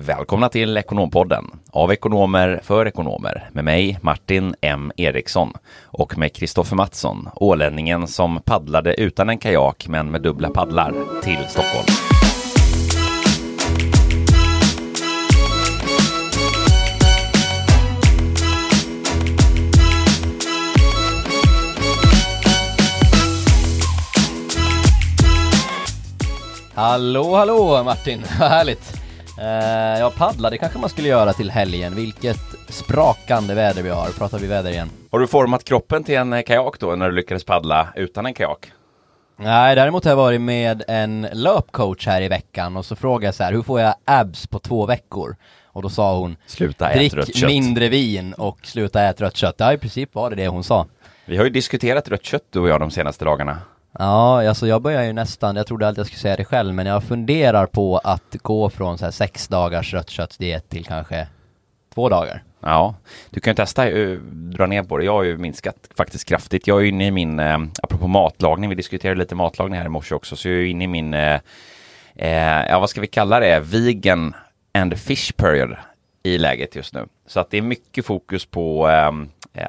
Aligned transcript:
Välkomna 0.00 0.48
till 0.48 0.76
Ekonompodden 0.76 1.44
av 1.70 1.92
ekonomer 1.92 2.60
för 2.62 2.86
ekonomer 2.86 3.50
med 3.52 3.64
mig 3.64 3.98
Martin 4.02 4.54
M 4.60 4.92
Eriksson 4.96 5.52
och 5.84 6.18
med 6.18 6.32
Kristoffer 6.34 6.76
Mattsson, 6.76 7.28
ålänningen 7.34 8.06
som 8.06 8.40
paddlade 8.44 9.00
utan 9.00 9.28
en 9.28 9.38
kajak 9.38 9.88
men 9.88 10.10
med 10.10 10.22
dubbla 10.22 10.50
paddlar 10.50 10.94
till 11.22 11.38
Stockholm. 11.48 11.86
Hallå, 26.74 27.36
hallå 27.36 27.82
Martin, 27.84 28.24
vad 28.40 28.48
härligt! 28.48 29.07
Uh, 29.38 30.00
ja, 30.00 30.12
paddla, 30.16 30.50
det 30.50 30.58
kanske 30.58 30.78
man 30.78 30.90
skulle 30.90 31.08
göra 31.08 31.32
till 31.32 31.50
helgen. 31.50 31.94
Vilket 31.94 32.40
sprakande 32.68 33.54
väder 33.54 33.82
vi 33.82 33.90
har. 33.90 34.08
Pratar 34.18 34.38
vi 34.38 34.46
väder 34.46 34.70
igen. 34.70 34.90
Har 35.10 35.18
du 35.18 35.26
format 35.26 35.64
kroppen 35.64 36.04
till 36.04 36.16
en 36.16 36.42
kajak 36.42 36.78
då 36.78 36.96
när 36.96 37.08
du 37.08 37.16
lyckades 37.16 37.44
paddla 37.44 37.88
utan 37.96 38.26
en 38.26 38.34
kajak? 38.34 38.72
Nej, 39.36 39.76
däremot 39.76 40.04
har 40.04 40.10
jag 40.10 40.16
varit 40.16 40.40
med 40.40 40.84
en 40.88 41.28
löpcoach 41.32 42.06
här 42.06 42.22
i 42.22 42.28
veckan 42.28 42.76
och 42.76 42.84
så 42.84 42.96
frågade 42.96 43.26
jag 43.26 43.34
så 43.34 43.44
här, 43.44 43.52
hur 43.52 43.62
får 43.62 43.80
jag 43.80 43.94
abs 44.04 44.46
på 44.46 44.58
två 44.58 44.86
veckor? 44.86 45.36
Och 45.64 45.82
då 45.82 45.88
sa 45.88 46.18
hon, 46.18 46.36
sluta 46.46 46.90
ät 46.90 47.14
rött 47.14 47.36
kött. 47.36 47.50
mindre 47.50 47.88
vin 47.88 48.32
och 48.32 48.58
sluta 48.62 49.04
äta 49.04 49.24
rött 49.24 49.36
kött. 49.36 49.54
Ja, 49.58 49.72
i 49.72 49.78
princip 49.78 50.14
var 50.14 50.30
det 50.30 50.36
det 50.36 50.48
hon 50.48 50.64
sa. 50.64 50.86
Vi 51.24 51.36
har 51.36 51.44
ju 51.44 51.50
diskuterat 51.50 52.08
rött 52.08 52.24
kött 52.24 52.44
du 52.50 52.60
och 52.60 52.68
jag 52.68 52.80
de 52.80 52.90
senaste 52.90 53.24
dagarna. 53.24 53.58
Ja, 53.92 54.48
alltså 54.48 54.66
jag 54.66 54.82
börjar 54.82 55.02
ju 55.02 55.12
nästan, 55.12 55.56
jag 55.56 55.66
trodde 55.66 55.88
alltid 55.88 55.98
jag 55.98 56.06
skulle 56.06 56.20
säga 56.20 56.36
det 56.36 56.44
själv, 56.44 56.74
men 56.74 56.86
jag 56.86 57.04
funderar 57.04 57.66
på 57.66 57.98
att 57.98 58.36
gå 58.42 58.70
från 58.70 58.98
så 58.98 59.04
här 59.04 59.12
sex 59.12 59.48
dagars 59.48 59.94
rött 59.94 60.10
köttsdiet 60.10 60.68
till 60.68 60.84
kanske 60.84 61.28
två 61.94 62.08
dagar. 62.08 62.42
Ja, 62.60 62.94
du 63.30 63.40
kan 63.40 63.50
ju 63.50 63.54
testa 63.54 63.82
att 63.82 64.18
dra 64.30 64.66
ner 64.66 64.82
på 64.82 64.98
det. 64.98 65.04
Jag 65.04 65.12
har 65.12 65.22
ju 65.22 65.38
minskat 65.38 65.76
faktiskt 65.96 66.28
kraftigt. 66.28 66.66
Jag 66.66 66.80
är 66.80 66.84
inne 66.84 67.06
i 67.06 67.10
min, 67.10 67.40
eh, 67.40 67.58
apropå 67.82 68.06
matlagning, 68.06 68.70
vi 68.70 68.76
diskuterade 68.76 69.18
lite 69.18 69.34
matlagning 69.34 69.78
här 69.78 69.86
i 69.86 69.88
morse 69.88 70.14
också, 70.14 70.36
så 70.36 70.48
jag 70.48 70.58
är 70.58 70.64
inne 70.64 70.84
i 70.84 70.88
min, 70.88 71.14
eh, 71.14 71.40
eh, 72.16 72.66
ja 72.68 72.78
vad 72.78 72.90
ska 72.90 73.00
vi 73.00 73.06
kalla 73.06 73.40
det, 73.40 73.60
vegan 73.60 74.34
and 74.74 74.98
fish 74.98 75.32
period 75.36 75.76
i 76.22 76.38
läget 76.38 76.76
just 76.76 76.94
nu. 76.94 77.06
Så 77.26 77.40
att 77.40 77.50
det 77.50 77.58
är 77.58 77.62
mycket 77.62 78.06
fokus 78.06 78.46
på 78.46 78.88
Eh, 78.88 79.12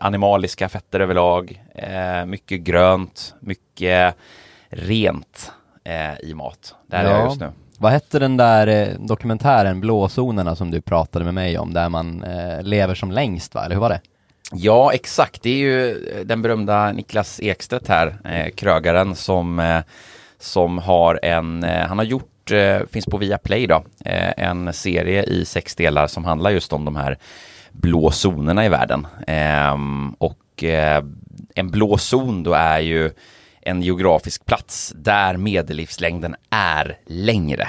animaliska 0.02 0.69
fetter 0.69 0.99
överlag, 0.99 1.63
eh, 1.75 2.25
mycket 2.25 2.61
grönt, 2.61 3.35
mycket 3.39 4.16
rent 4.69 5.52
eh, 5.83 6.30
i 6.30 6.33
mat. 6.33 6.75
Där 6.88 7.03
ja. 7.03 7.09
är 7.09 7.13
jag 7.13 7.25
just 7.25 7.39
nu. 7.39 7.52
Vad 7.77 7.91
hette 7.91 8.19
den 8.19 8.38
där 8.38 8.95
dokumentären 8.99 9.81
Blåzonerna 9.81 10.55
som 10.55 10.71
du 10.71 10.81
pratade 10.81 11.25
med 11.25 11.33
mig 11.33 11.58
om, 11.58 11.73
där 11.73 11.89
man 11.89 12.25
lever 12.61 12.95
som 12.95 13.11
längst 13.11 13.55
va, 13.55 13.66
eller 13.66 13.75
hur 13.75 13.81
var 13.81 13.89
det? 13.89 14.02
Ja, 14.52 14.94
exakt. 14.94 15.41
Det 15.44 15.49
är 15.49 15.58
ju 15.58 15.95
den 16.25 16.41
berömda 16.41 16.91
Niklas 16.91 17.39
Ekstedt 17.39 17.88
här, 17.88 18.49
krögaren 18.55 19.16
som, 19.16 19.81
som 20.39 20.77
har 20.77 21.19
en, 21.23 21.64
han 21.64 21.97
har 21.97 22.05
gjort, 22.05 22.52
finns 22.91 23.05
på 23.05 23.17
Viaplay 23.17 23.67
då, 23.67 23.83
en 24.38 24.73
serie 24.73 25.23
i 25.23 25.45
sex 25.45 25.75
delar 25.75 26.08
som 26.08 26.25
handlar 26.25 26.49
just 26.49 26.73
om 26.73 26.86
de 26.86 26.95
här 26.95 27.17
blå 27.72 28.12
zonerna 28.12 28.66
i 28.66 28.70
världen. 28.70 29.08
Ehm, 29.28 30.16
och 30.17 30.64
eh, 30.64 31.03
en 31.56 31.72
blå 31.72 31.98
zon 31.98 32.44
då 32.44 32.53
är 32.53 32.80
ju 32.80 33.11
en 33.61 33.81
geografisk 33.81 34.45
plats 34.45 34.94
där 34.95 35.38
medellivslängden 35.38 36.36
är 36.50 36.98
längre 37.06 37.67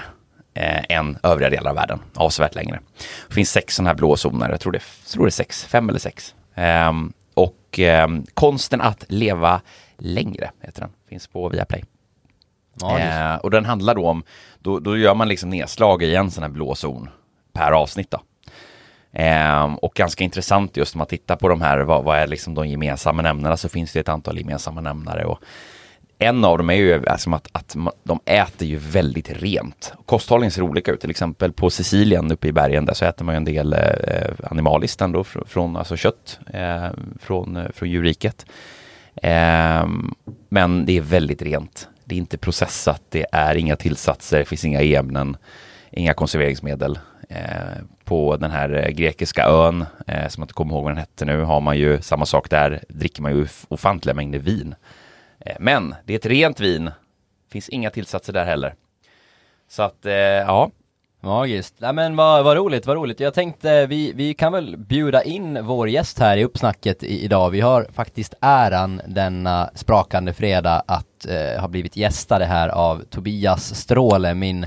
eh, 0.54 0.84
än 0.88 1.18
övriga 1.22 1.50
delar 1.50 1.70
av 1.70 1.76
världen, 1.76 1.98
avsevärt 2.14 2.54
längre. 2.54 2.80
Det 3.28 3.34
finns 3.34 3.50
sex 3.50 3.74
sådana 3.74 3.90
här 3.90 3.94
blå 3.94 4.16
zoner, 4.16 4.50
jag 4.50 4.60
tror 4.60 4.72
det, 4.72 4.82
tror 5.12 5.24
det 5.24 5.28
är 5.28 5.30
sex, 5.30 5.64
fem 5.64 5.88
eller 5.88 5.98
sex. 5.98 6.34
Ehm, 6.54 7.12
och 7.34 7.78
eh, 7.78 8.08
konsten 8.34 8.80
att 8.80 9.04
leva 9.08 9.60
längre 9.98 10.50
heter 10.60 10.80
den, 10.80 10.90
finns 11.08 11.26
på 11.26 11.48
Viaplay. 11.48 11.84
Ja, 12.80 12.98
eh, 12.98 13.36
och 13.36 13.50
den 13.50 13.64
handlar 13.64 13.94
då 13.94 14.06
om, 14.06 14.22
då, 14.58 14.78
då 14.78 14.96
gör 14.96 15.14
man 15.14 15.28
liksom 15.28 15.50
nedslag 15.50 16.02
i 16.02 16.14
en 16.14 16.30
sån 16.30 16.42
här 16.42 16.50
blå 16.50 16.74
zon 16.74 17.08
per 17.52 17.72
avsnitt 17.72 18.10
då. 18.10 18.20
Eh, 19.12 19.74
och 19.74 19.94
ganska 19.94 20.24
intressant 20.24 20.76
just 20.76 20.94
om 20.94 20.98
man 20.98 21.06
tittar 21.06 21.36
på 21.36 21.48
de 21.48 21.60
här, 21.60 21.78
vad, 21.78 22.04
vad, 22.04 22.18
är 22.18 22.26
liksom 22.26 22.54
de 22.54 22.68
gemensamma 22.68 23.22
nämnarna, 23.22 23.56
så 23.56 23.68
finns 23.68 23.92
det 23.92 24.00
ett 24.00 24.08
antal 24.08 24.38
gemensamma 24.38 24.80
nämnare. 24.80 25.24
Och 25.24 25.38
en 26.22 26.44
av 26.44 26.58
dem 26.58 26.70
är 26.70 26.74
ju 26.74 27.06
alltså 27.06 27.30
att, 27.30 27.48
att 27.52 27.76
de 28.04 28.20
äter 28.24 28.68
ju 28.68 28.76
väldigt 28.76 29.30
rent. 29.30 29.92
Kosthållningen 30.06 30.50
ser 30.50 30.62
olika 30.62 30.92
ut, 30.92 31.00
till 31.00 31.10
exempel 31.10 31.52
på 31.52 31.70
Sicilien 31.70 32.32
uppe 32.32 32.48
i 32.48 32.52
bergen 32.52 32.84
där 32.84 32.94
så 32.94 33.04
äter 33.04 33.24
man 33.24 33.34
ju 33.34 33.36
en 33.36 33.44
del 33.44 33.72
eh, 33.72 34.30
animaliskt 34.50 35.00
ändå, 35.00 35.24
från, 35.24 35.76
alltså 35.76 35.96
kött 35.96 36.38
eh, 36.52 36.88
från, 37.20 37.56
eh, 37.56 37.66
från 37.74 37.90
djurriket. 37.90 38.46
Eh, 39.14 39.86
men 40.48 40.86
det 40.86 40.96
är 40.96 41.00
väldigt 41.00 41.42
rent. 41.42 41.88
Det 42.04 42.14
är 42.14 42.18
inte 42.18 42.38
processat, 42.38 43.02
det 43.08 43.26
är 43.32 43.54
inga 43.54 43.76
tillsatser, 43.76 44.38
det 44.38 44.44
finns 44.44 44.64
inga 44.64 44.82
ämnen, 44.82 45.36
inga 45.90 46.14
konserveringsmedel. 46.14 46.98
Eh, 47.30 47.82
på 48.04 48.36
den 48.36 48.50
här 48.50 48.84
eh, 48.84 48.90
grekiska 48.90 49.44
ön, 49.44 49.84
eh, 50.06 50.28
som 50.28 50.40
jag 50.40 50.44
inte 50.44 50.54
kommer 50.54 50.74
ihåg 50.74 50.82
vad 50.82 50.92
den 50.92 50.98
hette 50.98 51.24
nu, 51.24 51.42
har 51.42 51.60
man 51.60 51.78
ju 51.78 52.02
samma 52.02 52.26
sak 52.26 52.50
där, 52.50 52.84
dricker 52.88 53.22
man 53.22 53.32
ju 53.32 53.46
ofantliga 53.68 54.14
mängder 54.14 54.38
vin. 54.38 54.74
Eh, 55.40 55.56
men 55.60 55.94
det 56.04 56.12
är 56.12 56.18
ett 56.18 56.26
rent 56.26 56.60
vin, 56.60 56.90
finns 57.52 57.68
inga 57.68 57.90
tillsatser 57.90 58.32
där 58.32 58.44
heller. 58.44 58.74
Så 59.68 59.82
att, 59.82 60.06
eh, 60.06 60.12
ja. 60.12 60.70
Magiskt. 61.20 61.74
Nej 61.78 61.92
men 61.92 62.16
vad, 62.16 62.44
vad 62.44 62.56
roligt, 62.56 62.86
vad 62.86 62.96
roligt. 62.96 63.20
Jag 63.20 63.34
tänkte 63.34 63.86
vi, 63.86 64.12
vi 64.12 64.34
kan 64.34 64.52
väl 64.52 64.76
bjuda 64.76 65.22
in 65.22 65.66
vår 65.66 65.88
gäst 65.88 66.18
här 66.18 66.36
i 66.36 66.44
uppsnacket 66.44 67.02
i, 67.02 67.24
idag. 67.24 67.50
Vi 67.50 67.60
har 67.60 67.86
faktiskt 67.92 68.34
äran 68.40 69.00
denna 69.06 69.70
sprakande 69.74 70.32
fredag 70.32 70.82
att 70.86 71.26
eh, 71.28 71.60
ha 71.60 71.68
blivit 71.68 71.96
gästade 71.96 72.44
här 72.44 72.68
av 72.68 73.04
Tobias 73.10 73.74
Stråle, 73.74 74.34
min 74.34 74.66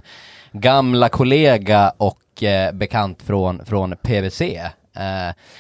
gamla 0.54 1.10
kollega 1.10 1.94
och 1.98 2.44
eh, 2.44 2.72
bekant 2.72 3.22
från, 3.22 3.66
från 3.66 3.96
PVC. 4.02 4.42
Eh, 4.42 4.72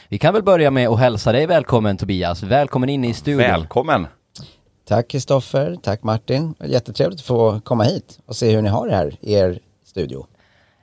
vi 0.09 0.17
kan 0.17 0.33
väl 0.33 0.43
börja 0.43 0.71
med 0.71 0.87
att 0.87 0.99
hälsa 0.99 1.31
dig 1.31 1.47
välkommen 1.47 1.97
Tobias, 1.97 2.43
välkommen 2.43 2.89
in 2.89 3.03
i 3.03 3.13
studion. 3.13 3.37
Välkommen! 3.37 4.07
Tack 4.87 5.07
Kristoffer, 5.07 5.77
tack 5.83 6.03
Martin. 6.03 6.55
Jättetrevligt 6.65 7.19
att 7.19 7.25
få 7.25 7.59
komma 7.59 7.83
hit 7.83 8.19
och 8.25 8.35
se 8.35 8.55
hur 8.55 8.61
ni 8.61 8.69
har 8.69 8.87
det 8.87 8.95
här 8.95 9.15
i 9.21 9.33
er 9.33 9.59
studio. 9.85 10.27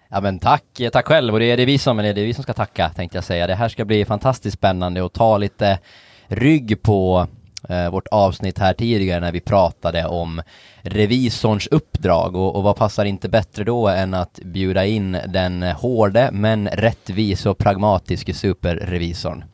Ja 0.09 0.21
men 0.21 0.39
tack, 0.39 0.65
tack 0.93 1.07
själv 1.07 1.35
och 1.35 1.41
det 1.41 1.51
är 1.51 1.57
det 1.57 1.65
vi 1.65 1.79
som, 1.79 1.99
eller 1.99 2.15
det 2.15 2.21
är 2.21 2.27
vi 2.27 2.35
som 2.35 2.43
ska 2.43 2.53
tacka 2.53 2.89
tänkte 2.89 3.17
jag 3.17 3.25
säga. 3.25 3.47
Det 3.47 3.55
här 3.55 3.69
ska 3.69 3.85
bli 3.85 4.05
fantastiskt 4.05 4.57
spännande 4.57 5.03
och 5.03 5.13
ta 5.13 5.39
lite 5.39 5.79
rygg 6.27 6.83
på 6.83 7.27
eh, 7.69 7.91
vårt 7.91 8.07
avsnitt 8.07 8.59
här 8.59 8.75
tidigare 8.75 9.21
när 9.21 9.33
vi 9.33 9.41
pratade 9.41 10.07
om 10.07 10.43
revisorns 10.83 11.67
uppdrag 11.67 12.37
och, 12.37 12.57
och 12.57 12.63
vad 12.63 12.77
passar 12.77 13.05
inte 13.05 13.29
bättre 13.29 13.65
då 13.65 13.89
än 13.89 14.15
att 14.15 14.41
bjuda 14.45 14.87
in 14.87 15.19
den 15.29 15.63
hårde 15.63 16.31
men 16.33 16.69
rättvis 16.69 17.47
och 17.47 17.59
pragmatiske 17.59 18.35
superrevisorn. 18.35 19.45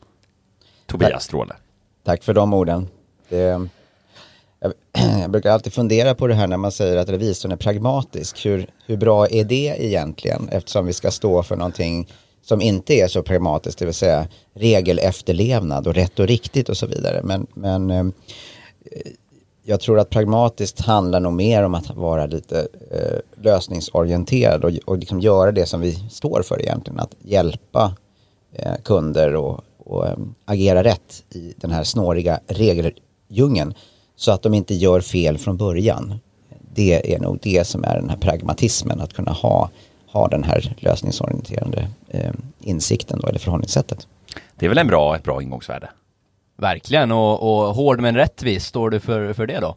Tobias 0.86 1.24
Stråle. 1.24 1.54
Tack 2.04 2.22
för 2.22 2.34
de 2.34 2.54
orden. 2.54 2.88
Det, 3.28 3.68
jag, 4.60 4.72
jag, 5.20 5.30
brukar 5.30 5.50
alltid 5.50 5.72
fundera 5.72 6.14
på 6.14 6.26
det 6.26 6.34
här 6.34 6.46
när 6.46 6.56
man 6.56 6.72
säger 6.72 6.96
att 6.96 7.08
revisorn 7.08 7.52
är 7.52 7.56
pragmatisk. 7.56 8.46
Hur, 8.46 8.66
hur 8.86 8.96
bra 8.96 9.28
är 9.28 9.44
det 9.44 9.76
egentligen? 9.78 10.48
Eftersom 10.48 10.86
vi 10.86 10.92
ska 10.92 11.10
stå 11.10 11.42
för 11.42 11.56
någonting 11.56 12.08
som 12.48 12.60
inte 12.60 12.94
är 12.94 13.08
så 13.08 13.22
pragmatiskt, 13.22 13.78
det 13.78 13.84
vill 13.84 13.94
säga 13.94 14.28
regelefterlevnad 14.54 15.86
och 15.86 15.94
rätt 15.94 16.18
och 16.18 16.26
riktigt 16.26 16.68
och 16.68 16.76
så 16.76 16.86
vidare. 16.86 17.20
Men, 17.24 17.46
men 17.54 17.90
eh, 17.90 18.04
jag 19.62 19.80
tror 19.80 19.98
att 19.98 20.10
pragmatiskt 20.10 20.80
handlar 20.80 21.20
nog 21.20 21.32
mer 21.32 21.62
om 21.62 21.74
att 21.74 21.96
vara 21.96 22.26
lite 22.26 22.68
eh, 22.90 23.42
lösningsorienterad 23.42 24.64
och, 24.64 24.70
och 24.84 24.98
liksom 24.98 25.20
göra 25.20 25.52
det 25.52 25.66
som 25.66 25.80
vi 25.80 25.92
står 26.10 26.42
för 26.42 26.62
egentligen. 26.62 27.00
Att 27.00 27.14
hjälpa 27.22 27.94
eh, 28.52 28.74
kunder 28.84 29.34
och, 29.34 29.60
och 29.78 30.06
eh, 30.06 30.16
agera 30.44 30.84
rätt 30.84 31.24
i 31.30 31.54
den 31.56 31.70
här 31.70 31.84
snåriga 31.84 32.40
regeldjungeln 32.46 33.74
så 34.16 34.32
att 34.32 34.42
de 34.42 34.54
inte 34.54 34.74
gör 34.74 35.00
fel 35.00 35.38
från 35.38 35.56
början. 35.56 36.14
Det 36.74 37.14
är 37.14 37.18
nog 37.18 37.38
det 37.42 37.66
som 37.66 37.84
är 37.84 37.94
den 37.94 38.10
här 38.10 38.16
pragmatismen, 38.16 39.00
att 39.00 39.12
kunna 39.12 39.32
ha, 39.32 39.70
ha 40.12 40.28
den 40.28 40.44
här 40.44 40.74
lösningsorienterade 40.78 41.88
eh, 42.08 42.32
insikten 42.60 43.20
då, 43.20 43.28
eller 43.28 43.38
förhållningssättet. 43.38 44.06
Det 44.56 44.64
är 44.64 44.68
väl 44.68 44.78
en 44.78 44.86
bra, 44.86 45.16
ett 45.16 45.22
bra 45.22 45.42
ingångsvärde? 45.42 45.90
Verkligen, 46.58 47.12
och, 47.12 47.42
och 47.42 47.74
hård 47.74 48.00
men 48.00 48.14
rättvis, 48.14 48.64
står 48.64 48.90
du 48.90 49.00
för, 49.00 49.32
för 49.32 49.46
det 49.46 49.60
då? 49.60 49.76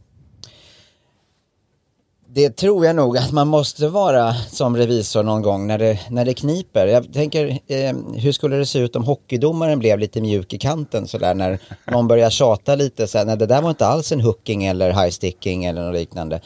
Det 2.31 2.49
tror 2.49 2.85
jag 2.85 2.95
nog 2.95 3.17
att 3.17 3.31
man 3.31 3.47
måste 3.47 3.87
vara 3.87 4.33
som 4.33 4.77
revisor 4.77 5.23
någon 5.23 5.41
gång 5.41 5.67
när 5.67 5.77
det, 5.77 5.99
när 6.09 6.25
det 6.25 6.33
kniper. 6.33 6.87
Jag 6.87 7.13
tänker, 7.13 7.59
eh, 7.67 7.95
hur 8.15 8.31
skulle 8.31 8.55
det 8.55 8.65
se 8.65 8.79
ut 8.79 8.95
om 8.95 9.03
hockeydomaren 9.03 9.79
blev 9.79 9.99
lite 9.99 10.21
mjuk 10.21 10.53
i 10.53 10.57
kanten 10.57 11.07
sådär 11.07 11.33
när 11.33 11.59
någon 11.91 12.07
börjar 12.07 12.29
tjata 12.29 12.75
lite 12.75 13.07
så 13.07 13.17
här, 13.17 13.25
nej 13.25 13.37
det 13.37 13.45
där 13.45 13.61
var 13.61 13.69
inte 13.69 13.85
alls 13.85 14.11
en 14.11 14.21
hooking 14.21 14.65
eller 14.65 14.89
high 14.91 15.09
sticking 15.09 15.65
eller 15.65 15.85
något 15.85 15.93
liknande. 15.93 16.41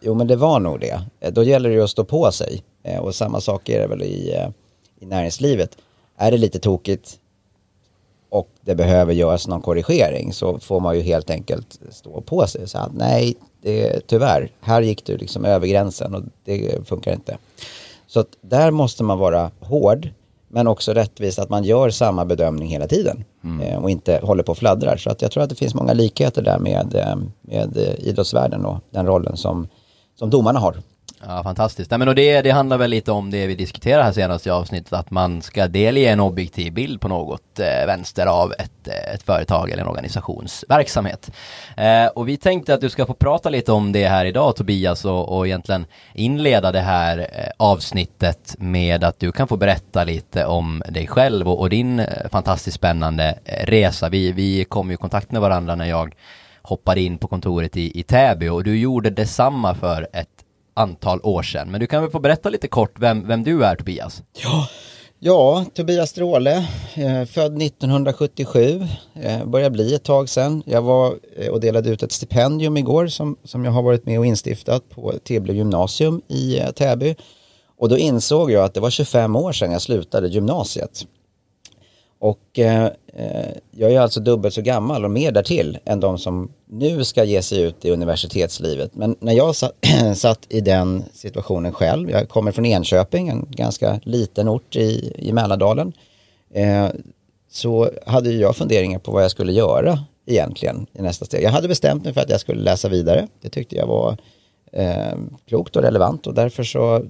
Jo 0.00 0.14
men 0.14 0.26
det 0.26 0.36
var 0.36 0.60
nog 0.60 0.80
det. 0.80 1.30
Då 1.30 1.42
gäller 1.42 1.68
det 1.68 1.74
ju 1.74 1.82
att 1.82 1.90
stå 1.90 2.04
på 2.04 2.32
sig. 2.32 2.62
Eh, 2.86 2.98
och 2.98 3.14
samma 3.14 3.40
sak 3.40 3.68
är 3.68 3.80
det 3.80 3.86
väl 3.86 4.02
i, 4.02 4.34
eh, 4.34 4.48
i 5.00 5.06
näringslivet. 5.06 5.76
Är 6.16 6.30
det 6.30 6.36
lite 6.36 6.58
tokigt 6.58 7.18
och 8.28 8.48
det 8.60 8.74
behöver 8.74 9.12
göras 9.12 9.48
någon 9.48 9.62
korrigering 9.62 10.32
så 10.32 10.58
får 10.58 10.80
man 10.80 10.96
ju 10.96 11.02
helt 11.02 11.30
enkelt 11.30 11.80
stå 11.90 12.20
på 12.20 12.46
sig. 12.46 12.68
Så 12.68 12.78
att, 12.78 12.94
nej, 12.94 13.36
det, 13.62 14.06
tyvärr, 14.06 14.50
här 14.60 14.82
gick 14.82 15.04
du 15.04 15.16
liksom 15.16 15.44
över 15.44 15.66
gränsen 15.66 16.14
och 16.14 16.22
det 16.44 16.88
funkar 16.88 17.12
inte. 17.12 17.38
Så 18.06 18.20
att 18.20 18.36
där 18.40 18.70
måste 18.70 19.04
man 19.04 19.18
vara 19.18 19.50
hård 19.60 20.08
men 20.48 20.66
också 20.66 20.92
rättvist 20.92 21.38
att 21.38 21.50
man 21.50 21.64
gör 21.64 21.90
samma 21.90 22.24
bedömning 22.24 22.68
hela 22.68 22.86
tiden 22.86 23.24
mm. 23.44 23.82
och 23.82 23.90
inte 23.90 24.20
håller 24.22 24.42
på 24.42 24.52
och 24.52 24.58
fladdrar. 24.58 24.96
Så 24.96 25.10
att 25.10 25.22
jag 25.22 25.30
tror 25.30 25.42
att 25.42 25.50
det 25.50 25.56
finns 25.56 25.74
många 25.74 25.92
likheter 25.92 26.42
där 26.42 26.58
med, 26.58 26.94
eh, 26.94 27.16
med 27.40 27.96
idrottsvärlden 27.98 28.66
och 28.66 28.78
den 28.90 29.06
rollen 29.06 29.36
som, 29.36 29.68
som 30.18 30.30
domarna 30.30 30.58
har. 30.58 30.76
Ja, 31.24 31.42
fantastiskt. 31.42 31.90
Nej, 31.90 31.98
men 31.98 32.08
och 32.08 32.14
det, 32.14 32.42
det 32.42 32.50
handlar 32.50 32.78
väl 32.78 32.90
lite 32.90 33.12
om 33.12 33.30
det 33.30 33.46
vi 33.46 33.54
diskuterade 33.54 34.02
här 34.02 34.12
senast 34.12 34.46
i 34.46 34.50
avsnittet, 34.50 34.92
att 34.92 35.10
man 35.10 35.42
ska 35.42 35.68
delge 35.68 36.08
en 36.08 36.20
objektiv 36.20 36.72
bild 36.72 37.00
på 37.00 37.08
något 37.08 37.58
eh, 37.58 37.86
vänster 37.86 38.26
av 38.26 38.52
ett, 38.52 38.88
eh, 38.88 39.14
ett 39.14 39.22
företag 39.22 39.70
eller 39.70 39.82
en 39.82 39.88
organisationsverksamhet. 39.88 41.30
Eh, 41.76 42.06
och 42.06 42.28
vi 42.28 42.36
tänkte 42.36 42.74
att 42.74 42.80
du 42.80 42.90
ska 42.90 43.06
få 43.06 43.14
prata 43.14 43.50
lite 43.50 43.72
om 43.72 43.92
det 43.92 44.08
här 44.08 44.24
idag 44.24 44.56
Tobias 44.56 45.04
och, 45.04 45.36
och 45.36 45.46
egentligen 45.46 45.86
inleda 46.14 46.72
det 46.72 46.80
här 46.80 47.18
eh, 47.18 47.50
avsnittet 47.56 48.56
med 48.58 49.04
att 49.04 49.18
du 49.18 49.32
kan 49.32 49.48
få 49.48 49.56
berätta 49.56 50.04
lite 50.04 50.46
om 50.46 50.82
dig 50.88 51.06
själv 51.06 51.48
och, 51.48 51.60
och 51.60 51.70
din 51.70 52.00
eh, 52.00 52.28
fantastiskt 52.30 52.76
spännande 52.76 53.38
eh, 53.44 53.66
resa. 53.66 54.08
Vi, 54.08 54.32
vi 54.32 54.64
kom 54.64 54.88
ju 54.88 54.94
i 54.94 54.96
kontakt 54.96 55.32
med 55.32 55.40
varandra 55.40 55.74
när 55.74 55.86
jag 55.86 56.14
hoppade 56.62 57.00
in 57.00 57.18
på 57.18 57.28
kontoret 57.28 57.76
i, 57.76 58.00
i 58.00 58.02
Täby 58.02 58.48
och 58.48 58.64
du 58.64 58.78
gjorde 58.78 59.10
detsamma 59.10 59.74
för 59.74 60.08
ett 60.12 60.35
antal 60.76 61.20
år 61.22 61.42
sedan. 61.42 61.70
Men 61.70 61.80
du 61.80 61.86
kan 61.86 62.02
väl 62.02 62.10
få 62.10 62.18
berätta 62.18 62.48
lite 62.48 62.68
kort 62.68 62.98
vem, 62.98 63.28
vem 63.28 63.42
du 63.42 63.64
är 63.64 63.76
Tobias? 63.76 64.22
Ja, 64.42 64.68
ja 65.18 65.64
Tobias 65.74 66.10
Stråle, 66.10 66.56
eh, 66.94 67.24
född 67.24 67.62
1977, 67.62 68.86
eh, 69.14 69.44
börjar 69.44 69.70
bli 69.70 69.94
ett 69.94 70.04
tag 70.04 70.28
sedan. 70.28 70.62
Jag 70.66 70.82
var 70.82 71.14
eh, 71.36 71.48
och 71.48 71.60
delade 71.60 71.90
ut 71.90 72.02
ett 72.02 72.12
stipendium 72.12 72.76
igår 72.76 73.06
som, 73.06 73.36
som 73.44 73.64
jag 73.64 73.72
har 73.72 73.82
varit 73.82 74.06
med 74.06 74.18
och 74.18 74.26
instiftat 74.26 74.90
på 74.90 75.12
Tibble 75.24 75.52
gymnasium 75.52 76.22
i 76.28 76.58
eh, 76.58 76.70
Täby. 76.70 77.14
Och 77.78 77.88
då 77.88 77.98
insåg 77.98 78.50
jag 78.50 78.64
att 78.64 78.74
det 78.74 78.80
var 78.80 78.90
25 78.90 79.36
år 79.36 79.52
sedan 79.52 79.72
jag 79.72 79.82
slutade 79.82 80.28
gymnasiet. 80.28 81.06
Och 82.18 82.58
eh, 82.58 82.84
eh, 83.06 83.50
jag 83.70 83.92
är 83.92 84.00
alltså 84.00 84.20
dubbelt 84.20 84.54
så 84.54 84.62
gammal 84.62 85.04
och 85.04 85.10
mer 85.10 85.32
därtill 85.32 85.78
än 85.84 86.00
de 86.00 86.18
som 86.18 86.52
nu 86.66 87.04
ska 87.04 87.24
ge 87.24 87.42
sig 87.42 87.62
ut 87.62 87.84
i 87.84 87.90
universitetslivet. 87.90 88.94
Men 88.94 89.16
när 89.20 89.32
jag 89.32 89.56
satt, 89.56 89.72
satt 90.16 90.46
i 90.48 90.60
den 90.60 91.04
situationen 91.12 91.72
själv, 91.72 92.10
jag 92.10 92.28
kommer 92.28 92.52
från 92.52 92.66
Enköping, 92.66 93.28
en 93.28 93.46
ganska 93.50 94.00
liten 94.02 94.48
ort 94.48 94.76
i, 94.76 95.12
i 95.18 95.32
Mälardalen, 95.32 95.92
eh, 96.54 96.88
så 97.50 97.90
hade 98.06 98.32
jag 98.32 98.56
funderingar 98.56 98.98
på 98.98 99.12
vad 99.12 99.24
jag 99.24 99.30
skulle 99.30 99.52
göra 99.52 99.98
egentligen 100.26 100.86
i 100.92 101.02
nästa 101.02 101.24
steg. 101.24 101.42
Jag 101.42 101.50
hade 101.50 101.68
bestämt 101.68 102.04
mig 102.04 102.14
för 102.14 102.20
att 102.20 102.30
jag 102.30 102.40
skulle 102.40 102.62
läsa 102.62 102.88
vidare. 102.88 103.28
Det 103.40 103.48
tyckte 103.48 103.76
jag 103.76 103.86
var 103.86 104.16
eh, 104.72 105.18
klokt 105.48 105.76
och 105.76 105.82
relevant 105.82 106.26
och 106.26 106.34
därför 106.34 106.64
så 106.64 107.04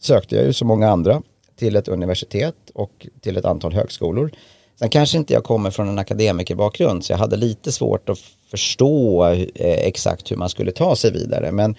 sökte 0.00 0.36
jag 0.36 0.44
ju 0.44 0.52
så 0.52 0.64
många 0.64 0.90
andra 0.90 1.22
till 1.60 1.76
ett 1.76 1.88
universitet 1.88 2.56
och 2.74 3.06
till 3.20 3.36
ett 3.36 3.44
antal 3.44 3.72
högskolor. 3.72 4.30
Sen 4.78 4.88
kanske 4.88 5.18
inte 5.18 5.32
jag 5.32 5.44
kommer 5.44 5.70
från 5.70 5.88
en 5.88 5.98
akademikerbakgrund 5.98 7.04
så 7.04 7.12
jag 7.12 7.18
hade 7.18 7.36
lite 7.36 7.72
svårt 7.72 8.08
att 8.08 8.18
förstå 8.50 9.24
eh, 9.26 9.46
exakt 9.54 10.30
hur 10.30 10.36
man 10.36 10.48
skulle 10.48 10.72
ta 10.72 10.96
sig 10.96 11.12
vidare. 11.12 11.52
Men 11.52 11.76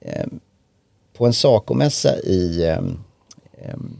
eh, 0.00 0.26
på 1.16 1.26
en 1.26 1.32
sakomässa 1.32 2.14
ehm, 2.14 2.98
ehm, 3.58 3.98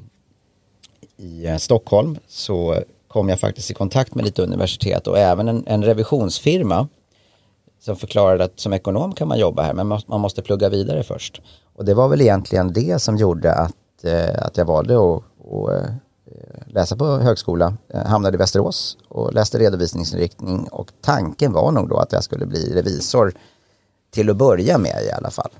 i, 1.16 1.46
eh, 1.46 1.56
i 1.56 1.58
Stockholm 1.58 2.19
så 2.26 2.82
kom 3.08 3.28
jag 3.28 3.40
faktiskt 3.40 3.70
i 3.70 3.75
kontakt 3.75 4.14
med 4.14 4.25
lite 4.25 4.43
universitet 4.43 5.06
och 5.06 5.19
även 5.19 5.49
en, 5.49 5.64
en 5.66 5.84
revisionsfirma 5.84 6.88
som 7.81 7.96
förklarade 7.96 8.44
att 8.44 8.60
som 8.60 8.72
ekonom 8.72 9.14
kan 9.14 9.28
man 9.28 9.38
jobba 9.38 9.62
här 9.62 9.75
men 9.75 9.87
man 9.87 10.20
måste 10.20 10.43
plugga 10.43 10.69
vidare 10.69 11.02
först. 11.02 11.40
Och 11.75 11.84
det 11.84 11.94
var 11.94 12.08
väl 12.08 12.20
egentligen 12.20 12.72
det 12.72 12.99
som 12.99 13.16
gjorde 13.16 13.55
att 13.55 13.76
Eh, 14.02 14.46
att 14.46 14.56
jag 14.56 14.64
valde 14.64 14.94
att, 14.94 15.22
att 15.52 15.70
eh, 15.70 15.90
läsa 16.66 16.96
på 16.96 17.06
högskola. 17.06 17.76
Jag 17.86 18.00
hamnade 18.00 18.34
i 18.34 18.38
Västerås 18.38 18.98
och 19.08 19.34
läste 19.34 19.58
redovisningsinriktning 19.58 20.68
och 20.68 20.92
tanken 21.00 21.52
var 21.52 21.72
nog 21.72 21.88
då 21.88 21.96
att 21.96 22.12
jag 22.12 22.24
skulle 22.24 22.46
bli 22.46 22.74
revisor 22.74 23.32
till 24.10 24.30
att 24.30 24.36
börja 24.36 24.78
med 24.78 25.04
i 25.04 25.12
alla 25.12 25.30
fall. 25.30 25.50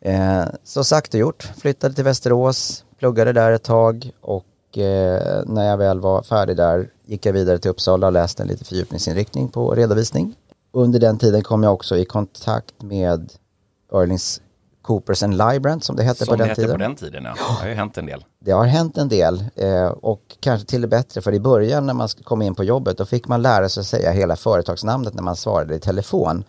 Eh, 0.00 0.44
så 0.64 0.84
sagt 0.84 1.14
och 1.14 1.20
gjort, 1.20 1.52
flyttade 1.56 1.94
till 1.94 2.04
Västerås, 2.04 2.84
pluggade 2.98 3.32
där 3.32 3.52
ett 3.52 3.62
tag 3.62 4.10
och 4.20 4.78
eh, 4.78 5.42
när 5.46 5.64
jag 5.64 5.76
väl 5.76 6.00
var 6.00 6.22
färdig 6.22 6.56
där 6.56 6.90
gick 7.06 7.26
jag 7.26 7.32
vidare 7.32 7.58
till 7.58 7.70
Uppsala 7.70 8.06
och 8.06 8.12
läste 8.12 8.42
en 8.42 8.48
lite 8.48 8.64
fördjupningsinriktning 8.64 9.48
på 9.48 9.74
redovisning. 9.74 10.34
Under 10.72 11.00
den 11.00 11.18
tiden 11.18 11.42
kom 11.42 11.62
jag 11.62 11.72
också 11.72 11.96
i 11.96 12.04
kontakt 12.04 12.82
med 12.82 13.32
Örlings 13.92 14.40
Coopers 14.88 15.22
and 15.22 15.38
Librand 15.38 15.84
som 15.84 15.96
det 15.96 16.02
hette 16.02 16.24
som 16.24 16.32
på 16.32 16.36
den 16.36 16.48
det 16.48 16.54
tiden. 16.54 16.70
på 16.70 16.76
den 16.76 16.96
tiden, 16.96 17.24
ja. 17.24 17.34
Det 17.34 17.62
har 17.62 17.68
ju 17.68 17.74
hänt 17.74 17.98
en 17.98 18.06
del. 18.06 18.24
Det 18.40 18.52
har 18.52 18.64
hänt 18.64 18.98
en 18.98 19.08
del 19.08 19.44
eh, 19.56 19.86
och 19.86 20.22
kanske 20.40 20.66
till 20.66 20.80
det 20.80 20.88
bättre 20.88 21.20
för 21.20 21.34
i 21.34 21.40
början 21.40 21.86
när 21.86 21.94
man 21.94 22.08
kom 22.24 22.42
in 22.42 22.54
på 22.54 22.64
jobbet 22.64 22.98
då 22.98 23.06
fick 23.06 23.28
man 23.28 23.42
lära 23.42 23.68
sig 23.68 23.80
att 23.80 23.86
säga 23.86 24.10
hela 24.10 24.36
företagsnamnet 24.36 25.14
när 25.14 25.22
man 25.22 25.36
svarade 25.36 25.74
i 25.74 25.80
telefon. 25.80 26.44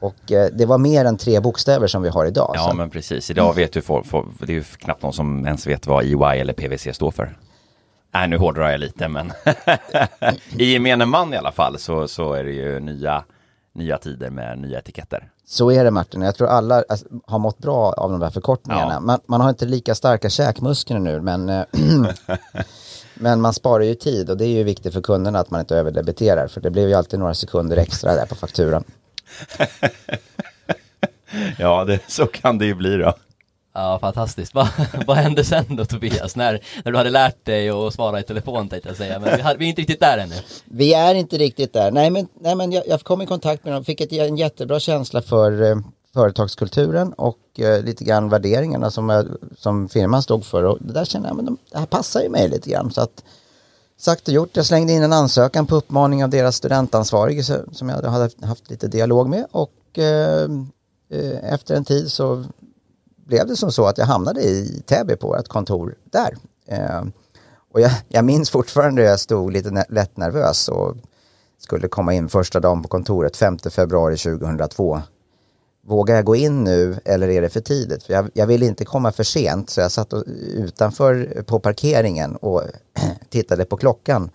Och 0.00 0.32
eh, 0.32 0.48
det 0.52 0.66
var 0.66 0.78
mer 0.78 1.04
än 1.04 1.16
tre 1.16 1.40
bokstäver 1.40 1.86
som 1.86 2.02
vi 2.02 2.08
har 2.08 2.26
idag. 2.26 2.52
Ja, 2.54 2.68
så. 2.70 2.76
men 2.76 2.90
precis. 2.90 3.30
Idag 3.30 3.54
vet 3.54 3.76
ju 3.76 3.80
folk, 3.80 4.06
folk, 4.06 4.28
det 4.38 4.52
är 4.52 4.54
ju 4.54 4.64
knappt 4.64 5.02
någon 5.02 5.12
som 5.12 5.46
ens 5.46 5.66
vet 5.66 5.86
vad 5.86 6.04
EY 6.04 6.40
eller 6.40 6.52
PVC 6.52 6.96
står 6.96 7.10
för. 7.10 7.36
Nej, 8.14 8.28
nu 8.28 8.36
hårdrar 8.36 8.70
jag 8.70 8.80
lite, 8.80 9.08
men 9.08 9.32
i 10.58 10.72
gemene 10.72 11.06
man 11.06 11.34
i 11.34 11.36
alla 11.36 11.52
fall 11.52 11.78
så, 11.78 12.08
så 12.08 12.32
är 12.32 12.44
det 12.44 12.52
ju 12.52 12.80
nya, 12.80 13.24
nya 13.74 13.98
tider 13.98 14.30
med 14.30 14.58
nya 14.58 14.78
etiketter. 14.78 15.31
Så 15.46 15.72
är 15.72 15.84
det 15.84 15.90
Martin, 15.90 16.22
jag 16.22 16.34
tror 16.34 16.48
alla 16.48 16.84
alltså, 16.88 17.06
har 17.26 17.38
mått 17.38 17.58
bra 17.58 17.92
av 17.92 18.10
de 18.10 18.20
där 18.20 18.30
förkortningarna. 18.30 18.92
Ja. 18.92 19.00
Man, 19.00 19.20
man, 19.26 19.40
har 19.40 19.48
inte 19.48 19.64
lika 19.64 19.94
starka 19.94 20.30
käkmuskler 20.30 20.98
nu 20.98 21.20
men, 21.20 21.48
eh, 21.48 21.64
men 23.14 23.40
man 23.40 23.54
sparar 23.54 23.84
ju 23.84 23.94
tid 23.94 24.30
och 24.30 24.36
det 24.36 24.44
är 24.44 24.48
ju 24.48 24.62
viktigt 24.64 24.92
för 24.92 25.00
kunderna 25.00 25.38
att 25.38 25.50
man 25.50 25.60
inte 25.60 25.76
överdebiterar 25.76 26.48
för 26.48 26.60
det 26.60 26.70
blev 26.70 26.88
ju 26.88 26.94
alltid 26.94 27.18
några 27.18 27.34
sekunder 27.34 27.76
extra 27.76 28.14
där 28.14 28.26
på 28.26 28.34
fakturan. 28.34 28.84
ja, 31.58 31.84
det, 31.84 32.00
så 32.08 32.26
kan 32.26 32.58
det 32.58 32.66
ju 32.66 32.74
bli 32.74 32.96
då. 32.96 33.14
Ja, 33.74 33.98
fantastiskt. 34.00 34.54
Va, 34.54 34.68
vad 35.06 35.16
hände 35.16 35.44
sen 35.44 35.76
då 35.76 35.84
Tobias? 35.84 36.36
När, 36.36 36.60
när 36.84 36.92
du 36.92 36.98
hade 36.98 37.10
lärt 37.10 37.44
dig 37.44 37.70
att 37.70 37.94
svara 37.94 38.20
i 38.20 38.22
telefon 38.22 38.68
tänkte 38.68 38.88
jag 38.88 38.96
säga, 38.96 39.18
men 39.18 39.36
vi, 39.36 39.42
hade, 39.42 39.58
vi 39.58 39.64
är 39.64 39.68
inte 39.68 39.80
riktigt 39.80 40.00
där 40.00 40.18
ännu. 40.18 40.34
Vi 40.64 40.94
är 40.94 41.14
inte 41.14 41.38
riktigt 41.38 41.72
där. 41.72 41.90
Nej, 41.90 42.10
men, 42.10 42.28
nej, 42.40 42.54
men 42.54 42.72
jag, 42.72 42.84
jag 42.86 43.00
kom 43.00 43.22
i 43.22 43.26
kontakt 43.26 43.64
med 43.64 43.72
dem, 43.72 43.84
fick 43.84 44.00
ett, 44.00 44.12
en 44.12 44.36
jättebra 44.36 44.80
känsla 44.80 45.22
för 45.22 45.70
eh, 45.70 45.76
företagskulturen 46.14 47.12
och 47.12 47.38
eh, 47.58 47.82
lite 47.82 48.04
grann 48.04 48.28
värderingarna 48.28 48.90
som, 48.90 49.36
som 49.58 49.88
firman 49.88 50.22
stod 50.22 50.44
för. 50.44 50.64
Och 50.64 50.78
det 50.80 50.92
där 50.92 51.04
känner 51.04 51.28
jag, 51.28 51.36
men 51.36 51.44
de, 51.44 51.58
det 51.70 51.78
här 51.78 51.86
passar 51.86 52.22
ju 52.22 52.28
mig 52.28 52.48
lite 52.48 52.70
grann. 52.70 52.90
Så 52.92 53.00
att, 53.00 53.24
sagt 53.98 54.28
och 54.28 54.34
gjort, 54.34 54.56
jag 54.56 54.66
slängde 54.66 54.92
in 54.92 55.02
en 55.02 55.12
ansökan 55.12 55.66
på 55.66 55.76
uppmaning 55.76 56.24
av 56.24 56.30
deras 56.30 56.56
studentansvarige 56.56 57.42
som 57.72 57.88
jag 57.88 58.02
hade 58.02 58.46
haft 58.46 58.70
lite 58.70 58.88
dialog 58.88 59.28
med 59.28 59.46
och 59.50 59.98
eh, 59.98 60.42
eh 61.10 61.52
efter 61.52 61.74
en 61.74 61.84
tid 61.84 62.12
så 62.12 62.44
blev 63.26 63.46
det 63.46 63.56
som 63.56 63.72
så 63.72 63.86
att 63.86 63.98
jag 63.98 64.06
hamnade 64.06 64.42
i 64.42 64.82
Täby 64.86 65.16
på 65.16 65.36
ett 65.36 65.48
kontor 65.48 65.94
där. 66.10 66.36
Eh, 66.66 67.02
och 67.72 67.80
jag, 67.80 67.92
jag 68.08 68.24
minns 68.24 68.50
fortfarande 68.50 69.02
hur 69.02 69.08
jag 69.08 69.20
stod 69.20 69.52
lite 69.52 69.84
lätt 69.88 70.16
nervös 70.16 70.68
och 70.68 70.96
skulle 71.58 71.88
komma 71.88 72.14
in 72.14 72.28
första 72.28 72.60
dagen 72.60 72.82
på 72.82 72.88
kontoret 72.88 73.36
5 73.36 73.58
februari 73.58 74.16
2002. 74.16 75.02
Vågar 75.86 76.14
jag 76.14 76.24
gå 76.24 76.36
in 76.36 76.64
nu 76.64 77.00
eller 77.04 77.28
är 77.28 77.42
det 77.42 77.48
för 77.48 77.60
tidigt? 77.60 78.02
För 78.02 78.12
jag, 78.12 78.30
jag 78.34 78.46
vill 78.46 78.62
inte 78.62 78.84
komma 78.84 79.12
för 79.12 79.24
sent 79.24 79.70
så 79.70 79.80
jag 79.80 79.92
satt 79.92 80.12
utanför 80.54 81.32
eh, 81.36 81.42
på 81.42 81.60
parkeringen 81.60 82.36
och 82.36 82.62
tittade 83.30 83.64
på 83.64 83.76
klockan 83.76 84.30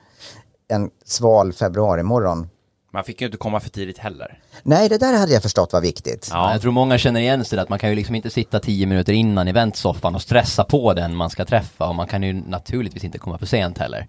en 0.68 0.90
sval 1.06 1.54
februarimorgon 1.54 2.50
man 2.94 3.04
fick 3.04 3.22
ju 3.22 3.26
inte 3.26 3.38
komma 3.38 3.60
för 3.60 3.70
tidigt 3.70 3.98
heller. 3.98 4.40
Nej, 4.64 4.90
det 4.90 4.98
där 4.98 5.18
hade 5.18 5.34
jag 5.34 5.42
förstått 5.42 5.74
var 5.74 5.82
viktigt. 5.82 6.30
Ja. 6.32 6.52
Jag 6.52 6.62
tror 6.62 6.72
många 6.72 6.98
känner 6.98 7.20
igen 7.20 7.46
sig 7.46 7.60
att 7.60 7.70
man 7.70 7.80
kan 7.80 7.90
ju 7.90 7.96
liksom 7.96 8.16
inte 8.16 8.30
sitta 8.30 8.60
tio 8.60 8.86
minuter 8.86 9.14
innan 9.14 9.48
eventsoffan 9.48 10.16
och 10.16 10.22
stressa 10.22 10.64
på 10.64 10.94
den 10.94 11.16
man 11.16 11.30
ska 11.30 11.46
träffa 11.46 11.88
och 11.88 11.96
man 11.96 12.08
kan 12.08 12.24
ju 12.24 12.34
naturligtvis 12.34 13.04
inte 13.04 13.18
komma 13.18 13.38
för 13.38 13.46
sent 13.46 13.78
heller. 13.78 14.08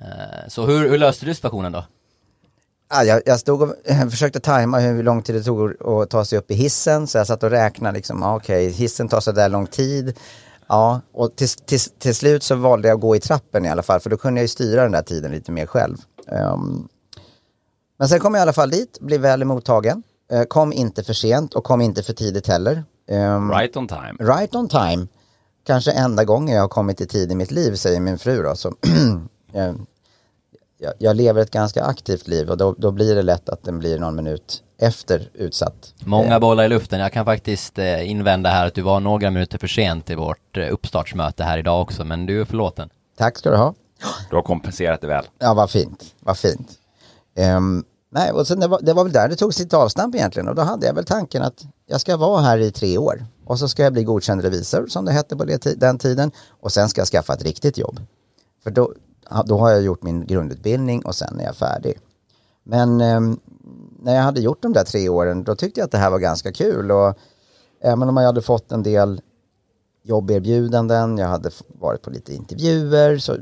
Eh, 0.00 0.48
så 0.48 0.66
hur, 0.66 0.90
hur 0.90 0.98
löste 0.98 1.26
du 1.26 1.34
situationen 1.34 1.72
då? 1.72 1.84
Ja, 2.90 3.04
jag, 3.04 3.22
jag 3.26 3.40
stod 3.40 3.62
och 3.62 3.74
försökte 4.10 4.40
tajma 4.40 4.78
hur 4.78 5.02
lång 5.02 5.22
tid 5.22 5.34
det 5.34 5.42
tog 5.42 5.86
att 5.86 6.10
ta 6.10 6.24
sig 6.24 6.38
upp 6.38 6.50
i 6.50 6.54
hissen 6.54 7.06
så 7.06 7.18
jag 7.18 7.26
satt 7.26 7.42
och 7.42 7.50
räknade 7.50 7.96
liksom, 7.96 8.22
okej, 8.22 8.66
okay, 8.66 8.78
hissen 8.78 9.08
tar 9.08 9.20
så 9.20 9.32
där 9.32 9.48
lång 9.48 9.66
tid. 9.66 10.18
Ja, 10.68 11.00
och 11.12 11.36
till, 11.36 11.48
till, 11.48 11.80
till 11.80 12.14
slut 12.14 12.42
så 12.42 12.54
valde 12.54 12.88
jag 12.88 12.94
att 12.94 13.00
gå 13.00 13.16
i 13.16 13.20
trappen 13.20 13.64
i 13.64 13.68
alla 13.68 13.82
fall 13.82 14.00
för 14.00 14.10
då 14.10 14.16
kunde 14.16 14.40
jag 14.40 14.44
ju 14.44 14.48
styra 14.48 14.82
den 14.82 14.92
där 14.92 15.02
tiden 15.02 15.32
lite 15.32 15.52
mer 15.52 15.66
själv. 15.66 15.96
Um, 16.26 16.88
men 18.02 18.08
sen 18.08 18.20
kom 18.20 18.34
jag 18.34 18.40
i 18.40 18.42
alla 18.42 18.52
fall 18.52 18.70
dit, 18.70 18.98
blev 19.00 19.20
väl 19.20 19.42
emottagen. 19.42 20.02
Eh, 20.32 20.42
kom 20.42 20.72
inte 20.72 21.02
för 21.02 21.12
sent 21.12 21.54
och 21.54 21.64
kom 21.64 21.80
inte 21.80 22.02
för 22.02 22.12
tidigt 22.12 22.46
heller. 22.46 22.84
Um, 23.10 23.50
right 23.50 23.76
on 23.76 23.88
time. 23.88 24.14
Right 24.20 24.54
on 24.54 24.68
time. 24.68 25.06
kanske 25.66 25.92
enda 25.92 26.24
gången 26.24 26.54
jag 26.54 26.62
har 26.62 26.68
kommit 26.68 27.00
i 27.00 27.06
tid 27.06 27.32
i 27.32 27.34
mitt 27.34 27.50
liv, 27.50 27.74
säger 27.74 28.00
min 28.00 28.18
fru 28.18 28.42
då. 28.42 28.54
Så, 28.54 28.72
jag, 30.78 30.92
jag, 30.98 31.16
lever 31.16 31.42
ett 31.42 31.50
ganska 31.50 31.84
aktivt 31.84 32.28
liv 32.28 32.50
och 32.50 32.56
då, 32.56 32.74
då, 32.78 32.90
blir 32.90 33.14
det 33.14 33.22
lätt 33.22 33.48
att 33.48 33.62
den 33.62 33.78
blir 33.78 33.98
någon 33.98 34.16
minut 34.16 34.62
efter 34.78 35.30
utsatt. 35.34 35.94
Många 36.04 36.40
bollar 36.40 36.64
i 36.64 36.68
luften. 36.68 37.00
Jag 37.00 37.12
kan 37.12 37.24
faktiskt 37.24 37.78
eh, 37.78 38.10
invända 38.10 38.50
här 38.50 38.66
att 38.66 38.74
du 38.74 38.82
var 38.82 39.00
några 39.00 39.30
minuter 39.30 39.58
för 39.58 39.66
sent 39.66 40.10
i 40.10 40.14
vårt 40.14 40.56
eh, 40.56 40.72
uppstartsmöte 40.72 41.44
här 41.44 41.58
idag 41.58 41.82
också, 41.82 42.04
men 42.04 42.26
du 42.26 42.40
är 42.40 42.44
förlåten. 42.44 42.88
Tack 43.18 43.38
ska 43.38 43.50
du 43.50 43.56
ha. 43.56 43.74
Du 44.30 44.36
har 44.36 44.42
kompenserat 44.42 45.00
det 45.00 45.06
väl. 45.06 45.24
Ja, 45.38 45.54
vad 45.54 45.70
fint. 45.70 46.14
Vad 46.20 46.38
fint. 46.38 46.78
Um, 47.36 47.84
nej, 48.14 48.32
och 48.32 48.46
sen 48.46 48.60
det, 48.60 48.68
var, 48.68 48.80
det 48.82 48.92
var 48.92 49.04
väl 49.04 49.12
där 49.12 49.28
det 49.28 49.36
tog 49.36 49.54
sitt 49.54 49.74
avstamp 49.74 50.14
egentligen 50.14 50.48
och 50.48 50.54
då 50.54 50.62
hade 50.62 50.86
jag 50.86 50.94
väl 50.94 51.04
tanken 51.04 51.42
att 51.42 51.64
jag 51.86 52.00
ska 52.00 52.16
vara 52.16 52.40
här 52.40 52.58
i 52.58 52.70
tre 52.70 52.98
år 52.98 53.26
och 53.44 53.58
så 53.58 53.68
ska 53.68 53.82
jag 53.82 53.92
bli 53.92 54.04
godkänd 54.04 54.42
revisor 54.42 54.86
som 54.86 55.04
det 55.04 55.12
hette 55.12 55.36
på 55.36 55.44
det, 55.44 55.80
den 55.80 55.98
tiden 55.98 56.30
och 56.60 56.72
sen 56.72 56.88
ska 56.88 57.00
jag 57.00 57.08
skaffa 57.08 57.34
ett 57.34 57.42
riktigt 57.42 57.78
jobb. 57.78 58.00
För 58.62 58.70
då, 58.70 58.92
då 59.44 59.58
har 59.58 59.70
jag 59.70 59.82
gjort 59.82 60.02
min 60.02 60.26
grundutbildning 60.26 61.04
och 61.04 61.14
sen 61.14 61.40
är 61.40 61.44
jag 61.44 61.56
färdig. 61.56 61.98
Men 62.64 63.00
eh, 63.00 63.20
när 64.02 64.14
jag 64.14 64.22
hade 64.22 64.40
gjort 64.40 64.62
de 64.62 64.72
där 64.72 64.84
tre 64.84 65.08
åren 65.08 65.44
då 65.44 65.54
tyckte 65.54 65.80
jag 65.80 65.84
att 65.84 65.92
det 65.92 65.98
här 65.98 66.10
var 66.10 66.18
ganska 66.18 66.52
kul 66.52 66.90
och 66.90 67.18
även 67.80 68.08
om 68.08 68.16
jag 68.16 68.24
hade 68.24 68.42
fått 68.42 68.72
en 68.72 68.82
del 68.82 69.20
jobberbjudanden, 70.02 71.18
jag 71.18 71.28
hade 71.28 71.50
varit 71.68 72.02
på 72.02 72.10
lite 72.10 72.34
intervjuer 72.34 73.18
så 73.18 73.36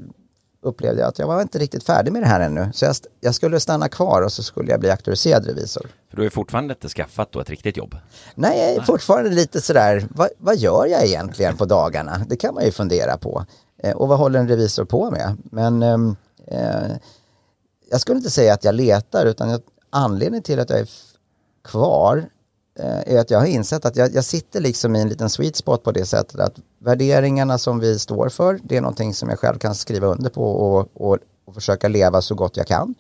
upplevde 0.63 1.01
jag 1.01 1.09
att 1.09 1.19
jag 1.19 1.27
var 1.27 1.43
inte 1.43 1.59
riktigt 1.59 1.85
färdig 1.85 2.13
med 2.13 2.23
det 2.23 2.29
här 2.29 2.41
ännu. 2.41 2.71
Så 2.75 2.85
jag, 2.85 2.97
jag 3.21 3.35
skulle 3.35 3.61
stanna 3.61 3.89
kvar 3.89 4.23
och 4.23 4.33
så 4.33 4.43
skulle 4.43 4.71
jag 4.71 4.81
bli 4.81 4.91
auktoriserad 4.91 5.47
revisor. 5.47 5.83
För 5.83 6.17
du 6.17 6.21
har 6.21 6.25
ju 6.25 6.31
fortfarande 6.31 6.75
inte 6.75 6.89
skaffat 6.89 7.33
då 7.33 7.41
ett 7.41 7.51
riktigt 7.51 7.77
jobb? 7.77 7.97
Nej, 8.35 8.59
jag 8.59 8.71
är 8.71 8.81
fortfarande 8.81 9.31
lite 9.31 9.61
sådär, 9.61 10.07
vad, 10.11 10.29
vad 10.39 10.57
gör 10.57 10.87
jag 10.87 11.05
egentligen 11.05 11.57
på 11.57 11.65
dagarna? 11.65 12.25
Det 12.29 12.37
kan 12.37 12.55
man 12.55 12.65
ju 12.65 12.73
fundera 12.73 13.17
på. 13.17 13.45
Eh, 13.83 13.97
och 13.97 14.09
vad 14.09 14.19
håller 14.19 14.39
en 14.39 14.49
revisor 14.49 14.85
på 14.85 15.11
med? 15.11 15.37
Men 15.43 15.83
ehm, 15.83 16.17
eh, 16.47 16.97
jag 17.91 18.01
skulle 18.01 18.17
inte 18.17 18.31
säga 18.31 18.55
att 18.55 18.65
jag 18.65 18.75
letar, 18.75 19.27
utan 19.27 19.51
jag, 19.51 19.61
anledningen 19.91 20.43
till 20.43 20.61
att 20.61 20.71
jag 20.71 20.79
är 20.79 20.89
kvar 21.65 22.29
Eh, 22.79 23.15
är 23.15 23.21
att 23.21 23.31
jag 23.31 23.39
har 23.39 23.47
insett 23.47 23.85
att 23.85 23.97
jag, 23.97 24.15
jag, 24.15 24.25
sitter 24.25 24.61
liksom 24.61 24.97
i 24.97 25.01
en 25.01 25.09
liten 25.09 25.31
sweet 25.31 25.57
spot 25.57 25.83
på 25.83 25.93
det 25.93 26.07
sättet 26.07 26.41
att 26.41 26.55
värderingarna 26.81 27.59
som 27.59 27.81
vi 27.81 27.99
står 27.99 28.29
för, 28.29 28.61
det 28.63 28.77
är 28.77 28.81
någonting 28.81 29.15
som 29.15 29.29
jag 29.29 29.39
själv 29.39 29.59
kan 29.59 29.75
skriva 29.75 30.07
under 30.07 30.31
på 30.31 30.45
och, 30.45 30.89
och, 30.95 31.19
och 31.45 31.55
försöka 31.55 31.89
leva 31.89 32.23
så 32.23 32.35
gott 32.35 32.57
jag 32.57 32.67
kan. 32.67 32.95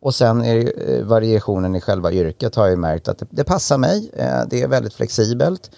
Och 0.00 0.14
sen 0.14 0.44
är 0.44 0.54
det, 0.54 0.70
eh, 0.70 1.04
variationen 1.04 1.76
i 1.76 1.80
själva 1.80 2.12
yrket 2.12 2.54
har 2.54 2.66
jag 2.66 2.78
märkt 2.78 3.08
att 3.08 3.18
det, 3.18 3.26
det 3.30 3.44
passar 3.44 3.78
mig. 3.78 4.10
Eh, 4.12 4.40
det 4.50 4.62
är 4.62 4.68
väldigt 4.68 4.94
flexibelt. 4.94 5.70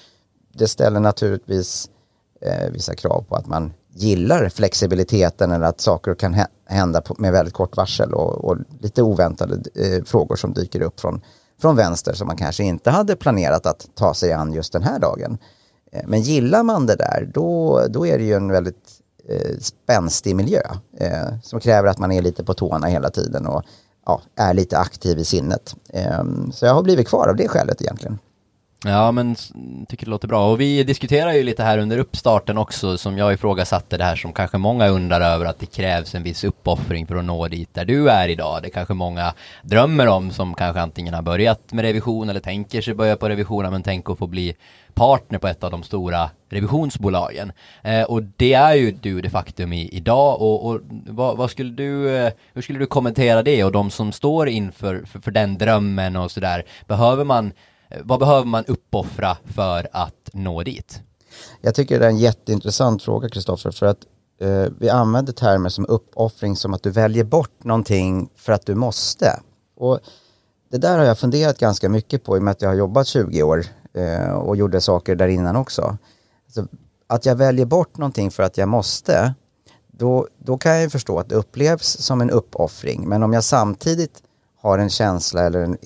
Det 0.54 0.68
ställer 0.68 1.00
naturligtvis 1.00 1.90
eh, 2.40 2.70
vissa 2.70 2.94
krav 2.94 3.24
på 3.28 3.36
att 3.36 3.46
man 3.46 3.72
gillar 3.94 4.48
flexibiliteten 4.48 5.52
eller 5.52 5.66
att 5.66 5.80
saker 5.80 6.14
kan 6.14 6.36
hända 6.66 7.00
på, 7.00 7.14
med 7.18 7.32
väldigt 7.32 7.54
kort 7.54 7.76
varsel 7.76 8.14
och, 8.14 8.44
och 8.44 8.56
lite 8.80 9.02
oväntade 9.02 9.54
eh, 9.74 10.04
frågor 10.04 10.36
som 10.36 10.52
dyker 10.52 10.82
upp 10.82 11.00
från 11.00 11.20
från 11.60 11.76
vänster 11.76 12.12
som 12.12 12.26
man 12.26 12.36
kanske 12.36 12.64
inte 12.64 12.90
hade 12.90 13.16
planerat 13.16 13.66
att 13.66 13.86
ta 13.94 14.14
sig 14.14 14.32
an 14.32 14.52
just 14.52 14.72
den 14.72 14.82
här 14.82 14.98
dagen. 14.98 15.38
Eh, 15.90 16.02
men 16.06 16.20
gillar 16.20 16.62
man 16.62 16.86
det 16.86 16.96
där, 16.96 17.30
då, 17.34 17.80
då 17.88 18.06
är 18.06 18.18
det 18.18 18.24
ju 18.24 18.34
en 18.34 18.52
väldigt 18.52 19.00
eh, 19.28 19.58
spänstig 19.58 20.36
miljö 20.36 20.62
eh, 20.98 21.28
som 21.42 21.60
kräver 21.60 21.88
att 21.88 21.98
man 21.98 22.12
är 22.12 22.22
lite 22.22 22.44
på 22.44 22.54
tårna 22.54 22.86
hela 22.86 23.10
tiden 23.10 23.46
och 23.46 23.62
ja, 24.06 24.20
är 24.36 24.54
lite 24.54 24.78
aktiv 24.78 25.18
i 25.18 25.24
sinnet. 25.24 25.74
Eh, 25.88 26.24
så 26.52 26.66
jag 26.66 26.74
har 26.74 26.82
blivit 26.82 27.08
kvar 27.08 27.28
av 27.28 27.36
det 27.36 27.48
skälet 27.48 27.82
egentligen. 27.82 28.18
Ja 28.84 29.12
men 29.12 29.34
tycker 29.88 30.06
det 30.06 30.10
låter 30.10 30.28
bra 30.28 30.50
och 30.50 30.60
vi 30.60 30.82
diskuterar 30.82 31.32
ju 31.32 31.42
lite 31.42 31.62
här 31.62 31.78
under 31.78 31.98
uppstarten 31.98 32.58
också 32.58 32.98
som 32.98 33.18
jag 33.18 33.32
ifrågasatte 33.32 33.96
det 33.96 34.04
här 34.04 34.16
som 34.16 34.32
kanske 34.32 34.58
många 34.58 34.88
undrar 34.88 35.20
över 35.20 35.46
att 35.46 35.58
det 35.58 35.66
krävs 35.66 36.14
en 36.14 36.22
viss 36.22 36.44
uppoffring 36.44 37.06
för 37.06 37.16
att 37.16 37.24
nå 37.24 37.48
dit 37.48 37.74
där 37.74 37.84
du 37.84 38.10
är 38.10 38.28
idag. 38.28 38.62
Det 38.62 38.70
kanske 38.70 38.94
många 38.94 39.34
drömmer 39.62 40.06
om 40.06 40.30
som 40.30 40.54
kanske 40.54 40.80
antingen 40.80 41.14
har 41.14 41.22
börjat 41.22 41.72
med 41.72 41.82
revision 41.82 42.28
eller 42.28 42.40
tänker 42.40 42.80
sig 42.80 42.94
börja 42.94 43.16
på 43.16 43.28
revision 43.28 43.70
men 43.70 43.82
tänker 43.82 44.12
att 44.12 44.18
få 44.18 44.26
bli 44.26 44.54
partner 44.94 45.38
på 45.38 45.48
ett 45.48 45.64
av 45.64 45.70
de 45.70 45.82
stora 45.82 46.30
revisionsbolagen. 46.50 47.52
Eh, 47.82 48.02
och 48.02 48.22
det 48.22 48.54
är 48.54 48.74
ju 48.74 48.90
du 48.90 49.20
de 49.20 49.30
facto 49.30 49.62
i, 49.62 49.96
idag 49.96 50.40
och, 50.40 50.66
och 50.66 50.80
vad, 51.06 51.36
vad, 51.36 51.50
skulle 51.50 51.70
du, 51.70 52.16
eh, 52.16 52.32
hur 52.54 52.62
skulle 52.62 52.78
du 52.78 52.86
kommentera 52.86 53.42
det 53.42 53.64
och 53.64 53.72
de 53.72 53.90
som 53.90 54.12
står 54.12 54.48
inför 54.48 55.02
för, 55.06 55.18
för 55.18 55.30
den 55.30 55.58
drömmen 55.58 56.16
och 56.16 56.30
sådär, 56.30 56.64
behöver 56.86 57.24
man 57.24 57.52
Eh, 57.90 58.00
vad 58.04 58.20
behöver 58.20 58.46
man 58.46 58.64
uppoffra 58.64 59.36
för 59.44 59.88
att 59.92 60.30
nå 60.32 60.62
dit? 60.62 61.02
Jag 61.60 61.74
tycker 61.74 62.00
det 62.00 62.06
är 62.06 62.10
en 62.10 62.18
jätteintressant 62.18 63.02
fråga 63.02 63.28
Kristoffer 63.28 63.70
för 63.70 63.86
att 63.86 63.98
eh, 64.40 64.66
vi 64.78 64.88
använder 64.88 65.32
termer 65.32 65.68
som 65.68 65.86
uppoffring 65.88 66.56
som 66.56 66.74
att 66.74 66.82
du 66.82 66.90
väljer 66.90 67.24
bort 67.24 67.64
någonting 67.64 68.30
för 68.36 68.52
att 68.52 68.66
du 68.66 68.74
måste. 68.74 69.40
Och 69.76 70.00
det 70.70 70.78
där 70.78 70.98
har 70.98 71.04
jag 71.04 71.18
funderat 71.18 71.58
ganska 71.58 71.88
mycket 71.88 72.24
på 72.24 72.36
i 72.36 72.38
och 72.38 72.42
med 72.42 72.52
att 72.52 72.62
jag 72.62 72.68
har 72.68 72.76
jobbat 72.76 73.06
20 73.06 73.42
år 73.42 73.64
eh, 73.94 74.30
och 74.30 74.56
gjorde 74.56 74.80
saker 74.80 75.16
där 75.16 75.28
innan 75.28 75.56
också. 75.56 75.98
Så 76.48 76.66
att 77.06 77.26
jag 77.26 77.36
väljer 77.36 77.66
bort 77.66 77.98
någonting 77.98 78.30
för 78.30 78.42
att 78.42 78.58
jag 78.58 78.68
måste, 78.68 79.34
då, 79.86 80.28
då 80.38 80.58
kan 80.58 80.72
jag 80.72 80.82
ju 80.82 80.90
förstå 80.90 81.18
att 81.18 81.28
det 81.28 81.34
upplevs 81.34 81.86
som 81.86 82.20
en 82.20 82.30
uppoffring. 82.30 83.08
Men 83.08 83.22
om 83.22 83.32
jag 83.32 83.44
samtidigt 83.44 84.22
har 84.60 84.78
en 84.78 84.90
känsla 84.90 85.42
eller 85.42 85.60
en, 85.60 85.78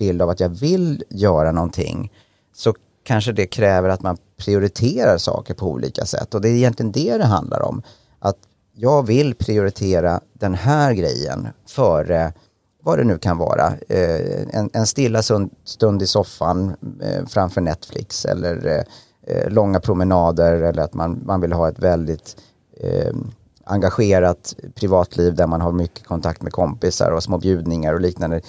bild 0.00 0.22
av 0.22 0.30
att 0.30 0.40
jag 0.40 0.48
vill 0.48 1.04
göra 1.08 1.52
någonting 1.52 2.12
så 2.54 2.74
kanske 3.02 3.32
det 3.32 3.46
kräver 3.46 3.88
att 3.88 4.02
man 4.02 4.16
prioriterar 4.36 5.18
saker 5.18 5.54
på 5.54 5.66
olika 5.66 6.04
sätt. 6.04 6.34
Och 6.34 6.40
det 6.40 6.48
är 6.48 6.54
egentligen 6.54 6.92
det 6.92 7.16
det 7.16 7.24
handlar 7.24 7.62
om. 7.62 7.82
Att 8.18 8.36
jag 8.74 9.06
vill 9.06 9.34
prioritera 9.34 10.20
den 10.32 10.54
här 10.54 10.92
grejen 10.92 11.48
före 11.66 12.32
vad 12.82 12.98
det 12.98 13.04
nu 13.04 13.18
kan 13.18 13.38
vara. 13.38 13.66
Eh, 13.88 14.56
en, 14.58 14.70
en 14.72 14.86
stilla 14.86 15.22
stund 15.64 16.02
i 16.02 16.06
soffan 16.06 16.76
eh, 17.02 17.26
framför 17.26 17.60
Netflix 17.60 18.24
eller 18.24 18.84
eh, 19.26 19.50
långa 19.50 19.80
promenader 19.80 20.62
eller 20.62 20.82
att 20.82 20.94
man, 20.94 21.22
man 21.26 21.40
vill 21.40 21.52
ha 21.52 21.68
ett 21.68 21.78
väldigt 21.78 22.36
engagerat 23.64 24.54
privatliv 24.74 25.34
där 25.34 25.46
man 25.46 25.60
har 25.60 25.72
mycket 25.72 26.06
kontakt 26.06 26.42
med 26.42 26.52
kompisar 26.52 27.10
och 27.10 27.22
små 27.22 27.38
bjudningar 27.38 27.94
och 27.94 28.00
liknande 28.00 28.40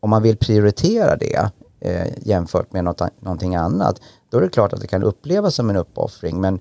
om 0.00 0.10
man 0.10 0.22
vill 0.22 0.36
prioritera 0.36 1.16
det 1.16 1.50
eh, 1.80 2.06
jämfört 2.18 2.72
med 2.72 2.84
något, 2.84 3.00
någonting 3.20 3.54
annat, 3.54 4.00
då 4.30 4.38
är 4.38 4.42
det 4.42 4.48
klart 4.48 4.72
att 4.72 4.80
det 4.80 4.86
kan 4.86 5.02
upplevas 5.02 5.54
som 5.54 5.70
en 5.70 5.76
uppoffring. 5.76 6.40
Men 6.40 6.60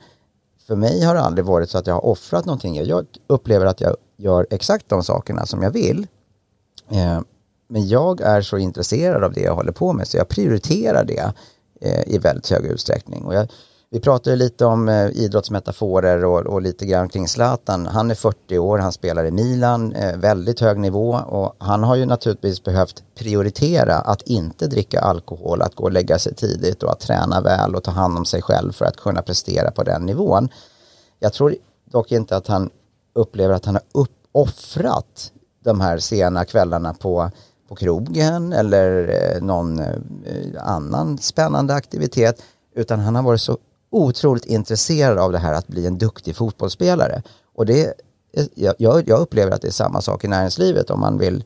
för 0.67 0.75
mig 0.75 1.03
har 1.03 1.15
det 1.15 1.22
aldrig 1.22 1.46
varit 1.46 1.70
så 1.70 1.77
att 1.77 1.88
jag 1.88 1.94
har 1.94 2.06
offrat 2.06 2.46
någonting. 2.46 2.86
Jag 2.86 3.06
upplever 3.27 3.65
att 3.65 3.82
jag 3.82 3.96
gör 4.17 4.48
exakt 4.50 4.89
de 4.89 5.03
sakerna 5.03 5.46
som 5.46 5.63
jag 5.63 5.72
vill. 5.72 6.08
Eh, 6.89 7.20
men 7.67 7.88
jag 7.88 8.22
är 8.22 8.41
så 8.41 8.58
intresserad 8.58 9.24
av 9.24 9.34
det 9.34 9.41
jag 9.41 9.56
håller 9.56 9.72
på 9.72 9.94
med 9.94 10.08
så 10.08 10.17
jag 10.17 10.27
prioriterar 10.27 11.03
det 11.03 11.34
eh, 11.82 12.08
i 12.08 12.17
väldigt 12.17 12.50
hög 12.50 12.65
utsträckning. 12.65 13.25
Och 13.25 13.34
jag, 13.34 13.48
vi 13.89 14.00
pratade 14.00 14.36
lite 14.36 14.65
om 14.65 14.89
eh, 14.89 15.08
idrottsmetaforer 15.08 16.25
och, 16.25 16.39
och, 16.39 16.62
lite 16.62 16.86
grann 16.86 17.10
kring 17.10 17.27
Zlatan. 17.27 17.86
Han 17.86 18.12
är 18.12 18.15
40 18.15 18.58
år, 18.58 18.77
han 18.77 18.91
spelar 18.91 19.25
i 19.25 19.32
Milan, 19.32 19.94
eh, 19.94 20.17
väldigt 20.17 20.60
hög 20.60 20.79
nivå 20.79 21.12
och 21.27 21.56
han 21.58 21.84
har 21.84 21.96
ju 21.96 22.06
naturligtvis 22.06 22.63
behövt 22.63 23.03
prioritera 23.15 23.96
att 23.96 24.22
inte 24.22 24.67
dricka 24.67 25.00
alkohol, 25.00 25.62
att 25.62 25.75
gå 25.75 25.84
och 25.84 25.91
lägga 25.91 26.20
sig 26.20 26.36
tidigt 26.36 26.84
och 26.84 26.91
att 26.91 27.00
träna 27.00 27.41
väl 27.41 27.75
och 27.75 27.84
ta 27.84 27.91
hand 27.91 28.17
om 28.17 28.25
sig 28.25 28.41
själv 28.41 28.72
för 28.72 28.86
att 28.86 28.98
kunna 28.98 29.22
prestera 29.22 29.72
på 29.72 29.84
den 29.84 30.01
nivån. 30.06 30.50
Jag 31.20 31.34
tror 31.34 31.56
dock 31.86 32.12
inte 32.12 32.38
att 32.38 32.48
han 32.48 32.70
upplever 33.13 33.53
att 33.53 33.65
han 33.65 33.75
har 33.75 33.84
uppoffrat 34.01 35.32
de 35.63 35.82
här 35.82 35.98
sena 35.98 36.46
kvällarna 36.46 36.94
på 36.94 37.32
på 37.67 37.75
krogen 37.75 38.53
eller 38.53 39.10
eh, 39.10 39.41
någon 39.41 39.79
eh, 39.79 39.96
annan 40.60 41.17
spännande 41.17 41.74
aktivitet 41.74 42.44
utan 42.75 43.00
han 43.00 43.15
har 43.15 43.24
varit 43.24 43.41
så 43.41 43.58
otroligt 43.89 44.46
intresserad 44.46 45.17
av 45.17 45.32
det 45.32 45.38
här 45.38 45.53
att 45.53 45.67
bli 45.67 45.88
en 45.88 45.98
duktig 45.98 46.36
fotbollsspelare. 46.36 47.22
Och 47.56 47.65
det, 47.65 47.94
jag, 48.56 49.03
jag 49.08 49.20
upplever 49.20 49.51
att 49.51 49.62
det 49.62 49.67
är 49.67 49.72
samma 49.72 50.01
sak 50.01 50.24
i 50.24 50.27
näringslivet 50.27 50.89
om 50.89 51.00
man 51.00 51.17
vill 51.17 51.44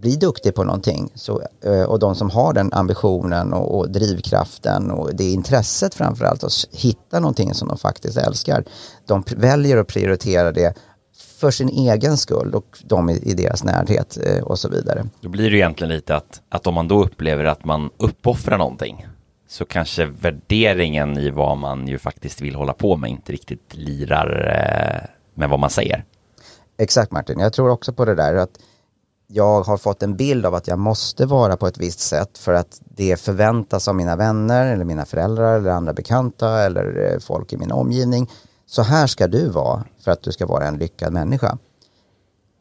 bli 0.00 0.16
duktig 0.16 0.54
på 0.54 0.64
någonting. 0.64 1.10
Så, 1.14 1.42
eh, 1.64 1.82
och 1.82 1.98
de 1.98 2.14
som 2.14 2.30
har 2.30 2.52
den 2.52 2.72
ambitionen 2.72 3.52
och, 3.52 3.78
och 3.78 3.90
drivkraften 3.90 4.90
och 4.90 5.14
det 5.14 5.30
intresset 5.30 5.94
framförallt 5.94 6.44
att 6.44 6.64
hitta 6.72 7.20
någonting 7.20 7.54
som 7.54 7.68
de 7.68 7.78
faktiskt 7.78 8.16
älskar. 8.16 8.64
De 9.06 9.24
väljer 9.36 9.76
att 9.76 9.86
prioritera 9.86 10.52
det 10.52 10.74
för 11.40 11.50
sin 11.50 11.68
egen 11.68 12.16
skull 12.16 12.54
och 12.54 12.78
de 12.84 13.10
i, 13.10 13.16
i 13.16 13.34
deras 13.34 13.64
närhet 13.64 14.18
eh, 14.22 14.42
och 14.42 14.58
så 14.58 14.68
vidare. 14.68 15.06
Då 15.20 15.28
blir 15.28 15.50
det 15.50 15.56
egentligen 15.56 15.92
lite 15.92 16.16
att, 16.16 16.40
att 16.48 16.66
om 16.66 16.74
man 16.74 16.88
då 16.88 17.04
upplever 17.04 17.44
att 17.44 17.64
man 17.64 17.90
uppoffrar 17.96 18.58
någonting 18.58 19.06
så 19.56 19.64
kanske 19.64 20.06
värderingen 20.06 21.18
i 21.18 21.30
vad 21.30 21.56
man 21.56 21.88
ju 21.88 21.98
faktiskt 21.98 22.40
vill 22.40 22.54
hålla 22.54 22.72
på 22.72 22.96
med 22.96 23.10
inte 23.10 23.32
riktigt 23.32 23.74
lirar 23.74 24.28
eh, 24.48 25.08
med 25.34 25.48
vad 25.48 25.60
man 25.60 25.70
säger. 25.70 26.04
Exakt 26.78 27.12
Martin, 27.12 27.38
jag 27.38 27.52
tror 27.52 27.70
också 27.70 27.92
på 27.92 28.04
det 28.04 28.14
där 28.14 28.34
att 28.34 28.50
jag 29.26 29.62
har 29.62 29.76
fått 29.76 30.02
en 30.02 30.16
bild 30.16 30.46
av 30.46 30.54
att 30.54 30.68
jag 30.68 30.78
måste 30.78 31.26
vara 31.26 31.56
på 31.56 31.66
ett 31.66 31.78
visst 31.78 32.00
sätt 32.00 32.38
för 32.38 32.54
att 32.54 32.80
det 32.84 33.20
förväntas 33.20 33.88
av 33.88 33.94
mina 33.94 34.16
vänner 34.16 34.72
eller 34.72 34.84
mina 34.84 35.04
föräldrar 35.04 35.58
eller 35.58 35.70
andra 35.70 35.92
bekanta 35.92 36.64
eller 36.64 37.12
eh, 37.12 37.18
folk 37.18 37.52
i 37.52 37.56
min 37.56 37.72
omgivning. 37.72 38.30
Så 38.66 38.82
här 38.82 39.06
ska 39.06 39.26
du 39.26 39.48
vara 39.48 39.84
för 40.04 40.10
att 40.10 40.22
du 40.22 40.32
ska 40.32 40.46
vara 40.46 40.66
en 40.66 40.78
lyckad 40.78 41.12
människa. 41.12 41.58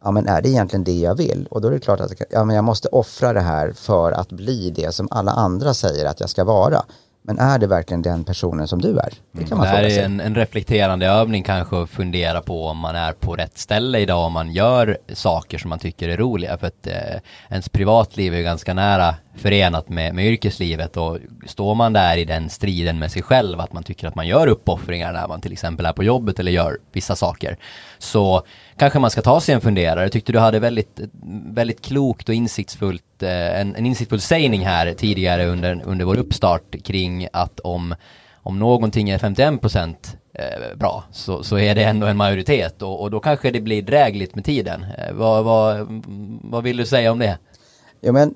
Ja 0.05 0.11
men 0.11 0.27
är 0.27 0.41
det 0.41 0.49
egentligen 0.49 0.83
det 0.83 0.99
jag 0.99 1.15
vill? 1.15 1.47
Och 1.51 1.61
då 1.61 1.67
är 1.67 1.71
det 1.71 1.79
klart 1.79 1.99
att 1.99 2.11
ja, 2.29 2.43
men 2.43 2.55
jag 2.55 2.65
måste 2.65 2.87
offra 2.87 3.33
det 3.33 3.41
här 3.41 3.71
för 3.71 4.11
att 4.11 4.29
bli 4.31 4.69
det 4.75 4.95
som 4.95 5.07
alla 5.11 5.31
andra 5.31 5.73
säger 5.73 6.05
att 6.05 6.19
jag 6.19 6.29
ska 6.29 6.43
vara. 6.43 6.83
Men 7.27 7.39
är 7.39 7.59
det 7.59 7.67
verkligen 7.67 8.01
den 8.01 8.23
personen 8.23 8.67
som 8.67 8.81
du 8.81 8.97
är? 8.97 9.13
Det 9.31 9.43
kan 9.43 9.57
man 9.57 9.67
Det 9.67 9.71
här 9.71 9.77
fråga 9.77 9.87
är 9.87 9.95
sig. 9.95 10.03
en, 10.03 10.19
en 10.19 10.35
reflekterande 10.35 11.07
övning 11.07 11.43
kanske 11.43 11.81
att 11.81 11.89
fundera 11.89 12.41
på 12.41 12.65
om 12.65 12.77
man 12.77 12.95
är 12.95 13.11
på 13.13 13.35
rätt 13.35 13.57
ställe 13.57 13.99
idag, 13.99 14.25
om 14.25 14.33
man 14.33 14.51
gör 14.53 14.97
saker 15.13 15.57
som 15.57 15.69
man 15.69 15.79
tycker 15.79 16.09
är 16.09 16.17
roliga. 16.17 16.57
För 16.57 16.67
att 16.67 16.87
eh, 16.87 17.19
ens 17.49 17.69
privatliv 17.69 18.33
är 18.33 18.41
ganska 18.41 18.73
nära 18.73 19.15
förenat 19.35 19.89
med, 19.89 20.15
med 20.15 20.25
yrkeslivet 20.25 20.97
och 20.97 21.17
står 21.47 21.75
man 21.75 21.93
där 21.93 22.17
i 22.17 22.25
den 22.25 22.49
striden 22.49 22.99
med 22.99 23.11
sig 23.11 23.21
själv, 23.21 23.59
att 23.59 23.73
man 23.73 23.83
tycker 23.83 24.07
att 24.07 24.15
man 24.15 24.27
gör 24.27 24.47
uppoffringar 24.47 25.13
när 25.13 25.27
man 25.27 25.41
till 25.41 25.51
exempel 25.53 25.85
är 25.85 25.93
på 25.93 26.03
jobbet 26.03 26.39
eller 26.39 26.51
gör 26.51 26.77
vissa 26.91 27.15
saker, 27.15 27.57
så 27.97 28.43
kanske 28.77 28.99
man 28.99 29.11
ska 29.11 29.21
ta 29.21 29.41
sig 29.41 29.55
en 29.55 29.61
funderare. 29.61 30.01
Jag 30.01 30.11
tyckte 30.11 30.31
du 30.31 30.39
hade 30.39 30.59
väldigt, 30.59 30.99
väldigt 31.45 31.81
klokt 31.81 32.29
och 32.29 32.35
insiktsfullt, 32.35 33.23
eh, 33.23 33.59
en, 33.59 33.75
en 33.75 33.85
insiktsfull 33.85 34.21
sägning 34.21 34.65
här 34.65 34.93
tidigare 34.93 35.45
under, 35.45 35.81
under 35.85 36.05
vår 36.05 36.17
uppstart 36.17 36.75
kring 36.83 37.27
att 37.33 37.59
om, 37.59 37.95
om 38.33 38.59
någonting 38.59 39.09
är 39.09 39.17
51% 39.17 39.95
eh, 40.33 40.77
bra 40.77 41.03
så, 41.11 41.43
så 41.43 41.57
är 41.57 41.75
det 41.75 41.83
ändå 41.83 42.07
en 42.07 42.17
majoritet 42.17 42.81
och, 42.81 43.01
och 43.01 43.11
då 43.11 43.19
kanske 43.19 43.51
det 43.51 43.61
blir 43.61 43.81
drägligt 43.81 44.35
med 44.35 44.45
tiden. 44.45 44.85
Eh, 44.97 45.13
vad, 45.13 45.43
vad, 45.43 45.87
vad 46.43 46.63
vill 46.63 46.77
du 46.77 46.85
säga 46.85 47.11
om 47.11 47.19
det? 47.19 47.37
Jo, 48.01 48.13
men 48.13 48.35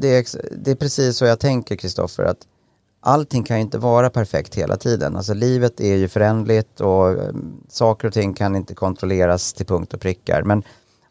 det 0.00 0.08
är, 0.08 0.24
det 0.56 0.70
är 0.70 0.74
precis 0.74 1.16
så 1.16 1.24
jag 1.24 1.40
tänker, 1.40 1.76
Kristoffer, 1.76 2.24
att 2.24 2.46
allting 3.08 3.42
kan 3.42 3.56
ju 3.56 3.62
inte 3.62 3.78
vara 3.78 4.10
perfekt 4.10 4.54
hela 4.54 4.76
tiden. 4.76 5.16
Alltså 5.16 5.34
livet 5.34 5.80
är 5.80 5.96
ju 5.96 6.08
förändligt 6.08 6.80
och 6.80 7.10
eh, 7.10 7.34
saker 7.68 8.08
och 8.08 8.14
ting 8.14 8.34
kan 8.34 8.56
inte 8.56 8.74
kontrolleras 8.74 9.52
till 9.52 9.66
punkt 9.66 9.94
och 9.94 10.00
prickar. 10.00 10.42
Men 10.42 10.62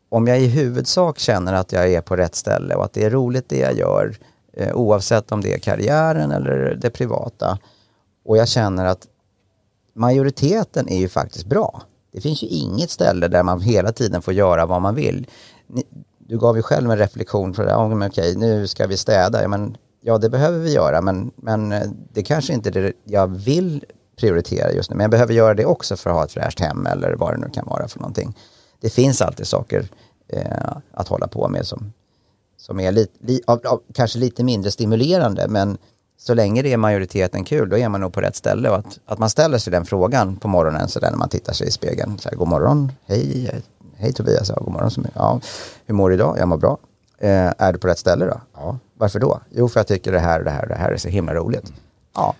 om 0.09 0.27
jag 0.27 0.39
i 0.39 0.47
huvudsak 0.47 1.19
känner 1.19 1.53
att 1.53 1.71
jag 1.71 1.93
är 1.93 2.01
på 2.01 2.15
rätt 2.15 2.35
ställe 2.35 2.75
och 2.75 2.85
att 2.85 2.93
det 2.93 3.03
är 3.03 3.09
roligt 3.09 3.49
det 3.49 3.57
jag 3.57 3.73
gör, 3.73 4.15
eh, 4.53 4.75
oavsett 4.75 5.31
om 5.31 5.41
det 5.41 5.53
är 5.53 5.59
karriären 5.59 6.31
eller 6.31 6.77
det 6.81 6.89
privata, 6.89 7.59
och 8.25 8.37
jag 8.37 8.47
känner 8.47 8.85
att 8.85 9.07
majoriteten 9.93 10.89
är 10.89 10.97
ju 10.97 11.09
faktiskt 11.09 11.45
bra. 11.45 11.81
Det 12.11 12.21
finns 12.21 12.43
ju 12.43 12.47
inget 12.47 12.89
ställe 12.89 13.27
där 13.27 13.43
man 13.43 13.61
hela 13.61 13.91
tiden 13.91 14.21
får 14.21 14.33
göra 14.33 14.65
vad 14.65 14.81
man 14.81 14.95
vill. 14.95 15.27
Ni, 15.67 15.83
du 16.17 16.37
gav 16.37 16.55
ju 16.55 16.61
själv 16.61 16.91
en 16.91 16.97
reflektion 16.97 17.53
för 17.53 17.65
det. 17.65 17.71
Ja, 17.71 18.07
okej, 18.07 18.35
nu 18.35 18.67
ska 18.67 18.87
vi 18.87 18.97
städa. 18.97 19.41
Ja, 19.41 19.47
men, 19.47 19.77
ja, 20.01 20.17
det 20.17 20.29
behöver 20.29 20.59
vi 20.59 20.73
göra, 20.73 21.01
men, 21.01 21.31
men 21.35 21.71
eh, 21.71 21.89
det 22.13 22.23
kanske 22.23 22.53
inte 22.53 22.69
är 22.69 22.73
det 22.73 22.93
jag 23.03 23.27
vill 23.27 23.85
prioritera 24.19 24.71
just 24.71 24.89
nu. 24.89 24.95
Men 24.95 25.03
jag 25.03 25.11
behöver 25.11 25.33
göra 25.33 25.53
det 25.53 25.65
också 25.65 25.97
för 25.97 26.09
att 26.09 26.15
ha 26.15 26.23
ett 26.23 26.31
fräscht 26.31 26.59
hem 26.59 26.85
eller 26.85 27.13
vad 27.13 27.33
det 27.33 27.37
nu 27.37 27.49
kan 27.49 27.65
vara 27.65 27.87
för 27.87 27.99
någonting. 27.99 28.37
Det 28.81 28.89
finns 28.89 29.21
alltid 29.21 29.47
saker 29.47 29.89
eh, 30.27 30.77
att 30.93 31.07
hålla 31.07 31.27
på 31.27 31.47
med 31.47 31.67
som, 31.67 31.93
som 32.57 32.79
är 32.79 32.91
lite, 32.91 33.13
li, 33.19 33.41
av, 33.47 33.61
av, 33.65 33.81
kanske 33.93 34.19
lite 34.19 34.43
mindre 34.43 34.71
stimulerande, 34.71 35.47
men 35.47 35.77
så 36.19 36.33
länge 36.33 36.61
det 36.61 36.73
är 36.73 36.77
majoriteten 36.77 37.43
kul, 37.43 37.69
då 37.69 37.77
är 37.77 37.89
man 37.89 38.01
nog 38.01 38.13
på 38.13 38.21
rätt 38.21 38.35
ställe. 38.35 38.69
Och 38.69 38.75
att, 38.75 38.99
att 39.05 39.19
man 39.19 39.29
ställer 39.29 39.57
sig 39.57 39.71
den 39.71 39.85
frågan 39.85 40.35
på 40.35 40.47
morgonen, 40.47 40.87
så 40.87 40.99
där 40.99 41.11
när 41.11 41.17
man 41.17 41.29
tittar 41.29 41.53
sig 41.53 41.67
i 41.67 41.71
spegeln. 41.71 42.19
Så 42.19 42.29
här, 42.29 42.35
god 42.35 42.47
morgon, 42.47 42.91
hej, 43.05 43.61
hej 43.95 44.13
Tobias, 44.13 44.49
ja, 44.49 44.61
god 44.63 44.73
morgon. 44.73 45.07
Ja, 45.13 45.39
hur 45.85 45.93
mår 45.93 46.09
du 46.09 46.15
idag? 46.15 46.37
Jag 46.39 46.47
mår 46.47 46.57
bra. 46.57 46.77
Eh, 47.21 47.53
är 47.57 47.73
du 47.73 47.79
på 47.79 47.87
rätt 47.87 47.99
ställe 47.99 48.25
då? 48.25 48.41
Ja. 48.55 48.79
Varför 48.93 49.19
då? 49.19 49.41
Jo, 49.49 49.69
för 49.69 49.79
jag 49.79 49.87
tycker 49.87 50.11
det 50.11 50.19
här 50.19 50.39
och 50.39 50.45
det 50.45 50.51
här 50.51 50.61
och 50.61 50.67
det 50.69 50.75
här 50.75 50.91
är 50.91 50.97
så 50.97 51.09
himla 51.09 51.33
roligt. 51.33 51.73
Ja, 52.15 52.35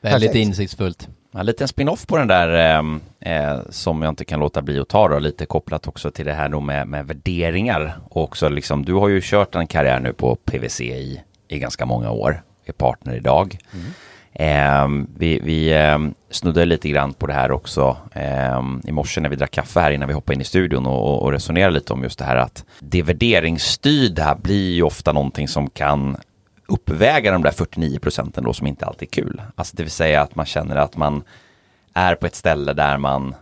Väldigt 0.00 0.30
Perfekt. 0.30 0.46
insiktsfullt. 0.46 1.08
En 1.34 1.46
liten 1.46 1.68
spin-off 1.68 2.06
på 2.06 2.16
den 2.16 2.28
där 2.28 2.48
ehm, 2.48 3.00
eh, 3.20 3.58
som 3.70 4.02
jag 4.02 4.08
inte 4.12 4.24
kan 4.24 4.40
låta 4.40 4.62
bli 4.62 4.78
att 4.80 4.88
ta 4.88 5.08
då, 5.08 5.18
lite 5.18 5.46
kopplat 5.46 5.88
också 5.88 6.10
till 6.10 6.26
det 6.26 6.32
här 6.32 6.48
då 6.48 6.60
med, 6.60 6.88
med 6.88 7.06
värderingar. 7.06 8.00
Och 8.08 8.22
också 8.22 8.48
liksom, 8.48 8.84
du 8.84 8.94
har 8.94 9.08
ju 9.08 9.20
kört 9.22 9.54
en 9.54 9.66
karriär 9.66 10.00
nu 10.00 10.12
på 10.12 10.36
PVC 10.36 10.80
i, 10.80 11.22
i 11.48 11.58
ganska 11.58 11.86
många 11.86 12.10
år, 12.10 12.42
är 12.64 12.72
partner 12.72 13.14
idag. 13.16 13.58
Eh, 14.32 14.88
vi 15.16 15.40
vi 15.42 15.72
eh, 15.72 15.98
snuddade 16.30 16.66
lite 16.66 16.88
grann 16.88 17.12
på 17.12 17.26
det 17.26 17.32
här 17.32 17.52
också 17.52 17.96
eh, 18.12 18.62
i 18.84 18.92
morse 18.92 19.20
när 19.20 19.28
vi 19.28 19.36
drack 19.36 19.50
kaffe 19.50 19.80
här 19.80 19.90
innan 19.90 20.08
vi 20.08 20.14
hoppade 20.14 20.34
in 20.34 20.40
i 20.40 20.44
studion 20.44 20.86
och, 20.86 21.22
och 21.22 21.32
resonerade 21.32 21.74
lite 21.74 21.92
om 21.92 22.02
just 22.02 22.18
det 22.18 22.24
här 22.24 22.36
att 22.36 22.64
det 22.80 23.02
värderingsstyrda 23.02 24.34
blir 24.34 24.72
ju 24.72 24.82
ofta 24.82 25.12
någonting 25.12 25.48
som 25.48 25.70
kan 25.70 26.16
uppväga 26.66 27.32
de 27.32 27.42
där 27.42 27.50
49 27.50 27.98
procenten 27.98 28.44
då 28.44 28.52
som 28.52 28.66
inte 28.66 28.86
alltid 28.86 29.08
är 29.08 29.22
kul. 29.22 29.42
Alltså 29.54 29.76
det 29.76 29.82
vill 29.82 29.92
säga 29.92 30.22
att 30.22 30.34
man 30.34 30.46
känner 30.46 30.76
att 30.76 30.96
man 30.96 31.22
är 31.94 32.14
på 32.14 32.26
ett 32.26 32.34
ställe 32.34 32.72
där 32.72 32.98
man 32.98 33.34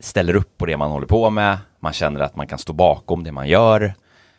ställer 0.00 0.36
upp 0.36 0.58
på 0.58 0.66
det 0.66 0.76
man 0.76 0.90
håller 0.90 1.06
på 1.06 1.30
med. 1.30 1.58
Man 1.80 1.92
känner 1.92 2.20
att 2.20 2.36
man 2.36 2.46
kan 2.46 2.58
stå 2.58 2.72
bakom 2.72 3.24
det 3.24 3.32
man 3.32 3.48
gör. 3.48 3.94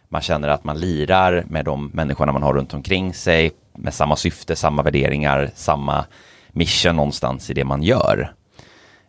Man 0.10 0.22
känner 0.22 0.48
att 0.48 0.64
man 0.64 0.80
lirar 0.80 1.44
med 1.48 1.66
de 1.66 1.92
människorna 1.94 2.32
man 2.32 2.44
har 2.44 2.54
runt 2.54 2.74
omkring 2.74 3.14
sig 3.14 3.52
med 3.78 3.94
samma 3.94 4.16
syfte, 4.16 4.56
samma 4.56 4.84
värderingar, 4.84 5.52
samma 5.56 6.06
mission 6.52 6.96
någonstans 6.96 7.50
i 7.50 7.54
det 7.54 7.64
man 7.64 7.84
gör. 7.84 8.34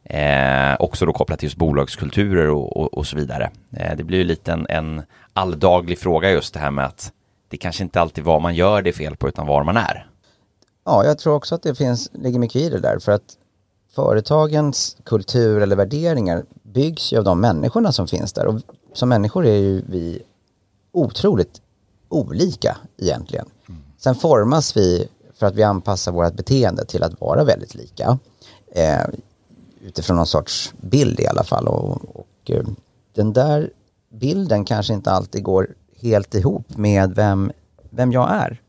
Eh, 0.05 0.77
också 0.79 1.07
då 1.07 1.13
kopplat 1.13 1.39
till 1.39 1.47
just 1.47 1.57
bolagskulturer 1.57 2.51
och, 2.51 2.77
och, 2.77 2.95
och 2.95 3.07
så 3.07 3.17
vidare. 3.17 3.51
Eh, 3.73 3.97
det 3.97 4.05
blir 4.05 4.19
ju 4.19 4.25
lite 4.25 4.53
en, 4.53 4.67
en 4.69 5.03
alldaglig 5.33 5.99
fråga 5.99 6.31
just 6.31 6.55
det 6.55 6.61
här 6.61 6.71
med 6.71 6.85
att 6.85 7.13
det 7.49 7.57
kanske 7.57 7.83
inte 7.83 8.01
alltid 8.01 8.25
vad 8.25 8.43
man 8.43 8.55
gör 8.55 8.83
det 8.83 8.91
är 8.91 8.95
fel 8.95 9.17
på 9.17 9.29
utan 9.29 9.47
var 9.47 9.65
man 9.65 9.77
är. 9.77 10.07
Ja, 10.85 11.05
jag 11.05 11.19
tror 11.19 11.35
också 11.35 11.55
att 11.55 11.63
det 11.63 11.75
finns, 11.75 12.11
ligger 12.13 12.39
mycket 12.39 12.57
i 12.57 12.69
det 12.69 12.81
där. 12.81 12.99
För 12.99 13.13
att 13.13 13.37
företagens 13.95 14.97
kultur 15.05 15.63
eller 15.63 15.77
värderingar 15.77 16.45
byggs 16.63 17.13
ju 17.13 17.19
av 17.19 17.25
de 17.25 17.41
människorna 17.41 17.93
som 17.93 18.09
finns 18.09 18.33
där. 18.33 18.47
Och 18.47 18.61
som 18.93 19.09
människor 19.09 19.47
är 19.47 19.57
ju 19.57 19.83
vi 19.87 20.23
otroligt 20.93 21.61
olika 22.09 22.77
egentligen. 22.99 23.47
Sen 23.99 24.15
formas 24.15 24.77
vi 24.77 25.09
för 25.35 25.47
att 25.47 25.55
vi 25.55 25.63
anpassar 25.63 26.13
vårt 26.13 26.35
beteende 26.35 26.85
till 26.85 27.03
att 27.03 27.21
vara 27.21 27.45
väldigt 27.45 27.75
lika. 27.75 28.19
Eh, 28.75 29.07
utifrån 29.81 30.17
någon 30.17 30.27
sorts 30.27 30.73
bild 30.81 31.21
i 31.21 31.27
alla 31.27 31.45
fall. 31.45 31.69
Och, 31.69 32.17
och 32.17 32.51
eh, 32.51 32.65
den 33.15 33.33
där 33.33 33.71
bilden 34.13 34.65
kanske 34.65 34.93
inte 34.95 35.11
alltid 35.11 35.43
går 35.43 35.69
helt 36.01 36.35
ihop 36.35 36.77
med 36.77 37.15
vem, 37.15 37.53
vem 37.91 38.13
jag 38.13 38.31
är. 38.31 38.61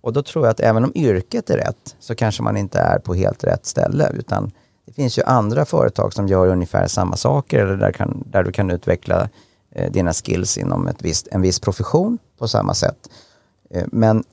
Och 0.00 0.12
då 0.12 0.22
tror 0.22 0.44
jag 0.44 0.50
att 0.50 0.60
även 0.60 0.84
om 0.84 0.92
yrket 0.94 1.50
är 1.50 1.56
rätt 1.56 1.96
så 2.00 2.14
kanske 2.14 2.42
man 2.42 2.56
inte 2.56 2.78
är 2.78 2.98
på 2.98 3.14
helt 3.14 3.44
rätt 3.44 3.66
ställe 3.66 4.10
utan 4.14 4.52
det 4.86 4.92
finns 4.92 5.18
ju 5.18 5.22
andra 5.22 5.64
företag 5.64 6.12
som 6.12 6.28
gör 6.28 6.46
ungefär 6.46 6.86
samma 6.86 7.16
saker 7.16 7.58
eller 7.58 7.76
där, 7.76 7.92
kan, 7.92 8.24
där 8.26 8.42
du 8.42 8.52
kan 8.52 8.70
utveckla 8.70 9.28
eh, 9.70 9.92
dina 9.92 10.12
skills 10.12 10.58
inom 10.58 10.88
ett 10.88 11.02
visst, 11.02 11.28
en 11.30 11.42
viss 11.42 11.60
profession 11.60 12.18
på 12.38 12.48
samma 12.48 12.74
sätt. 12.74 13.08
Eh, 13.70 13.84
men 13.92 14.24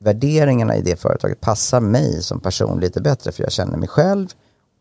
värderingarna 0.00 0.76
i 0.76 0.82
det 0.82 0.96
företaget 0.96 1.40
passar 1.40 1.80
mig 1.80 2.22
som 2.22 2.40
person 2.40 2.80
lite 2.80 3.00
bättre 3.00 3.32
för 3.32 3.42
jag 3.42 3.52
känner 3.52 3.78
mig 3.78 3.88
själv 3.88 4.28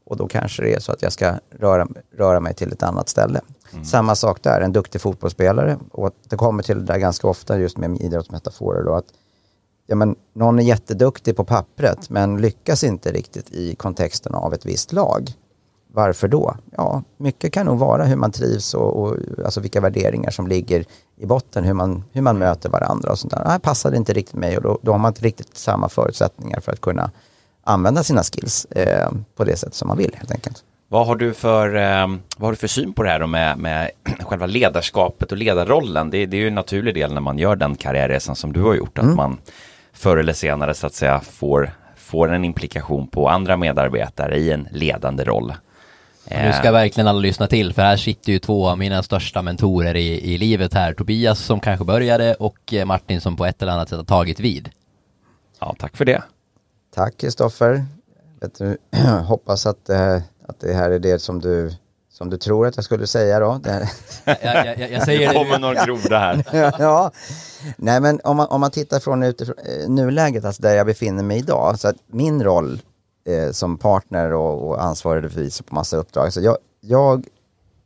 och 0.06 0.18
då 0.18 0.28
kanske 0.28 0.64
det 0.64 0.74
är 0.74 0.80
så 0.80 0.92
att 0.92 1.02
jag 1.02 1.14
ska 1.14 1.34
röra, 1.50 1.88
röra 2.18 2.40
mig 2.40 2.54
till 2.54 2.72
ett 2.72 2.84
annat 2.84 3.10
ställe. 3.10 3.42
Samma 3.84 4.16
sak 4.16 4.44
där, 4.44 4.62
en 4.62 4.74
duktig 4.74 5.02
fotbollsspelare 5.02 5.78
och 5.92 6.12
det 6.30 6.36
kommer 6.36 6.64
till 6.64 6.80
det 6.80 6.94
där 6.94 6.98
ganska 6.98 7.28
ofta 7.28 7.60
just 7.60 7.78
med 7.78 8.02
idrottsmetaforer 8.02 8.84
då 8.84 8.94
att 8.94 9.06
ja, 9.88 9.96
men 9.96 10.16
någon 10.34 10.60
är 10.60 10.64
jätteduktig 10.64 11.36
på 11.36 11.44
pappret 11.44 12.10
men 12.10 12.38
lyckas 12.38 12.84
inte 12.84 13.12
riktigt 13.12 13.52
i 13.52 13.76
kontexten 13.76 14.36
av 14.36 14.54
ett 14.54 14.66
visst 14.66 14.94
lag. 14.94 15.34
Varför 15.94 16.28
då? 16.28 16.56
Ja, 16.78 17.04
mycket 17.18 17.54
kan 17.54 17.66
nog 17.66 17.80
vara 17.80 18.06
hur 18.06 18.16
man 18.16 18.32
trivs 18.32 18.74
och, 18.74 19.02
och 19.02 19.18
alltså 19.46 19.62
vilka 19.62 19.82
värderingar 19.82 20.32
som 20.32 20.48
ligger 20.48 20.86
i 21.18 21.26
botten, 21.26 21.64
hur 21.64 21.74
man, 21.74 22.04
hur 22.12 22.22
man 22.22 22.38
möter 22.38 22.70
varandra 22.70 23.12
och 23.12 23.20
sånt 23.20 23.34
där. 23.34 23.44
Nej, 23.46 23.60
passar 23.60 23.92
det 23.92 23.98
inte 23.98 24.14
riktigt 24.14 24.36
mig 24.36 24.58
och 24.58 24.64
då, 24.64 24.80
då 24.82 24.92
har 24.92 25.00
man 25.00 25.10
inte 25.10 25.22
riktigt 25.22 25.58
samma 25.58 25.90
förutsättningar 25.90 26.60
för 26.60 26.72
att 26.72 26.82
kunna 26.82 27.12
använda 27.64 28.04
sina 28.04 28.24
skills 28.24 28.66
eh, 28.66 29.12
på 29.36 29.44
det 29.44 29.56
sätt 29.58 29.74
som 29.74 29.88
man 29.88 29.98
vill 29.98 30.16
helt 30.16 30.32
enkelt. 30.32 30.64
Vad 30.88 31.08
har 31.08 31.16
du 31.16 31.34
för, 31.34 31.76
eh, 31.76 32.08
vad 32.38 32.48
har 32.48 32.52
du 32.52 32.56
för 32.56 32.68
syn 32.68 32.94
på 32.94 33.04
det 33.04 33.10
här 33.10 33.28
med, 33.28 33.58
med 33.58 33.92
själva 34.20 34.46
ledarskapet 34.46 35.32
och 35.32 35.38
ledarrollen? 35.38 36.10
Det, 36.10 36.26
det 36.26 36.38
är 36.38 36.42
ju 36.42 36.48
en 36.48 36.56
naturlig 36.56 36.96
del 36.96 37.14
när 37.14 37.22
man 37.22 37.38
gör 37.38 37.56
den 37.56 37.76
karriärresan 37.76 38.36
som 38.36 38.54
du 38.54 38.62
har 38.62 38.74
gjort, 38.74 38.98
att 38.98 39.16
man 39.16 39.38
förr 39.94 40.18
eller 40.18 40.34
senare 40.34 40.74
så 40.74 40.88
att 40.88 40.94
säga 40.94 41.20
får, 41.20 41.72
får 41.96 42.34
en 42.34 42.46
implikation 42.46 43.08
på 43.08 43.30
andra 43.30 43.58
medarbetare 43.58 44.38
i 44.38 44.52
en 44.52 44.68
ledande 44.72 45.24
roll. 45.24 45.54
Nu 46.30 46.54
ska 46.54 46.72
verkligen 46.72 47.08
alla 47.08 47.20
lyssna 47.20 47.48
till, 47.48 47.74
för 47.74 47.82
här 47.82 47.98
sitter 47.98 48.32
ju 48.32 48.40
två 48.40 48.70
av 48.70 48.78
mina 48.78 49.04
största 49.04 49.42
mentorer 49.42 49.96
i, 49.96 50.34
i 50.34 50.38
livet 50.38 50.74
här. 50.74 50.94
Tobias 50.94 51.40
som 51.40 51.60
kanske 51.60 51.86
började 51.86 52.34
och 52.34 52.74
eh, 52.74 52.86
Martin 52.86 53.22
som 53.22 53.36
på 53.38 53.46
ett 53.46 53.62
eller 53.62 53.72
annat 53.72 53.90
sätt 53.90 53.98
har 53.98 54.06
tagit 54.06 54.40
vid. 54.40 54.70
Ja, 55.60 55.76
tack 55.80 55.98
för 55.98 56.06
det. 56.06 56.24
Tack 56.96 57.18
Kristoffer. 57.18 57.86
Hoppas 59.28 59.66
att, 59.66 59.90
eh, 59.90 60.16
att 60.48 60.60
det 60.60 60.74
här 60.74 60.90
är 60.92 61.00
det 61.00 61.20
som 61.20 61.40
du, 61.40 61.72
som 62.12 62.30
du 62.30 62.38
tror 62.38 62.68
att 62.68 62.76
jag 62.76 62.86
skulle 62.86 63.08
säga 63.08 63.40
då. 63.40 63.60
Det, 63.64 63.90
Jag, 64.26 64.38
jag, 64.44 64.80
jag, 64.80 64.92
jag 64.92 65.04
säger 65.04 65.28
Det 65.28 65.34
kommer 65.34 65.60
någon 65.60 65.76
groda 65.86 66.20
här. 66.20 66.44
ja, 66.80 67.12
nej 67.78 68.02
men 68.02 68.20
om 68.24 68.38
man, 68.38 68.48
om 68.48 68.62
man 68.62 68.72
tittar 68.72 69.00
från 69.00 69.24
utifrån, 69.24 69.56
eh, 69.58 69.90
nuläget, 69.90 70.46
alltså 70.46 70.62
där 70.62 70.76
jag 70.76 70.86
befinner 70.86 71.24
mig 71.24 71.38
idag, 71.38 71.80
så 71.80 71.88
att 71.88 71.96
min 72.08 72.44
roll 72.44 72.82
eh, 73.30 73.52
som 73.52 73.78
partner 73.78 74.34
och, 74.34 74.68
och 74.68 74.84
ansvarig 74.84 75.24
revisor 75.24 75.64
på 75.64 75.76
massa 75.76 75.98
uppdrag, 75.98 76.34
så 76.34 76.42
jag, 76.42 76.58
jag, 76.82 77.28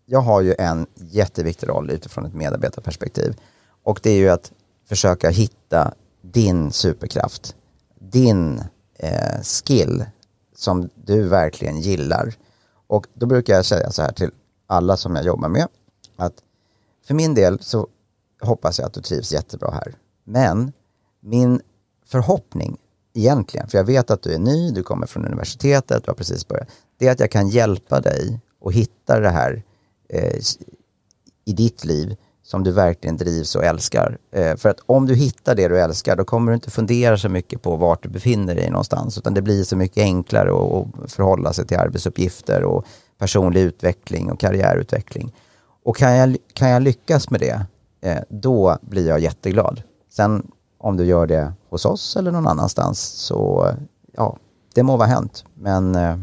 jag 0.06 0.20
har 0.20 0.42
ju 0.42 0.56
en 0.60 0.88
jätteviktig 0.96 1.70
roll 1.70 1.90
utifrån 1.90 2.26
ett 2.26 2.34
medarbetarperspektiv. 2.34 3.36
Och 3.84 4.00
det 4.04 4.10
är 4.10 4.18
ju 4.18 4.30
att 4.30 4.52
försöka 4.90 5.30
hitta 5.30 5.94
din 6.22 6.72
superkraft, 6.72 7.56
din 8.00 8.62
eh, 9.00 9.42
skill 9.42 10.06
som 10.56 10.90
du 10.96 11.28
verkligen 11.28 11.80
gillar. 11.80 12.34
Och 12.88 13.08
då 13.14 13.26
brukar 13.26 13.54
jag 13.54 13.66
säga 13.66 13.92
så 13.92 14.02
här 14.02 14.12
till 14.12 14.32
alla 14.68 14.98
som 14.98 15.16
jag 15.16 15.26
jobbar 15.26 15.50
med, 15.50 15.68
att 16.16 16.34
för 17.08 17.14
min 17.14 17.34
del 17.34 17.60
så 17.60 17.88
hoppas 18.42 18.80
jag 18.80 18.86
att 18.86 18.94
du 18.94 19.02
trivs 19.02 19.32
jättebra 19.32 19.72
här. 19.72 19.96
Men 20.24 20.72
min 21.20 21.62
förhoppning 22.06 22.78
egentligen, 23.14 23.68
för 23.68 23.78
jag 23.78 23.86
vet 23.86 24.12
att 24.12 24.22
du 24.22 24.34
är 24.34 24.40
ny, 24.40 24.72
du 24.72 24.84
kommer 24.84 25.08
från 25.08 25.26
universitetet, 25.26 26.04
du 26.04 26.12
har 26.12 26.16
precis 26.16 26.48
börjat, 26.48 26.68
det 26.98 27.08
är 27.08 27.12
att 27.12 27.20
jag 27.20 27.32
kan 27.32 27.50
hjälpa 27.50 28.00
dig 28.00 28.40
och 28.60 28.74
hitta 28.74 29.20
det 29.20 29.30
här 29.30 29.64
eh, 30.10 30.40
i 31.46 31.54
ditt 31.54 31.86
liv 31.86 32.16
som 32.44 32.64
du 32.64 32.72
verkligen 32.72 33.18
drivs 33.18 33.56
och 33.56 33.64
älskar. 33.64 34.18
Eh, 34.32 34.56
för 34.56 34.70
att 34.70 34.80
om 34.86 35.06
du 35.06 35.16
hittar 35.16 35.56
det 35.56 35.68
du 35.68 35.80
älskar, 35.80 36.16
då 36.16 36.26
kommer 36.26 36.52
du 36.52 36.56
inte 36.56 36.72
fundera 36.72 37.18
så 37.18 37.30
mycket 37.30 37.62
på 37.62 37.76
vart 37.76 38.04
du 38.04 38.10
befinner 38.10 38.56
dig 38.56 38.70
någonstans, 38.70 39.18
utan 39.18 39.34
det 39.34 39.42
blir 39.42 39.64
så 39.64 39.76
mycket 39.76 40.02
enklare 40.02 40.52
att 40.52 41.04
att 41.04 41.12
förhålla 41.12 41.54
sig 41.54 41.68
till 41.68 41.78
arbetsuppgifter 41.78 42.64
och 42.64 42.86
personlig 43.18 43.62
utveckling 43.62 44.32
och 44.32 44.40
karriärutveckling. 44.40 45.34
Och 45.84 45.98
kan 45.98 46.16
jag, 46.16 46.38
kan 46.54 46.70
jag 46.70 46.82
lyckas 46.82 47.30
med 47.30 47.40
det, 47.40 47.66
eh, 48.02 48.24
då 48.30 48.78
blir 48.82 49.08
jag 49.08 49.20
jätteglad. 49.20 49.82
Sen 50.10 50.52
om 50.84 50.98
du 50.98 51.06
gör 51.06 51.28
det 51.28 51.54
hos 51.70 51.86
oss 51.86 52.16
eller 52.16 52.32
någon 52.32 52.48
annanstans, 52.48 53.00
så 53.00 53.72
ja, 54.12 54.38
det 54.76 54.84
må 54.84 54.98
vara 54.98 55.08
hänt. 55.08 55.46
Men 55.54 55.96
eh, 55.96 56.18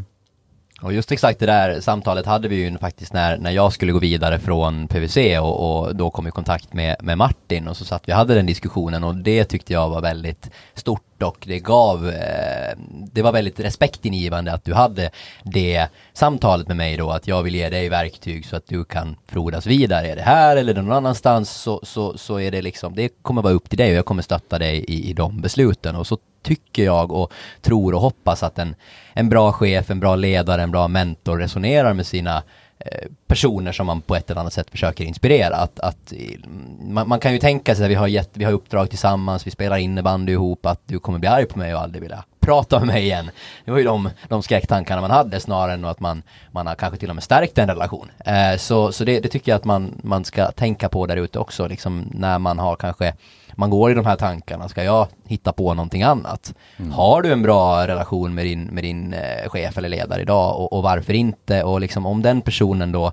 och 0.81 0.93
just 0.93 1.11
exakt 1.11 1.39
det 1.39 1.45
där 1.45 1.81
samtalet 1.81 2.25
hade 2.25 2.47
vi 2.47 2.55
ju 2.55 2.77
faktiskt 2.77 3.13
när, 3.13 3.37
när 3.37 3.51
jag 3.51 3.73
skulle 3.73 3.91
gå 3.91 3.99
vidare 3.99 4.39
från 4.39 4.87
PVC 4.87 5.17
och, 5.39 5.83
och 5.83 5.95
då 5.95 6.09
kom 6.09 6.27
i 6.27 6.31
kontakt 6.31 6.73
med, 6.73 6.95
med 6.99 7.17
Martin 7.17 7.67
och 7.67 7.77
så 7.77 7.85
satt 7.85 8.07
vi 8.07 8.13
och 8.13 8.17
hade 8.17 8.35
den 8.35 8.45
diskussionen 8.45 9.03
och 9.03 9.15
det 9.15 9.45
tyckte 9.45 9.73
jag 9.73 9.89
var 9.89 10.01
väldigt 10.01 10.49
stort 10.73 11.23
och 11.23 11.37
det 11.47 11.59
gav, 11.59 12.09
eh, 12.09 12.77
det 13.13 13.21
var 13.21 13.31
väldigt 13.31 13.59
respektingivande 13.59 14.53
att 14.53 14.65
du 14.65 14.73
hade 14.73 15.09
det 15.43 15.87
samtalet 16.13 16.67
med 16.67 16.77
mig 16.77 16.97
då 16.97 17.09
att 17.09 17.27
jag 17.27 17.43
vill 17.43 17.55
ge 17.55 17.69
dig 17.69 17.89
verktyg 17.89 18.45
så 18.45 18.55
att 18.55 18.67
du 18.67 18.83
kan 18.83 19.15
frodas 19.27 19.65
vidare. 19.65 20.07
Är 20.07 20.15
det 20.15 20.21
här 20.21 20.57
eller 20.57 20.73
någon 20.73 20.91
annanstans 20.91 21.51
så, 21.51 21.79
så, 21.83 22.17
så 22.17 22.39
är 22.39 22.51
det 22.51 22.61
liksom, 22.61 22.95
det 22.95 23.09
kommer 23.21 23.41
vara 23.41 23.53
upp 23.53 23.69
till 23.69 23.77
dig 23.77 23.91
och 23.91 23.97
jag 23.97 24.05
kommer 24.05 24.21
stötta 24.21 24.59
dig 24.59 24.85
i, 24.87 25.09
i 25.09 25.13
de 25.13 25.41
besluten 25.41 25.95
och 25.95 26.07
så 26.07 26.17
tycker 26.41 26.83
jag 26.83 27.11
och 27.11 27.33
tror 27.61 27.93
och 27.93 28.01
hoppas 28.01 28.43
att 28.43 28.59
en, 28.59 28.75
en 29.13 29.29
bra 29.29 29.51
chef, 29.51 29.89
en 29.89 29.99
bra 29.99 30.15
ledare, 30.15 30.63
en 30.63 30.71
bra 30.71 30.87
mentor 30.87 31.37
resonerar 31.37 31.93
med 31.93 32.05
sina 32.05 32.43
eh, 32.79 33.07
personer 33.31 33.71
som 33.71 33.87
man 33.87 34.01
på 34.01 34.15
ett 34.15 34.29
eller 34.29 34.41
annat 34.41 34.53
sätt 34.53 34.71
försöker 34.71 35.03
inspirera. 35.03 35.55
Att, 35.55 35.79
att, 35.79 36.11
mm, 36.11 36.93
man, 36.93 37.07
man 37.07 37.19
kan 37.19 37.33
ju 37.33 37.39
tänka 37.39 37.75
sig 37.75 37.85
att 37.85 37.91
vi 37.91 37.95
har, 37.95 38.07
gett, 38.07 38.29
vi 38.33 38.43
har 38.43 38.51
uppdrag 38.51 38.89
tillsammans, 38.89 39.47
vi 39.47 39.51
spelar 39.51 39.77
innebandy 39.77 40.31
ihop, 40.31 40.65
att 40.65 40.81
du 40.85 40.99
kommer 40.99 41.19
bli 41.19 41.29
arg 41.29 41.45
på 41.45 41.59
mig 41.59 41.75
och 41.75 41.81
aldrig 41.81 42.01
vilja 42.01 42.23
prata 42.39 42.79
med 42.79 42.87
mig 42.87 43.03
igen. 43.03 43.31
Det 43.65 43.71
var 43.71 43.77
ju 43.77 43.83
de, 43.83 44.09
de 44.27 44.43
skräcktankarna 44.43 45.01
man 45.01 45.11
hade 45.11 45.39
snarare 45.39 45.73
än 45.73 45.85
att 45.85 45.99
man, 45.99 46.23
man 46.51 46.67
har 46.67 46.75
kanske 46.75 46.99
till 46.99 47.09
och 47.09 47.15
med 47.15 47.23
stärkt 47.23 47.57
en 47.57 47.67
relation. 47.67 48.11
Eh, 48.25 48.57
så 48.57 48.91
så 48.91 49.03
det, 49.03 49.19
det 49.19 49.29
tycker 49.29 49.51
jag 49.51 49.57
att 49.57 49.65
man, 49.65 49.99
man 50.03 50.25
ska 50.25 50.51
tänka 50.51 50.89
på 50.89 51.05
där 51.05 51.17
ute 51.17 51.39
också, 51.39 51.67
liksom 51.67 52.09
när 52.11 52.39
man 52.39 52.59
har 52.59 52.75
kanske 52.75 53.13
man 53.55 53.69
går 53.69 53.91
i 53.91 53.93
de 53.93 54.05
här 54.05 54.15
tankarna, 54.15 54.69
ska 54.69 54.83
jag 54.83 55.07
hitta 55.27 55.51
på 55.51 55.73
någonting 55.73 56.03
annat? 56.03 56.53
Har 56.91 57.21
du 57.21 57.31
en 57.31 57.41
bra 57.41 57.87
relation 57.87 58.33
med 58.33 58.45
din, 58.45 58.63
med 58.63 58.83
din 58.83 59.13
eh, 59.13 59.49
chef 59.49 59.77
eller 59.77 59.89
ledare 59.89 60.21
idag 60.21 60.59
och, 60.59 60.73
och 60.73 60.83
varför 60.83 61.13
inte? 61.13 61.63
Och 61.63 61.81
liksom 61.81 62.05
om 62.05 62.21
den 62.21 62.41
personen 62.41 62.91
då 62.91 63.11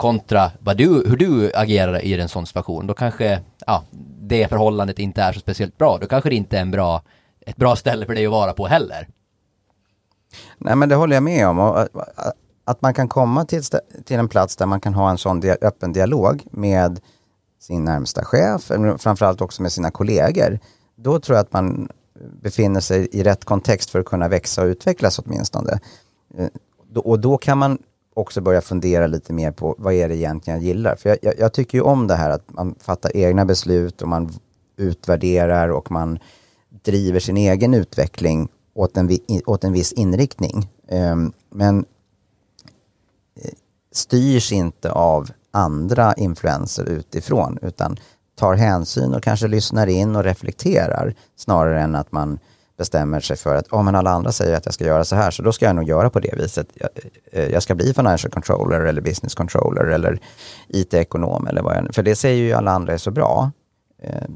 kontra 0.00 0.50
vad 0.60 0.76
du, 0.76 0.88
hur 1.08 1.16
du 1.16 1.52
agerar 1.54 2.04
i 2.04 2.20
en 2.20 2.28
sån 2.28 2.46
situation, 2.46 2.86
då 2.86 2.94
kanske 2.94 3.40
ja, 3.66 3.84
det 4.20 4.48
förhållandet 4.48 4.98
inte 4.98 5.22
är 5.22 5.32
så 5.32 5.40
speciellt 5.40 5.78
bra. 5.78 5.98
Då 6.00 6.06
kanske 6.06 6.28
det 6.30 6.34
inte 6.36 6.56
är 6.56 6.60
en 6.62 6.70
bra, 6.70 7.02
ett 7.46 7.56
bra 7.56 7.76
ställe 7.76 8.06
för 8.06 8.14
dig 8.14 8.26
att 8.26 8.32
vara 8.32 8.52
på 8.52 8.66
heller. 8.66 9.08
Nej 10.58 10.76
men 10.76 10.88
det 10.88 10.94
håller 10.94 11.16
jag 11.16 11.22
med 11.22 11.48
om. 11.48 11.58
Äh, 11.58 11.84
att- 12.64 12.82
man 12.82 12.94
kan 12.94 13.08
komma 13.08 13.44
till, 13.44 13.62
till 14.04 14.18
en 14.18 14.28
plats 14.28 14.56
där 14.56 14.66
man 14.66 14.80
kan 14.80 14.94
ha 14.94 15.10
en 15.10 15.18
sån 15.18 15.40
dia- 15.42 15.56
öppen 15.60 15.92
dialog 15.92 16.42
med 16.50 17.00
sin 17.60 17.84
närmsta 17.84 18.24
chef, 18.24 18.62
framförallt 18.98 19.40
också 19.40 19.62
med 19.62 19.72
sina 19.72 19.90
kollegor. 19.90 20.58
Då 20.96 21.20
tror 21.20 21.36
jag 21.36 21.42
att 21.44 21.52
man 21.52 21.88
befinner 22.42 22.80
sig 22.80 23.08
i 23.12 23.22
rätt 23.22 23.44
kontext 23.44 23.90
för 23.90 23.98
att 24.00 24.06
kunna 24.06 24.28
växa 24.28 24.62
och 24.62 24.66
utvecklas 24.66 25.18
åtminstone. 25.18 25.78
Eh, 26.38 26.48
och 26.96 27.20
då 27.20 27.38
kan 27.38 27.58
man 27.58 27.78
också 28.20 28.40
börja 28.40 28.60
fundera 28.60 29.06
lite 29.06 29.32
mer 29.32 29.52
på 29.52 29.74
vad 29.78 29.94
är 29.94 30.08
det 30.08 30.16
egentligen 30.16 30.58
jag 30.58 30.66
gillar. 30.66 30.96
För 30.96 31.08
jag, 31.08 31.18
jag, 31.22 31.34
jag 31.38 31.52
tycker 31.52 31.78
ju 31.78 31.82
om 31.82 32.06
det 32.06 32.14
här 32.14 32.30
att 32.30 32.44
man 32.46 32.74
fattar 32.80 33.16
egna 33.16 33.44
beslut 33.44 34.02
och 34.02 34.08
man 34.08 34.32
utvärderar 34.76 35.68
och 35.68 35.90
man 35.90 36.18
driver 36.82 37.20
sin 37.20 37.36
egen 37.36 37.74
utveckling 37.74 38.48
åt 38.74 38.96
en, 38.96 39.18
åt 39.46 39.64
en 39.64 39.72
viss 39.72 39.92
inriktning. 39.92 40.68
Ehm, 40.88 41.32
men 41.50 41.84
eh, 43.42 43.50
styrs 43.92 44.52
inte 44.52 44.92
av 44.92 45.30
andra 45.50 46.14
influenser 46.14 46.84
utifrån 46.84 47.58
utan 47.62 47.96
tar 48.34 48.54
hänsyn 48.54 49.14
och 49.14 49.22
kanske 49.22 49.48
lyssnar 49.48 49.86
in 49.86 50.16
och 50.16 50.24
reflekterar 50.24 51.14
snarare 51.36 51.80
än 51.80 51.94
att 51.94 52.12
man 52.12 52.38
bestämmer 52.80 53.20
sig 53.20 53.36
för 53.36 53.56
att 53.56 53.72
oh, 53.72 53.82
men 53.82 53.94
alla 53.94 54.10
andra 54.10 54.32
säger 54.32 54.56
att 54.56 54.64
jag 54.64 54.74
ska 54.74 54.84
göra 54.84 55.04
så 55.04 55.16
här 55.16 55.30
så 55.30 55.42
då 55.42 55.52
ska 55.52 55.66
jag 55.66 55.76
nog 55.76 55.88
göra 55.88 56.10
på 56.10 56.20
det 56.20 56.34
viset. 56.36 56.66
Jag, 56.74 56.88
eh, 57.32 57.48
jag 57.52 57.62
ska 57.62 57.74
bli 57.74 57.94
financial 57.94 58.32
controller 58.32 58.80
eller 58.80 59.00
business 59.00 59.34
controller 59.34 59.84
eller 59.84 60.20
IT-ekonom 60.68 61.46
eller 61.46 61.62
vad 61.62 61.76
jag 61.76 61.84
nu... 61.84 61.92
För 61.92 62.02
det 62.02 62.16
säger 62.16 62.44
ju 62.44 62.52
alla 62.52 62.70
andra 62.70 62.92
är 62.92 62.98
så 62.98 63.10
bra. 63.10 63.50
Eh, 64.02 64.28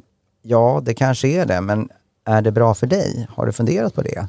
Ja, 0.47 0.81
det 0.83 0.95
kanske 0.95 1.29
är 1.29 1.47
det, 1.47 1.61
men 1.61 1.89
är 2.25 2.43
det 2.43 2.53
bra 2.53 2.75
för 2.75 2.87
dig? 2.87 3.27
Har 3.31 3.47
du 3.47 3.53
funderat 3.53 3.95
på 3.95 4.03
det? 4.03 4.29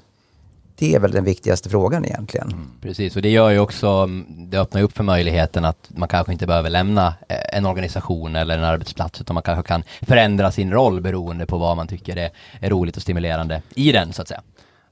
Det 0.78 0.96
är 0.96 1.00
väl 1.00 1.12
den 1.12 1.24
viktigaste 1.24 1.70
frågan 1.70 2.06
egentligen. 2.06 2.54
Precis, 2.82 3.16
och 3.16 3.22
det 3.22 3.30
gör 3.30 3.50
ju 3.50 3.60
också, 3.60 3.88
mm, 3.88 4.26
det 4.50 4.58
öppnar 4.60 4.82
upp 4.82 4.98
för 4.98 5.04
möjligheten 5.04 5.66
att 5.66 5.90
man 5.96 6.08
kanske 6.10 6.34
inte 6.34 6.48
behöver 6.48 6.70
lämna 6.70 7.08
eh, 7.30 7.58
en 7.58 7.66
organisation 7.66 8.36
eller 8.36 8.58
en 8.58 8.64
arbetsplats, 8.64 9.22
utan 9.22 9.34
man 9.34 9.44
kanske 9.44 9.68
kan 9.68 9.84
förändra 10.02 10.52
sin 10.52 10.72
roll 10.72 11.02
beroende 11.02 11.46
på 11.46 11.58
vad 11.58 11.78
man 11.78 11.88
tycker 11.88 12.18
är, 12.18 12.30
är 12.60 12.70
roligt 12.70 12.96
och 12.96 13.02
stimulerande 13.02 13.62
i 13.76 13.92
den, 13.92 14.14
så 14.14 14.22
att 14.22 14.28
säga. 14.28 14.42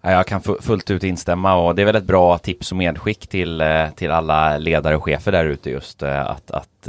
Ja, 0.01 0.11
Jag 0.11 0.27
kan 0.27 0.41
fu- 0.41 0.61
fullt 0.61 0.91
ut 0.91 1.03
instämma 1.03 1.55
och 1.55 1.75
det 1.75 1.81
är 1.81 1.85
väl 1.85 1.95
ett 1.95 2.03
bra 2.03 2.37
tips 2.37 2.71
och 2.71 2.77
medskick 2.77 3.27
till, 3.27 3.61
eh, 3.61 3.89
till 3.95 4.11
alla 4.11 4.57
ledare 4.57 4.95
och 4.97 5.03
chefer 5.03 5.31
där 5.31 5.45
ute 5.45 5.69
just 5.69 6.01
eh, 6.03 6.19
att, 6.29 6.51
att 6.51 6.87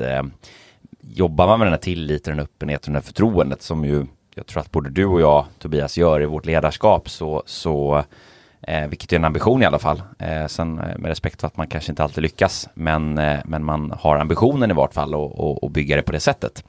jobbar 1.01 1.47
man 1.47 1.59
med 1.59 1.67
den 1.67 1.73
här 1.73 1.79
tilliten, 1.81 2.37
den 2.37 2.45
öppenheten 2.45 2.91
och 2.91 2.93
det 2.93 2.99
här 2.99 3.07
förtroendet 3.07 3.63
som 3.63 3.85
ju 3.85 4.07
jag 4.37 4.47
tror 4.47 4.61
att 4.61 4.71
både 4.71 4.91
du 4.91 5.05
och 5.07 5.21
jag 5.21 5.45
Tobias 5.59 5.99
gör 5.99 6.23
i 6.23 6.27
vårt 6.27 6.47
ledarskap 6.47 7.11
så, 7.11 7.43
så 7.47 8.05
eh, 8.69 8.89
vilket 8.89 9.13
är 9.13 9.17
en 9.17 9.25
ambition 9.25 9.63
i 9.63 9.67
alla 9.67 9.79
fall. 9.79 10.03
Eh, 10.19 10.47
sen 10.47 10.79
eh, 10.79 10.99
med 10.99 11.09
respekt 11.09 11.41
för 11.41 11.47
att 11.47 11.57
man 11.57 11.67
kanske 11.67 11.93
inte 11.93 12.03
alltid 12.03 12.23
lyckas 12.23 12.69
men, 12.75 13.19
eh, 13.19 13.39
men 13.45 13.65
man 13.65 13.95
har 14.01 14.17
ambitionen 14.17 14.71
i 14.71 14.75
vart 14.75 14.95
fall 14.95 15.15
och, 15.15 15.39
och, 15.41 15.65
och 15.65 15.71
bygga 15.71 15.97
det 15.97 16.03
på 16.03 16.13
det 16.13 16.21
sättet 16.21 16.65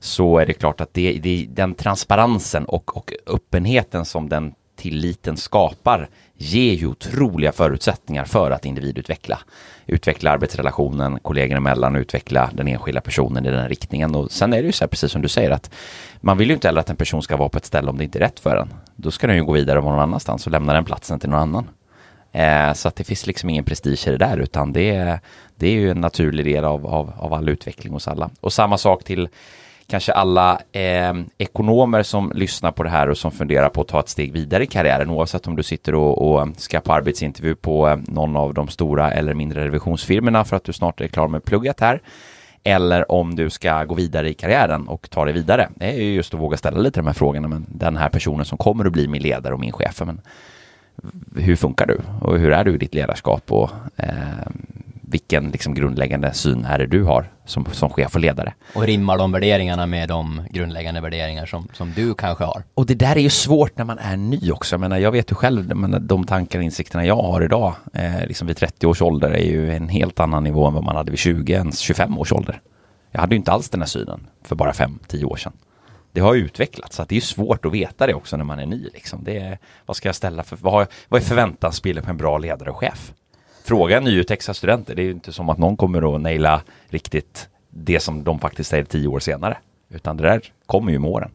så 0.00 0.38
är 0.38 0.46
det 0.46 0.52
klart 0.52 0.80
att 0.80 0.94
det, 0.94 1.12
det 1.12 1.46
den 1.50 1.74
transparensen 1.74 2.64
och, 2.64 2.96
och 2.96 3.12
öppenheten 3.26 4.04
som 4.04 4.28
den 4.28 4.54
tilliten 4.78 5.36
skapar 5.36 6.08
ger 6.34 6.74
ju 6.74 6.86
otroliga 6.86 7.52
förutsättningar 7.52 8.24
för 8.24 8.50
att 8.50 8.64
individutveckla. 8.64 9.38
Utveckla 9.86 10.30
arbetsrelationen 10.30 11.18
kollegorna 11.22 11.56
emellan, 11.56 11.96
utveckla 11.96 12.50
den 12.54 12.68
enskilda 12.68 13.00
personen 13.00 13.46
i 13.46 13.50
den 13.50 13.68
riktningen. 13.68 14.14
Och 14.14 14.32
sen 14.32 14.52
är 14.52 14.60
det 14.60 14.66
ju 14.66 14.72
så 14.72 14.84
här, 14.84 14.88
precis 14.88 15.12
som 15.12 15.22
du 15.22 15.28
säger, 15.28 15.50
att 15.50 15.70
man 16.20 16.38
vill 16.38 16.48
ju 16.48 16.54
inte 16.54 16.68
heller 16.68 16.80
att 16.80 16.90
en 16.90 16.96
person 16.96 17.22
ska 17.22 17.36
vara 17.36 17.48
på 17.48 17.58
ett 17.58 17.64
ställe 17.64 17.90
om 17.90 17.98
det 17.98 18.04
inte 18.04 18.18
är 18.18 18.20
rätt 18.20 18.40
för 18.40 18.56
en. 18.56 18.68
Då 18.96 19.10
ska 19.10 19.26
den 19.26 19.36
ju 19.36 19.44
gå 19.44 19.52
vidare 19.52 19.78
och 19.78 19.84
vara 19.84 19.94
någon 19.94 20.02
annanstans 20.02 20.46
och 20.46 20.52
lämna 20.52 20.72
den 20.72 20.84
platsen 20.84 21.20
till 21.20 21.30
någon 21.30 21.40
annan. 21.40 21.68
Eh, 22.32 22.72
så 22.72 22.88
att 22.88 22.96
det 22.96 23.04
finns 23.04 23.26
liksom 23.26 23.50
ingen 23.50 23.64
prestige 23.64 24.08
i 24.08 24.10
det 24.10 24.16
där, 24.16 24.36
utan 24.36 24.72
det 24.72 24.90
är, 24.90 25.20
det 25.56 25.66
är 25.66 25.72
ju 25.72 25.90
en 25.90 26.00
naturlig 26.00 26.46
del 26.46 26.64
av, 26.64 26.86
av, 26.86 27.12
av 27.18 27.34
all 27.34 27.48
utveckling 27.48 27.92
hos 27.92 28.08
alla. 28.08 28.30
Och 28.40 28.52
samma 28.52 28.78
sak 28.78 29.04
till 29.04 29.28
kanske 29.88 30.12
alla 30.12 30.60
eh, 30.72 31.14
ekonomer 31.38 32.02
som 32.02 32.32
lyssnar 32.34 32.72
på 32.72 32.82
det 32.82 32.90
här 32.90 33.08
och 33.08 33.18
som 33.18 33.30
funderar 33.30 33.68
på 33.68 33.80
att 33.80 33.88
ta 33.88 34.00
ett 34.00 34.08
steg 34.08 34.32
vidare 34.32 34.64
i 34.64 34.66
karriären 34.66 35.10
oavsett 35.10 35.46
om 35.46 35.56
du 35.56 35.62
sitter 35.62 35.94
och, 35.94 36.32
och 36.32 36.48
ska 36.56 36.80
på 36.80 36.92
arbetsintervju 36.92 37.54
på 37.54 37.88
eh, 37.88 37.96
någon 37.96 38.36
av 38.36 38.54
de 38.54 38.68
stora 38.68 39.12
eller 39.12 39.34
mindre 39.34 39.64
revisionsfirmorna 39.64 40.44
för 40.44 40.56
att 40.56 40.64
du 40.64 40.72
snart 40.72 41.00
är 41.00 41.08
klar 41.08 41.28
med 41.28 41.44
plugget 41.44 41.80
här 41.80 42.00
eller 42.64 43.12
om 43.12 43.34
du 43.34 43.50
ska 43.50 43.84
gå 43.84 43.94
vidare 43.94 44.28
i 44.28 44.34
karriären 44.34 44.88
och 44.88 45.10
ta 45.10 45.24
dig 45.24 45.34
vidare. 45.34 45.68
Det 45.74 45.84
är 45.84 45.96
ju 45.96 46.14
just 46.14 46.34
att 46.34 46.40
våga 46.40 46.56
ställa 46.56 46.80
lite 46.80 47.00
de 47.00 47.06
här 47.06 47.14
frågorna 47.14 47.48
men 47.48 47.66
den 47.68 47.96
här 47.96 48.08
personen 48.08 48.44
som 48.44 48.58
kommer 48.58 48.84
att 48.84 48.92
bli 48.92 49.08
min 49.08 49.22
ledare 49.22 49.54
och 49.54 49.60
min 49.60 49.72
chef 49.72 50.02
men 50.06 50.20
hur 51.36 51.56
funkar 51.56 51.86
du 51.86 52.00
och 52.20 52.38
hur 52.38 52.52
är 52.52 52.64
du 52.64 52.74
i 52.74 52.78
ditt 52.78 52.94
ledarskap 52.94 53.52
och 53.52 53.70
eh, 53.96 54.08
vilken 55.10 55.50
liksom 55.50 55.74
grundläggande 55.74 56.32
syn 56.32 56.64
är 56.64 56.78
det 56.78 56.86
du 56.86 57.04
har 57.04 57.30
som, 57.44 57.64
som 57.72 57.90
chef 57.90 58.14
och 58.14 58.20
ledare. 58.20 58.54
Och 58.74 58.82
rimmar 58.82 59.18
de 59.18 59.32
värderingarna 59.32 59.86
med 59.86 60.08
de 60.08 60.42
grundläggande 60.50 61.00
värderingar 61.00 61.46
som, 61.46 61.68
som 61.72 61.92
du 61.96 62.14
kanske 62.14 62.44
har? 62.44 62.62
Och 62.74 62.86
det 62.86 62.94
där 62.94 63.16
är 63.16 63.20
ju 63.20 63.30
svårt 63.30 63.78
när 63.78 63.84
man 63.84 63.98
är 63.98 64.16
ny 64.16 64.50
också. 64.52 64.74
Jag 64.74 64.80
menar, 64.80 64.98
jag 64.98 65.12
vet 65.12 65.30
ju 65.30 65.34
själv, 65.34 65.76
men 65.76 66.06
de 66.06 66.24
tankar 66.24 66.58
och 66.58 66.64
insikterna 66.64 67.06
jag 67.06 67.22
har 67.22 67.42
idag, 67.42 67.74
eh, 67.94 68.26
liksom 68.26 68.46
vid 68.46 68.56
30 68.56 68.86
års 68.86 69.02
ålder, 69.02 69.30
är 69.30 69.44
ju 69.44 69.76
en 69.76 69.88
helt 69.88 70.20
annan 70.20 70.44
nivå 70.44 70.66
än 70.66 70.74
vad 70.74 70.84
man 70.84 70.96
hade 70.96 71.10
vid 71.10 71.20
20, 71.20 71.52
ens 71.52 71.78
25 71.78 72.18
års 72.18 72.32
ålder. 72.32 72.60
Jag 73.10 73.20
hade 73.20 73.34
ju 73.34 73.38
inte 73.38 73.52
alls 73.52 73.70
den 73.70 73.80
här 73.80 73.88
synen 73.88 74.26
för 74.44 74.56
bara 74.56 74.72
5-10 74.72 75.24
år 75.24 75.36
sedan. 75.36 75.52
Det 76.12 76.20
har 76.20 76.34
utvecklats, 76.34 76.96
så 76.96 77.04
det 77.08 77.16
är 77.16 77.20
svårt 77.20 77.64
att 77.64 77.72
veta 77.72 78.06
det 78.06 78.14
också 78.14 78.36
när 78.36 78.44
man 78.44 78.58
är 78.58 78.66
ny. 78.66 78.88
Liksom. 78.94 79.24
Det 79.24 79.38
är, 79.38 79.58
vad 79.86 79.96
ska 79.96 80.08
jag 80.08 80.16
ställa 80.16 80.42
för, 80.42 80.56
vad, 80.60 80.72
har, 80.72 80.86
vad 81.08 81.20
är 81.20 81.24
förväntansbilden 81.24 82.04
på 82.04 82.10
en 82.10 82.16
bra 82.16 82.38
ledare 82.38 82.70
och 82.70 82.76
chef? 82.76 83.12
Fråga 83.68 84.00
nyutexade 84.00 84.54
studenter, 84.54 84.94
det 84.94 85.02
är 85.02 85.04
ju 85.04 85.10
inte 85.10 85.32
som 85.32 85.48
att 85.48 85.58
någon 85.58 85.76
kommer 85.76 86.14
att 86.14 86.20
naila 86.20 86.62
riktigt 86.88 87.48
det 87.70 88.00
som 88.00 88.24
de 88.24 88.38
faktiskt 88.38 88.70
säger 88.70 88.84
tio 88.84 89.08
år 89.08 89.20
senare. 89.20 89.58
Utan 89.90 90.16
det 90.16 90.22
där 90.22 90.42
kommer 90.66 90.92
ju 90.92 90.98
med 90.98 91.10
åren. 91.10 91.30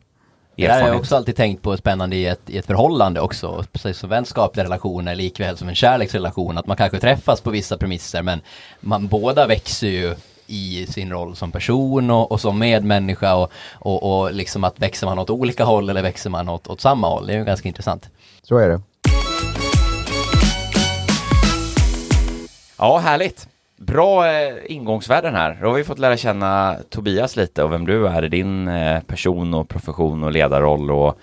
Det 0.56 0.68
har 0.68 0.80
jag 0.80 0.98
också 0.98 1.16
alltid 1.16 1.36
tänkt 1.36 1.62
på 1.62 1.78
spännande 1.78 2.16
i 2.16 2.26
ett, 2.26 2.50
i 2.50 2.58
ett 2.58 2.66
förhållande 2.66 3.22
också. 3.22 3.64
Precis 3.72 3.98
som 3.98 4.10
vänskapliga 4.10 4.66
relationer 4.66 5.16
likväl 5.16 5.58
som 5.58 5.68
en 5.70 5.76
kärleksrelation. 5.76 6.58
Att 6.58 6.68
man 6.68 6.78
kanske 6.78 7.00
träffas 7.00 7.42
på 7.42 7.52
vissa 7.52 7.78
premisser 7.78 8.22
men 8.22 8.42
man 8.80 9.08
båda 9.08 9.48
växer 9.48 9.88
ju 9.88 10.16
i 10.48 10.86
sin 10.90 11.12
roll 11.12 11.36
som 11.36 11.52
person 11.52 12.12
och, 12.12 12.32
och 12.32 12.42
som 12.42 12.60
medmänniska 12.60 13.36
och, 13.36 13.52
och, 13.74 14.22
och 14.22 14.34
liksom 14.34 14.64
att 14.64 14.80
växer 14.80 15.08
man 15.08 15.20
åt 15.20 15.30
olika 15.30 15.64
håll 15.64 15.90
eller 15.90 16.02
växer 16.02 16.30
man 16.30 16.50
åt, 16.50 16.68
åt 16.68 16.82
samma 16.82 17.10
håll. 17.10 17.28
Det 17.28 17.34
är 17.34 17.38
ju 17.38 17.46
ganska 17.46 17.68
intressant. 17.68 18.10
Så 18.44 18.58
är 18.58 18.70
det. 18.70 18.82
Ja, 22.84 22.98
härligt. 22.98 23.48
Bra 23.78 24.28
eh, 24.28 24.56
ingångsvärden 24.66 25.36
här. 25.36 25.58
Då 25.62 25.68
har 25.68 25.74
vi 25.74 25.84
fått 25.84 26.00
lära 26.00 26.18
känna 26.18 26.76
Tobias 26.90 27.36
lite 27.36 27.64
och 27.64 27.72
vem 27.72 27.86
du 27.86 28.08
är 28.08 28.26
i 28.26 28.30
din 28.30 28.68
eh, 28.68 29.02
person 29.02 29.54
och 29.54 29.70
profession 29.70 30.24
och 30.24 30.32
ledarroll. 30.32 30.92
Och 30.92 31.20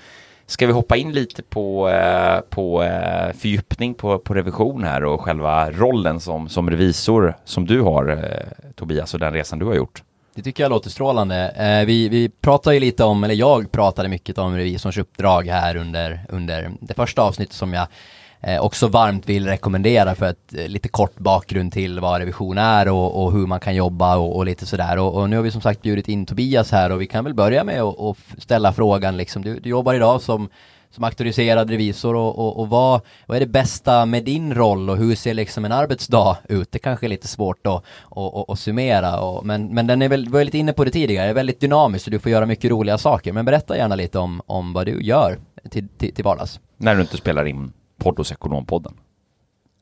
ska 0.46 0.66
vi 0.66 0.72
hoppa 0.72 0.96
in 0.96 1.12
lite 1.12 1.42
på, 1.42 1.88
eh, 1.88 2.40
på 2.40 2.82
eh, 2.82 3.32
fördjupning 3.32 3.94
på, 3.94 4.18
på 4.18 4.34
revision 4.34 4.84
här 4.84 5.04
och 5.04 5.20
själva 5.20 5.70
rollen 5.70 6.20
som, 6.20 6.48
som 6.48 6.70
revisor 6.70 7.34
som 7.44 7.66
du 7.66 7.80
har, 7.80 8.08
eh, 8.08 8.72
Tobias, 8.74 9.14
och 9.14 9.20
den 9.20 9.32
resan 9.32 9.58
du 9.58 9.66
har 9.66 9.74
gjort? 9.74 10.02
Det 10.34 10.42
tycker 10.42 10.62
jag 10.62 10.70
låter 10.70 10.90
strålande. 10.90 11.48
Eh, 11.48 11.86
vi, 11.86 12.08
vi 12.08 12.28
pratade 12.28 12.76
ju 12.76 12.80
lite 12.80 13.04
om, 13.04 13.24
eller 13.24 13.34
jag 13.34 13.72
pratade 13.72 14.08
mycket 14.08 14.38
om 14.38 14.56
revisorns 14.56 14.98
uppdrag 14.98 15.46
här 15.46 15.76
under, 15.76 16.20
under 16.28 16.70
det 16.80 16.94
första 16.94 17.22
avsnittet 17.22 17.54
som 17.54 17.72
jag 17.72 17.86
Eh, 18.42 18.60
också 18.60 18.88
varmt 18.88 19.28
vill 19.28 19.46
rekommendera 19.46 20.14
för 20.14 20.26
ett 20.26 20.54
eh, 20.54 20.68
lite 20.68 20.88
kort 20.88 21.18
bakgrund 21.18 21.72
till 21.72 22.00
vad 22.00 22.20
revision 22.20 22.58
är 22.58 22.88
och, 22.88 23.24
och 23.24 23.32
hur 23.32 23.46
man 23.46 23.60
kan 23.60 23.74
jobba 23.74 24.16
och, 24.16 24.36
och 24.36 24.46
lite 24.46 24.66
sådär. 24.66 24.98
Och, 24.98 25.14
och, 25.14 25.30
nu 25.30 25.36
har 25.36 25.42
vi 25.42 25.50
som 25.50 25.60
sagt 25.60 25.82
bjudit 25.82 26.08
in 26.08 26.26
Tobias 26.26 26.70
här 26.72 26.92
och 26.92 27.00
vi 27.00 27.06
kan 27.06 27.24
väl 27.24 27.34
börja 27.34 27.64
med 27.64 27.82
att 27.82 28.16
ställa 28.38 28.72
frågan 28.72 29.16
liksom. 29.16 29.42
Du, 29.42 29.60
du 29.60 29.70
jobbar 29.70 29.94
idag 29.94 30.22
som 30.22 30.48
som 30.92 31.04
auktoriserad 31.04 31.70
revisor 31.70 32.14
och, 32.14 32.38
och, 32.38 32.60
och, 32.60 32.68
vad, 32.68 33.00
vad 33.26 33.36
är 33.36 33.40
det 33.40 33.46
bästa 33.46 34.06
med 34.06 34.24
din 34.24 34.54
roll 34.54 34.90
och 34.90 34.96
hur 34.96 35.14
ser 35.14 35.34
liksom 35.34 35.64
en 35.64 35.72
arbetsdag 35.72 36.36
ut? 36.48 36.72
Det 36.72 36.78
kanske 36.78 37.06
är 37.06 37.08
lite 37.08 37.28
svårt 37.28 37.66
att, 37.66 37.84
och, 38.02 38.58
summera 38.58 39.20
och, 39.20 39.46
men, 39.46 39.74
men 39.74 39.86
den 39.86 40.02
är 40.02 40.08
väl, 40.08 40.24
vi 40.24 40.30
var 40.30 40.44
lite 40.44 40.58
inne 40.58 40.72
på 40.72 40.84
det 40.84 40.90
tidigare, 40.90 41.26
det 41.26 41.30
är 41.30 41.34
väldigt 41.34 41.60
dynamiskt 41.60 42.06
och 42.06 42.10
du 42.10 42.18
får 42.18 42.32
göra 42.32 42.46
mycket 42.46 42.70
roliga 42.70 42.98
saker. 42.98 43.32
Men 43.32 43.44
berätta 43.44 43.76
gärna 43.76 43.94
lite 43.94 44.18
om, 44.18 44.42
om 44.46 44.72
vad 44.72 44.86
du 44.86 45.02
gör 45.02 45.38
till, 45.70 45.88
till, 45.88 46.14
till 46.14 46.24
vardags. 46.24 46.60
När 46.76 46.94
du 46.94 47.00
inte 47.00 47.16
spelar 47.16 47.44
in 47.44 47.72
podd 48.00 48.18
hos 48.18 48.32
Ekonompodden. 48.32 48.94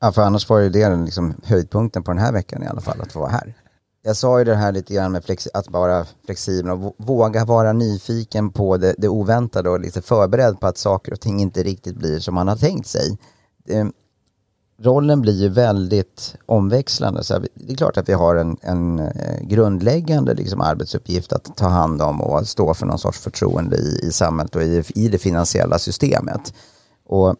Ja, 0.01 0.11
för 0.11 0.21
annars 0.21 0.49
var 0.49 0.59
ju 0.59 0.69
det 0.69 0.95
liksom 0.95 1.35
höjdpunkten 1.43 2.03
på 2.03 2.11
den 2.11 2.21
här 2.21 2.33
veckan 2.33 2.63
i 2.63 2.67
alla 2.67 2.81
fall, 2.81 3.01
att 3.01 3.11
få 3.11 3.19
vara 3.19 3.31
här. 3.31 3.53
Jag 4.01 4.15
sa 4.15 4.39
ju 4.39 4.45
det 4.45 4.55
här 4.55 4.71
lite 4.71 4.93
grann 4.93 5.11
med 5.11 5.23
att 5.53 5.69
vara 5.69 6.05
flexibel 6.25 6.71
och 6.71 6.95
våga 6.97 7.45
vara 7.45 7.73
nyfiken 7.73 8.49
på 8.51 8.77
det, 8.77 8.95
det 8.97 9.07
oväntade 9.07 9.69
och 9.69 9.79
lite 9.79 10.01
förberedd 10.01 10.59
på 10.59 10.67
att 10.67 10.77
saker 10.77 11.13
och 11.13 11.19
ting 11.19 11.39
inte 11.39 11.63
riktigt 11.63 11.95
blir 11.95 12.19
som 12.19 12.35
man 12.35 12.47
har 12.47 12.55
tänkt 12.55 12.87
sig. 12.87 13.17
Det, 13.65 13.91
rollen 14.81 15.21
blir 15.21 15.41
ju 15.41 15.49
väldigt 15.49 16.35
omväxlande. 16.45 17.23
Så 17.23 17.39
det 17.53 17.73
är 17.73 17.77
klart 17.77 17.97
att 17.97 18.09
vi 18.09 18.13
har 18.13 18.35
en, 18.35 18.57
en 18.61 18.99
eh, 18.99 19.41
grundläggande 19.41 20.33
liksom 20.33 20.61
arbetsuppgift 20.61 21.33
att 21.33 21.57
ta 21.57 21.67
hand 21.67 22.01
om 22.01 22.21
och 22.21 22.47
stå 22.47 22.73
för 22.73 22.85
någon 22.85 22.99
sorts 22.99 23.19
förtroende 23.19 23.77
i, 23.77 23.99
i 24.03 24.11
samhället 24.11 24.55
och 24.55 24.63
i, 24.63 24.83
i 24.95 25.07
det 25.07 25.17
finansiella 25.17 25.79
systemet. 25.79 26.53
Och 27.05 27.35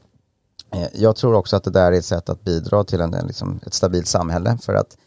Eh, 0.74 0.88
jag 0.94 1.16
tror 1.16 1.34
också 1.34 1.56
att 1.56 1.64
det 1.64 1.72
där 1.72 1.92
är 1.92 1.98
ett 1.98 2.06
sätt 2.06 2.30
att 2.30 2.44
bidra 2.44 2.84
till 2.84 3.02
en, 3.02 3.12
liksom, 3.12 3.60
ett 3.66 3.74
stabilt 3.74 4.08
samhälle. 4.08 4.58
För 4.62 4.74
att 4.74 4.98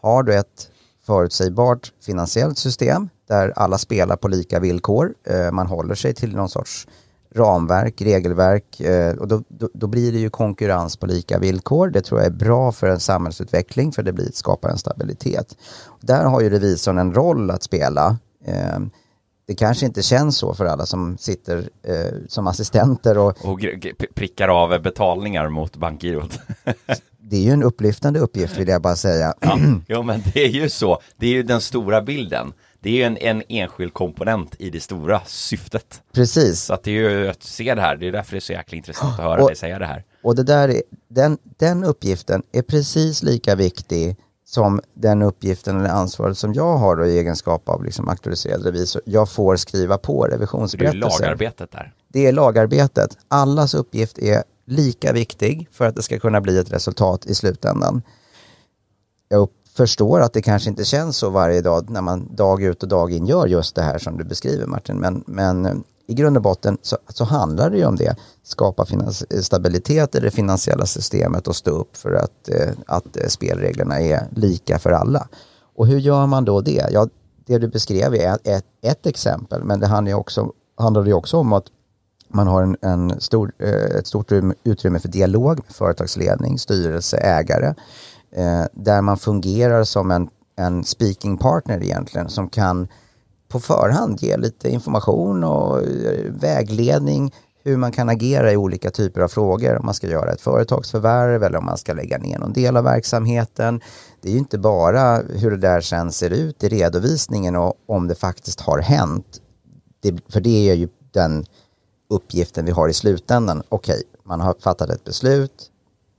har 0.00 0.22
du 0.22 0.34
ett 0.34 0.68
förutsägbart 1.06 1.92
finansiellt 2.02 2.58
system 2.58 3.08
där 3.28 3.52
alla 3.56 3.78
spelar 3.78 4.16
på 4.16 4.28
lika 4.28 4.60
villkor, 4.60 5.14
eh, 5.26 5.50
man 5.50 5.66
håller 5.66 5.94
sig 5.94 6.14
till 6.14 6.36
någon 6.36 6.48
sorts 6.48 6.86
ramverk, 7.34 8.02
regelverk 8.02 8.80
eh, 8.80 9.16
och 9.16 9.28
då, 9.28 9.42
då, 9.48 9.68
då, 9.74 9.86
blir 9.86 10.12
det 10.12 10.18
ju 10.18 10.30
konkurrens 10.30 10.96
på 10.96 11.06
lika 11.06 11.38
villkor. 11.38 11.88
Det 11.88 12.00
tror 12.00 12.20
jag 12.20 12.26
är 12.26 12.30
bra 12.36 12.72
för 12.72 12.86
en 12.86 13.00
samhällsutveckling 13.00 13.92
för 13.92 14.02
det 14.02 14.12
blir, 14.12 14.30
skapar 14.32 14.68
en 14.68 14.78
stabilitet. 14.78 15.56
Där 16.00 16.24
har 16.24 16.40
ju 16.40 16.50
revisorn 16.50 16.98
en 16.98 17.14
roll 17.14 17.50
att 17.50 17.62
spela. 17.62 18.18
Det 19.46 19.54
kanske 19.54 19.86
inte 19.86 20.02
känns 20.02 20.36
så 20.36 20.54
för 20.54 20.64
alla 20.64 20.86
som 20.86 21.18
sitter 21.18 21.58
eh, 21.82 22.12
som 22.28 22.46
assistenter 22.46 23.18
och, 23.18 23.44
och 23.44 23.60
prickar 24.14 24.48
av 24.48 24.82
betalningar 24.82 25.48
mot 25.48 25.76
bankgirot. 25.76 26.38
det 27.18 27.36
är 27.36 27.42
ju 27.42 27.50
en 27.50 27.62
upplyftande 27.62 28.20
uppgift 28.20 28.56
vill 28.56 28.68
jag 28.68 28.82
bara 28.82 28.96
säga. 28.96 29.34
Ja, 29.40 29.58
jo, 29.88 30.02
men 30.02 30.22
det 30.32 30.44
är 30.44 30.48
ju 30.48 30.68
så. 30.68 31.00
Det 31.16 31.26
är 31.26 31.30
ju 31.30 31.42
den 31.42 31.60
stora 31.60 32.02
bilden. 32.02 32.52
Det 32.80 32.90
är 32.90 32.94
ju 32.94 33.02
en, 33.02 33.16
en 33.16 33.42
enskild 33.48 33.92
komponent 33.92 34.54
i 34.58 34.70
det 34.70 34.80
stora 34.80 35.20
syftet. 35.26 36.02
Precis. 36.12 36.60
Så 36.60 36.74
att 36.74 36.82
det 36.82 36.90
är 36.90 37.10
ju 37.10 37.28
att 37.28 37.42
se 37.42 37.74
det 37.74 37.80
här. 37.80 37.96
Det 37.96 38.08
är 38.08 38.12
därför 38.12 38.32
det 38.32 38.38
är 38.38 38.40
så 38.40 38.52
jäkla 38.52 38.76
intressant 38.76 39.18
att 39.18 39.24
höra 39.24 39.42
och, 39.42 39.48
dig 39.48 39.56
säga 39.56 39.78
det 39.78 39.86
här. 39.86 40.04
Och 40.22 40.36
det 40.36 40.42
där 40.42 40.68
är, 40.68 40.82
den, 41.08 41.38
den 41.42 41.84
uppgiften 41.84 42.42
är 42.52 42.62
precis 42.62 43.22
lika 43.22 43.54
viktig 43.54 44.16
som 44.54 44.80
den 44.94 45.22
uppgiften 45.22 45.80
eller 45.80 45.90
ansvaret 45.90 46.38
som 46.38 46.54
jag 46.54 46.76
har 46.76 46.96
då, 46.96 47.06
i 47.06 47.18
egenskap 47.18 47.68
av 47.68 47.84
liksom 47.84 48.08
auktoriserad 48.08 48.64
revisor. 48.64 49.02
Jag 49.04 49.28
får 49.28 49.56
skriva 49.56 49.98
på 49.98 50.24
revisionsberättelser. 50.24 51.20
Det 51.20 51.24
är 51.24 51.28
lagarbetet 51.28 51.70
där. 51.70 51.94
Det 52.08 52.26
är 52.26 52.32
lagarbetet. 52.32 53.18
Allas 53.28 53.74
uppgift 53.74 54.18
är 54.18 54.42
lika 54.66 55.12
viktig 55.12 55.68
för 55.72 55.86
att 55.86 55.96
det 55.96 56.02
ska 56.02 56.18
kunna 56.18 56.40
bli 56.40 56.58
ett 56.58 56.72
resultat 56.72 57.26
i 57.26 57.34
slutändan. 57.34 58.02
Jag 59.28 59.48
förstår 59.76 60.20
att 60.20 60.32
det 60.32 60.42
kanske 60.42 60.70
inte 60.70 60.84
känns 60.84 61.16
så 61.16 61.30
varje 61.30 61.60
dag 61.60 61.90
när 61.90 62.02
man 62.02 62.34
dag 62.34 62.62
ut 62.62 62.82
och 62.82 62.88
dag 62.88 63.12
in 63.12 63.26
gör 63.26 63.46
just 63.46 63.74
det 63.74 63.82
här 63.82 63.98
som 63.98 64.18
du 64.18 64.24
beskriver 64.24 64.66
Martin. 64.66 64.96
Men, 64.96 65.24
men 65.26 65.84
i 66.06 66.14
grund 66.14 66.36
och 66.36 66.42
botten 66.42 66.78
så, 66.82 66.96
så 67.08 67.24
handlar 67.24 67.70
det 67.70 67.76
ju 67.76 67.84
om 67.84 67.96
det. 67.96 68.16
Skapa 68.42 68.86
stabilitet 69.42 70.14
i 70.14 70.20
det 70.20 70.30
finansiella 70.30 70.86
systemet 70.86 71.48
och 71.48 71.56
stå 71.56 71.70
upp 71.70 71.96
för 71.96 72.12
att, 72.12 72.48
eh, 72.48 72.70
att 72.86 73.16
eh, 73.16 73.26
spelreglerna 73.28 74.00
är 74.00 74.28
lika 74.30 74.78
för 74.78 74.90
alla. 74.90 75.28
Och 75.76 75.86
hur 75.86 75.98
gör 75.98 76.26
man 76.26 76.44
då 76.44 76.60
det? 76.60 76.88
Ja, 76.90 77.08
det 77.46 77.58
du 77.58 77.68
beskrev 77.68 78.14
är 78.14 78.38
ett, 78.44 78.64
ett 78.82 79.06
exempel, 79.06 79.64
men 79.64 79.80
det 79.80 79.86
handlar 79.86 80.10
ju 80.10 80.16
också, 80.16 80.52
handlar 80.76 81.04
ju 81.04 81.12
också 81.12 81.36
om 81.36 81.52
att 81.52 81.64
man 82.28 82.46
har 82.46 82.62
en, 82.62 82.76
en 82.80 83.20
stor, 83.20 83.52
eh, 83.58 83.98
ett 83.98 84.06
stort 84.06 84.32
utrymme 84.64 84.98
för 84.98 85.08
dialog 85.08 85.60
med 85.66 85.76
företagsledning, 85.76 86.58
styrelse, 86.58 87.16
ägare, 87.16 87.74
eh, 88.36 88.64
där 88.72 89.02
man 89.02 89.16
fungerar 89.16 89.84
som 89.84 90.10
en, 90.10 90.28
en 90.56 90.84
speaking 90.84 91.38
partner 91.38 91.82
egentligen 91.82 92.28
som 92.28 92.48
kan 92.48 92.88
på 93.52 93.60
förhand 93.60 94.22
ge 94.22 94.36
lite 94.36 94.70
information 94.70 95.44
och 95.44 95.82
eh, 95.82 96.32
vägledning 96.40 97.32
hur 97.64 97.76
man 97.76 97.92
kan 97.92 98.08
agera 98.08 98.52
i 98.52 98.56
olika 98.56 98.90
typer 98.90 99.20
av 99.20 99.28
frågor. 99.28 99.78
Om 99.78 99.86
man 99.86 99.94
ska 99.94 100.06
göra 100.06 100.32
ett 100.32 100.40
företagsförvärv 100.40 101.42
eller 101.42 101.58
om 101.58 101.64
man 101.64 101.78
ska 101.78 101.92
lägga 101.92 102.18
ner 102.18 102.38
någon 102.38 102.52
del 102.52 102.76
av 102.76 102.84
verksamheten. 102.84 103.80
Det 104.20 104.28
är 104.28 104.32
ju 104.32 104.38
inte 104.38 104.58
bara 104.58 105.16
hur 105.16 105.50
det 105.50 105.56
där 105.56 105.80
sen 105.80 106.12
ser 106.12 106.30
ut 106.30 106.64
i 106.64 106.68
redovisningen 106.68 107.56
och 107.56 107.74
om 107.86 108.08
det 108.08 108.14
faktiskt 108.14 108.60
har 108.60 108.78
hänt. 108.78 109.40
Det, 110.00 110.14
för 110.28 110.40
det 110.40 110.70
är 110.70 110.74
ju 110.74 110.88
den 111.12 111.44
uppgiften 112.10 112.64
vi 112.64 112.72
har 112.72 112.88
i 112.88 112.92
slutändan. 112.92 113.62
Okej, 113.68 114.02
man 114.24 114.40
har 114.40 114.54
fattat 114.60 114.90
ett 114.90 115.04
beslut. 115.04 115.70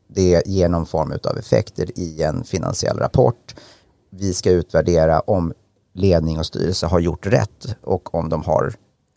Det 0.08 0.43
ger 0.46 0.69
någon 0.69 0.86
form 0.86 1.13
av 1.24 1.38
effekter 1.38 2.00
i 2.00 2.24
en 2.24 2.43
finansiell 2.43 2.98
rapport. 2.98 3.56
Vi 4.10 4.34
ska 4.34 4.52
utvärdera 4.52 5.19
om 5.19 5.54
ledning 5.94 6.40
och 6.40 6.46
styrelse 6.46 6.86
har 6.88 7.00
gjort 7.00 7.26
rätt 7.26 7.76
och 7.82 8.16
om 8.16 8.30
de 8.30 8.44
har 8.44 8.74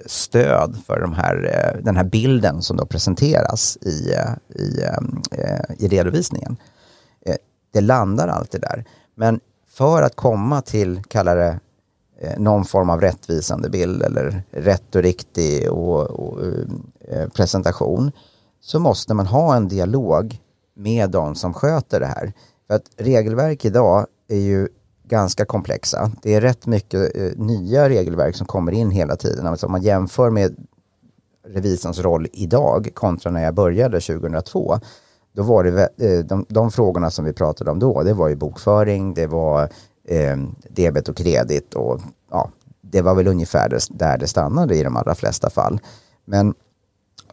stöd 0.07 0.77
för 0.87 1.01
de 1.01 1.13
här, 1.13 1.45
eh, 1.45 1.83
den 1.85 1.97
här 1.97 2.05
bilden 2.05 2.63
som 2.63 2.77
då 2.77 2.87
presenteras 2.87 3.77
i, 3.77 4.13
eh, 4.13 4.61
i, 4.63 4.83
eh, 5.31 5.61
i 5.79 5.89
redovisningen. 5.89 6.57
Det 7.73 7.81
landar 7.81 8.29
alltid 8.29 8.61
där. 8.61 8.85
Men 9.15 9.41
för 9.69 10.03
att 10.03 10.17
komma 10.17 10.63
till, 10.63 11.03
kalla 11.09 11.35
det 11.35 11.61
någon 12.39 12.65
form 12.65 12.91
av 12.91 13.01
rättvisande 13.01 13.71
bild 13.71 14.03
eller 14.03 14.43
rätt 14.51 14.95
och 14.95 15.03
riktig 15.03 15.73
och, 15.73 16.01
och, 16.01 16.39
presentation 17.35 18.13
så 18.61 18.79
måste 18.79 19.15
man 19.15 19.27
ha 19.27 19.57
en 19.57 19.69
dialog 19.69 20.41
med 20.75 21.11
de 21.11 21.35
som 21.35 21.55
sköter 21.55 22.01
det 22.01 22.07
här. 22.07 22.33
För 22.67 22.75
att 22.75 22.85
regelverk 22.97 23.65
idag 23.65 24.07
är 24.29 24.39
ju 24.39 24.69
ganska 25.09 25.45
komplexa. 25.45 26.11
Det 26.23 26.35
är 26.35 26.41
rätt 26.41 26.67
mycket 26.67 27.17
eh, 27.17 27.31
nya 27.37 27.89
regelverk 27.89 28.37
som 28.37 28.47
kommer 28.47 28.73
in 28.73 28.91
hela 28.91 29.17
tiden. 29.17 29.47
Alltså 29.47 29.67
om 29.67 29.73
man 29.73 29.83
jämför 29.83 30.31
med 30.31 30.57
revisorns 31.49 31.99
roll 31.99 32.29
idag 32.33 32.89
kontra 32.95 33.31
när 33.31 33.45
jag 33.45 33.55
började 33.55 34.01
2002 34.01 34.79
då 35.37 35.43
var 35.43 35.65
det 35.65 35.89
eh, 35.97 36.25
de, 36.25 36.47
de 36.49 36.71
frågorna 36.71 37.11
som 37.11 37.25
vi 37.25 37.33
pratade 37.33 37.71
om 37.71 37.79
då, 37.79 38.03
det 38.03 38.13
var 38.13 38.29
ju 38.29 38.37
bokföring, 38.37 39.15
det 39.15 39.27
var 39.27 39.63
eh, 40.05 40.37
debet 40.69 41.09
och 41.09 41.17
kredit 41.17 41.75
och 41.75 42.01
ja, 42.31 42.51
det 42.81 43.03
var 43.03 43.15
väl 43.15 43.27
ungefär 43.27 43.79
där 43.91 44.19
det 44.19 44.27
stannade 44.27 44.77
i 44.77 44.83
de 44.83 44.97
allra 44.97 45.15
flesta 45.15 45.51
fall. 45.51 45.81
Men 46.25 46.55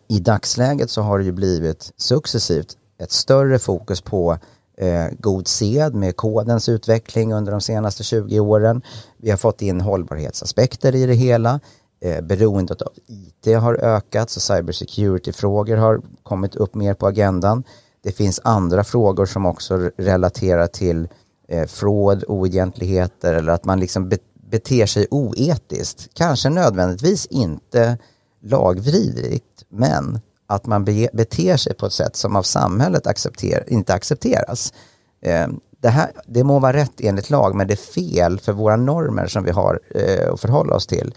i 0.07 0.19
dagsläget 0.19 0.89
så 0.89 1.01
har 1.01 1.19
det 1.19 1.25
ju 1.25 1.31
blivit 1.31 1.93
successivt 1.97 2.77
ett 2.97 3.11
större 3.11 3.59
fokus 3.59 4.01
på 4.01 4.37
eh, 4.77 5.07
god 5.19 5.47
sed 5.47 5.95
med 5.95 6.15
kodens 6.15 6.69
utveckling 6.69 7.33
under 7.33 7.51
de 7.51 7.61
senaste 7.61 8.03
20 8.03 8.39
åren. 8.39 8.81
Vi 9.17 9.29
har 9.29 9.37
fått 9.37 9.61
in 9.61 9.81
hållbarhetsaspekter 9.81 10.95
i 10.95 11.05
det 11.05 11.13
hela. 11.13 11.59
Eh, 12.01 12.21
beroendet 12.21 12.81
av 12.81 12.93
IT 13.07 13.55
har 13.55 13.73
ökat 13.73 14.29
så 14.29 14.39
cybersecurity-frågor 14.39 15.77
har 15.77 16.01
kommit 16.23 16.55
upp 16.55 16.75
mer 16.75 16.93
på 16.93 17.07
agendan. 17.07 17.63
Det 18.03 18.11
finns 18.11 18.41
andra 18.43 18.83
frågor 18.83 19.25
som 19.25 19.45
också 19.45 19.77
relaterar 19.97 20.67
till 20.67 21.07
eh, 21.47 21.67
fraud, 21.67 22.23
oegentligheter 22.27 23.33
eller 23.33 23.51
att 23.51 23.65
man 23.65 23.79
liksom 23.79 24.09
be 24.09 24.17
beter 24.49 24.85
sig 24.85 25.07
oetiskt. 25.11 26.09
Kanske 26.13 26.49
nödvändigtvis 26.49 27.25
inte 27.25 27.97
lagvidrigt, 28.41 29.63
men 29.69 30.19
att 30.55 30.65
man 30.65 30.85
be 30.85 31.09
beter 31.13 31.57
sig 31.57 31.73
på 31.73 31.85
ett 31.85 31.93
sätt 31.93 32.15
som 32.15 32.35
av 32.35 32.43
samhället 32.43 33.07
accepter 33.07 33.63
inte 33.67 33.93
accepteras. 33.93 34.73
Eh, 35.21 35.47
det, 35.81 35.89
här, 35.89 36.11
det 36.27 36.43
må 36.43 36.59
vara 36.59 36.73
rätt 36.73 37.01
enligt 37.01 37.29
lag, 37.29 37.55
men 37.55 37.67
det 37.67 37.73
är 37.73 37.93
fel 37.93 38.39
för 38.39 38.53
våra 38.53 38.75
normer 38.75 39.27
som 39.27 39.43
vi 39.43 39.51
har 39.51 39.79
eh, 39.95 40.33
att 40.33 40.39
förhålla 40.39 40.75
oss 40.75 40.87
till. 40.87 41.13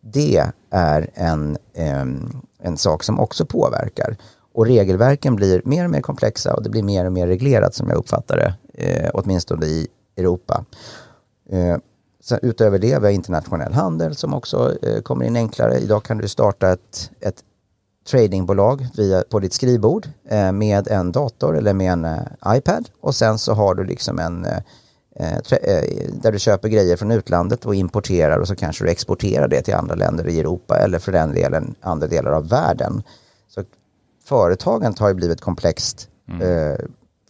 Det 0.00 0.44
är 0.70 1.10
en, 1.14 1.58
eh, 1.74 2.06
en 2.62 2.76
sak 2.76 3.02
som 3.02 3.20
också 3.20 3.46
påverkar. 3.46 4.16
Och 4.54 4.66
regelverken 4.66 5.36
blir 5.36 5.62
mer 5.64 5.84
och 5.84 5.90
mer 5.90 6.00
komplexa 6.00 6.54
och 6.54 6.62
det 6.62 6.70
blir 6.70 6.82
mer 6.82 7.04
och 7.04 7.12
mer 7.12 7.26
reglerat 7.26 7.74
som 7.74 7.88
jag 7.88 7.98
uppfattar 7.98 8.36
det, 8.36 8.54
eh, 8.84 9.10
åtminstone 9.14 9.66
i 9.66 9.88
Europa. 10.16 10.64
Eh, 11.50 11.76
sen 12.20 12.38
utöver 12.42 12.78
det, 12.78 12.98
vi 12.98 13.06
har 13.06 13.10
internationell 13.10 13.72
handel 13.72 14.16
som 14.16 14.34
också 14.34 14.76
eh, 14.82 15.02
kommer 15.02 15.26
in 15.26 15.36
enklare. 15.36 15.78
Idag 15.78 16.02
kan 16.02 16.18
du 16.18 16.28
starta 16.28 16.72
ett, 16.72 17.10
ett 17.20 17.44
tradingbolag 18.10 18.86
via, 18.96 19.24
på 19.30 19.38
ditt 19.38 19.52
skrivbord 19.52 20.08
eh, 20.28 20.52
med 20.52 20.88
en 20.88 21.12
dator 21.12 21.56
eller 21.56 21.72
med 21.72 21.92
en 21.92 22.04
eh, 22.04 22.20
iPad 22.46 22.88
och 23.00 23.14
sen 23.14 23.38
så 23.38 23.52
har 23.52 23.74
du 23.74 23.84
liksom 23.84 24.18
en 24.18 24.44
eh, 24.44 25.36
eh, 25.36 25.82
där 26.12 26.32
du 26.32 26.38
köper 26.38 26.68
grejer 26.68 26.96
från 26.96 27.10
utlandet 27.10 27.66
och 27.66 27.74
importerar 27.74 28.38
och 28.38 28.48
så 28.48 28.56
kanske 28.56 28.84
du 28.84 28.90
exporterar 28.90 29.48
det 29.48 29.62
till 29.62 29.74
andra 29.74 29.94
länder 29.94 30.28
i 30.28 30.40
Europa 30.40 30.78
eller 30.78 30.98
för 30.98 31.12
den 31.12 31.34
delen 31.34 31.74
andra 31.80 32.06
delar 32.06 32.32
av 32.32 32.48
världen 32.48 33.02
företagandet 34.28 34.98
har 34.98 35.08
ju 35.08 35.14
blivit 35.14 35.40
komplext 35.40 36.08
mm. 36.28 36.42
eh, 36.42 36.78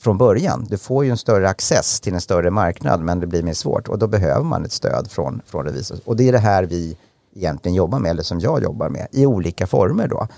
från 0.00 0.18
början. 0.18 0.66
Du 0.70 0.78
får 0.78 1.04
ju 1.04 1.10
en 1.10 1.16
större 1.16 1.48
access 1.48 2.00
till 2.00 2.14
en 2.14 2.20
större 2.20 2.50
marknad 2.50 3.00
men 3.00 3.20
det 3.20 3.26
blir 3.26 3.42
mer 3.42 3.54
svårt 3.54 3.88
och 3.88 3.98
då 3.98 4.06
behöver 4.06 4.44
man 4.44 4.64
ett 4.64 4.72
stöd 4.72 5.10
från, 5.10 5.40
från 5.46 5.64
revisor. 5.64 5.98
Och 6.04 6.16
det 6.16 6.28
är 6.28 6.32
det 6.32 6.38
här 6.38 6.62
vi 6.62 6.96
egentligen 7.34 7.74
jobbar 7.74 7.98
med, 7.98 8.10
eller 8.10 8.22
som 8.22 8.40
jag 8.40 8.62
jobbar 8.62 8.88
med, 8.88 9.06
i 9.10 9.26
olika 9.26 9.66
former 9.66 10.08
då. 10.08 10.28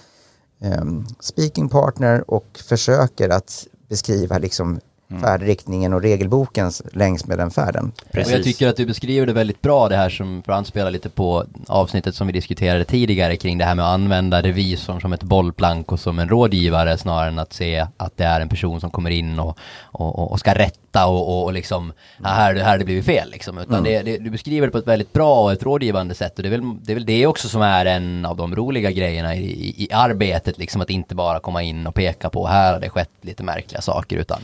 Ehm, 0.60 1.06
speaking 1.20 1.68
partner 1.68 2.30
och 2.30 2.60
försöker 2.68 3.28
att 3.28 3.66
beskriva 3.88 4.38
liksom 4.38 4.80
mm. 5.10 5.22
färdriktningen 5.22 5.92
och 5.92 6.02
regelboken 6.02 6.70
längs 6.92 7.26
med 7.26 7.38
den 7.38 7.50
färden. 7.50 7.92
Precis. 8.12 8.32
Och 8.32 8.38
jag 8.38 8.44
tycker 8.44 8.68
att 8.68 8.76
du 8.76 8.86
beskriver 8.86 9.26
det 9.26 9.32
väldigt 9.32 9.62
bra 9.62 9.88
det 9.88 9.96
här 9.96 10.10
som, 10.10 10.42
för 10.42 10.52
att 10.52 10.58
anspela 10.58 10.90
lite 10.90 11.08
på 11.08 11.44
avsnittet 11.66 12.14
som 12.14 12.26
vi 12.26 12.32
diskuterade 12.32 12.84
tidigare 12.84 13.36
kring 13.36 13.58
det 13.58 13.64
här 13.64 13.74
med 13.74 13.84
att 13.84 13.94
använda 13.94 14.42
revisorn 14.42 15.00
som 15.00 15.12
ett 15.12 15.22
bollplank 15.22 15.92
och 15.92 16.00
som 16.00 16.18
en 16.18 16.28
rådgivare 16.28 16.98
snarare 16.98 17.28
än 17.28 17.38
att 17.38 17.52
se 17.52 17.86
att 17.96 18.16
det 18.16 18.24
är 18.24 18.40
en 18.40 18.48
person 18.48 18.80
som 18.80 18.90
kommer 18.90 19.10
in 19.10 19.38
och, 19.38 19.58
och, 19.82 20.32
och 20.32 20.40
ska 20.40 20.54
rätta 20.54 21.06
och, 21.06 21.44
och 21.44 21.52
liksom, 21.52 21.92
här, 22.24 22.54
här 22.54 22.78
det 22.78 22.84
blivit 22.84 23.04
fel 23.04 23.30
liksom. 23.30 23.58
Utan 23.58 23.74
mm. 23.74 23.84
det, 23.84 24.02
det, 24.02 24.18
du 24.18 24.30
beskriver 24.30 24.66
det 24.66 24.70
på 24.70 24.78
ett 24.78 24.86
väldigt 24.86 25.12
bra 25.12 25.42
och 25.42 25.52
ett 25.52 25.62
rådgivande 25.62 26.14
sätt 26.14 26.36
och 26.36 26.42
det 26.42 26.48
är 26.48 26.50
väl 26.50 26.62
det, 26.82 26.92
är 26.92 26.94
väl 26.94 27.06
det 27.06 27.26
också 27.26 27.48
som 27.48 27.62
är 27.62 27.86
en 27.86 28.26
av 28.26 28.36
de 28.36 28.56
roliga 28.56 28.90
grejerna 28.90 29.34
i, 29.34 29.44
i, 29.44 29.84
i 29.84 29.92
arbetet 29.92 30.58
liksom 30.58 30.80
att 30.80 30.90
inte 30.90 31.14
bara 31.14 31.40
komma 31.40 31.62
in 31.62 31.86
och 31.86 31.94
peka 31.94 32.30
på 32.30 32.46
här 32.46 32.72
har 32.72 32.80
det 32.80 32.90
skett 32.90 33.10
lite 33.20 33.42
märkliga 33.42 33.80
saker 33.80 34.16
utan 34.16 34.40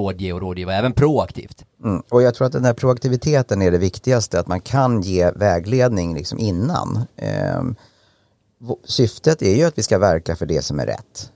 rådge 0.00 0.32
och 0.32 0.40
rådgiva 0.40 0.74
även 0.74 0.92
proaktivt. 0.92 1.64
Mm. 1.84 2.02
Och 2.08 2.22
jag 2.22 2.34
tror 2.34 2.46
att 2.46 2.52
den 2.52 2.64
här 2.64 2.74
proaktiviteten 2.74 3.62
är 3.62 3.70
det 3.70 3.78
viktigaste, 3.78 4.40
att 4.40 4.46
man 4.46 4.60
kan 4.60 5.02
ge 5.02 5.30
vägledning 5.30 6.14
liksom 6.14 6.38
innan. 6.38 6.98
Eh, 7.16 7.62
syftet 8.84 9.42
är 9.42 9.54
ju 9.54 9.64
att 9.64 9.78
vi 9.78 9.82
ska 9.82 9.98
verka 9.98 10.36
för 10.36 10.46
det 10.46 10.62
som 10.62 10.80
är 10.80 10.86
rätt. 10.86 11.32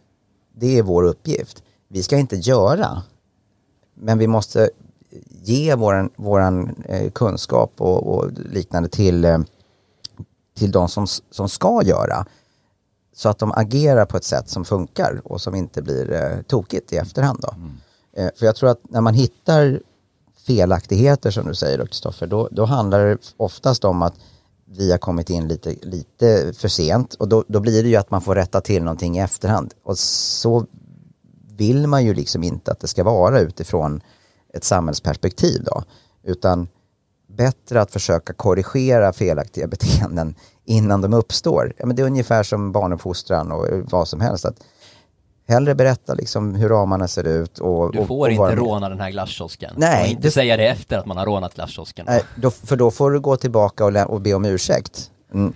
Det 0.56 0.78
är 0.78 0.82
vår 0.82 1.02
uppgift. 1.02 1.62
Vi 1.88 2.02
ska 2.02 2.16
inte 2.16 2.36
göra, 2.36 3.02
men 3.94 4.18
vi 4.18 4.26
måste 4.26 4.70
ge 5.42 5.74
våran, 5.74 6.10
våran 6.16 6.74
eh, 6.84 7.10
kunskap 7.10 7.72
och, 7.76 8.14
och, 8.14 8.30
liknande 8.52 8.88
till, 8.88 9.24
eh, 9.24 9.38
till 10.56 10.72
de 10.72 10.88
som, 10.88 11.06
som 11.30 11.48
ska 11.48 11.82
göra. 11.84 12.26
Så 13.14 13.28
att 13.28 13.38
de 13.38 13.52
agerar 13.52 14.06
på 14.06 14.16
ett 14.16 14.24
sätt 14.24 14.48
som 14.48 14.64
funkar 14.64 15.20
och 15.24 15.40
som 15.40 15.54
inte 15.54 15.82
blir 15.82 16.12
eh, 16.12 16.42
tokigt 16.42 16.92
i 16.92 16.96
efterhand. 16.96 17.38
Då. 17.42 17.54
Mm. 17.56 17.76
Eh, 18.16 18.28
för 18.36 18.46
jag 18.46 18.56
tror 18.56 18.70
att 18.70 18.80
när 18.90 19.00
man 19.00 19.14
hittar 19.14 19.80
felaktigheter 20.46 21.30
som 21.30 21.48
du 21.48 21.54
säger 21.54 21.86
Kristoffer, 21.86 22.26
då, 22.26 22.48
då 22.50 22.64
handlar 22.64 23.06
det 23.06 23.18
oftast 23.36 23.84
om 23.84 24.02
att 24.02 24.14
vi 24.66 24.90
har 24.90 24.98
kommit 24.98 25.30
in 25.30 25.48
lite, 25.48 25.74
lite 25.82 26.52
för 26.52 26.68
sent 26.68 27.14
och 27.14 27.28
då, 27.28 27.44
då 27.48 27.60
blir 27.60 27.82
det 27.82 27.88
ju 27.88 27.96
att 27.96 28.10
man 28.10 28.20
får 28.20 28.34
rätta 28.34 28.60
till 28.60 28.82
någonting 28.82 29.16
i 29.16 29.20
efterhand. 29.20 29.74
Och 29.82 29.98
så 29.98 30.66
vill 31.56 31.86
man 31.86 32.04
ju 32.04 32.14
liksom 32.14 32.42
inte 32.42 32.72
att 32.72 32.80
det 32.80 32.88
ska 32.88 33.04
vara 33.04 33.40
utifrån 33.40 34.00
ett 34.54 34.64
samhällsperspektiv 34.64 35.64
då, 35.64 35.82
utan 36.22 36.68
bättre 37.26 37.80
att 37.80 37.90
försöka 37.90 38.32
korrigera 38.32 39.12
felaktiga 39.12 39.66
beteenden 39.68 40.34
innan 40.64 41.00
de 41.00 41.14
uppstår. 41.14 41.72
Ja, 41.76 41.86
men 41.86 41.96
det 41.96 42.02
är 42.02 42.06
ungefär 42.06 42.42
som 42.42 42.72
barnuppfostran 42.72 43.52
och 43.52 43.68
eh, 43.68 43.84
vad 43.90 44.08
som 44.08 44.20
helst. 44.20 44.44
Att 44.44 44.60
Hellre 45.46 45.74
berätta 45.74 46.14
liksom 46.14 46.54
hur 46.54 46.68
ramarna 46.68 47.08
ser 47.08 47.26
ut 47.26 47.58
och... 47.58 47.92
Du 47.92 48.06
får 48.06 48.14
och, 48.14 48.20
och 48.20 48.30
inte 48.30 48.54
råna 48.56 48.88
den 48.88 49.00
här 49.00 49.10
glasskiosken. 49.10 49.74
Nej. 49.76 50.02
Och 50.02 50.08
inte 50.08 50.22
du... 50.22 50.30
säga 50.30 50.56
det 50.56 50.66
efter 50.66 50.98
att 50.98 51.06
man 51.06 51.16
har 51.16 51.26
rånat 51.26 51.54
glasskiosken. 51.54 52.06
Nej, 52.08 52.22
då, 52.36 52.50
för 52.50 52.76
då 52.76 52.90
får 52.90 53.10
du 53.10 53.20
gå 53.20 53.36
tillbaka 53.36 53.84
och, 53.84 54.10
och 54.10 54.20
be 54.20 54.34
om 54.34 54.44
ursäkt. 54.44 55.10
Mm. 55.34 55.54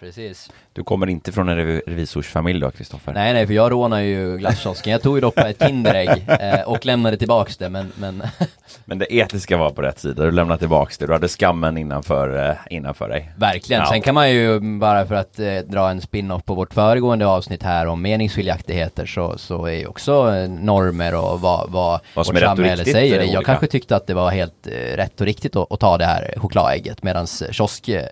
Precis. 0.00 0.50
Du 0.72 0.84
kommer 0.84 1.06
inte 1.06 1.32
från 1.32 1.48
en 1.48 1.56
revisorsfamilj 1.86 2.60
då, 2.60 2.70
Kristoffer? 2.70 3.12
Nej, 3.12 3.32
nej, 3.32 3.46
för 3.46 3.54
jag 3.54 3.72
rånade 3.72 4.04
ju 4.04 4.36
glasskiosken. 4.36 4.92
Jag 4.92 5.02
tog 5.02 5.16
ju 5.16 5.20
dock 5.20 5.34
på 5.34 5.46
ett 5.46 5.62
Kinderägg 5.62 6.08
eh, 6.40 6.60
och 6.60 6.86
lämnade 6.86 7.16
tillbaks 7.16 7.56
det, 7.56 7.68
men... 7.68 7.92
Men, 7.96 8.22
men 8.84 8.98
det 8.98 9.14
etiska 9.14 9.56
var 9.56 9.70
på 9.70 9.82
rätt 9.82 9.98
sida, 9.98 10.24
du 10.24 10.30
lämnade 10.30 10.58
tillbaks 10.58 10.98
det, 10.98 11.06
du 11.06 11.12
hade 11.12 11.28
skammen 11.28 11.78
innanför, 11.78 12.48
eh, 12.48 12.56
innanför 12.70 13.08
dig. 13.08 13.32
Verkligen, 13.36 13.82
ja. 13.82 13.88
sen 13.88 14.02
kan 14.02 14.14
man 14.14 14.30
ju 14.30 14.60
bara 14.78 15.06
för 15.06 15.14
att 15.14 15.38
eh, 15.38 15.58
dra 15.58 15.90
en 15.90 16.00
spin-off 16.00 16.44
på 16.44 16.54
vårt 16.54 16.74
föregående 16.74 17.26
avsnitt 17.26 17.62
här 17.62 17.86
om 17.86 18.02
meningsskiljaktigheter 18.02 19.06
så, 19.06 19.38
så 19.38 19.66
är 19.66 19.72
ju 19.74 19.86
också 19.86 20.30
normer 20.46 21.14
och 21.14 21.40
vad, 21.40 21.70
vad, 21.70 22.00
vad 22.14 22.26
vårt 22.26 22.38
samhälle 22.38 22.84
säger. 22.84 23.22
Jag 23.22 23.44
kanske 23.44 23.66
tyckte 23.66 23.96
att 23.96 24.06
det 24.06 24.14
var 24.14 24.30
helt 24.30 24.66
eh, 24.66 24.96
rätt 24.96 25.20
och 25.20 25.26
riktigt 25.26 25.56
att, 25.56 25.72
att 25.72 25.80
ta 25.80 25.98
det 25.98 26.06
här 26.06 26.34
chokladägget 26.36 27.02
medan 27.02 27.26
kiosk, 27.26 27.88
eh, 27.88 28.04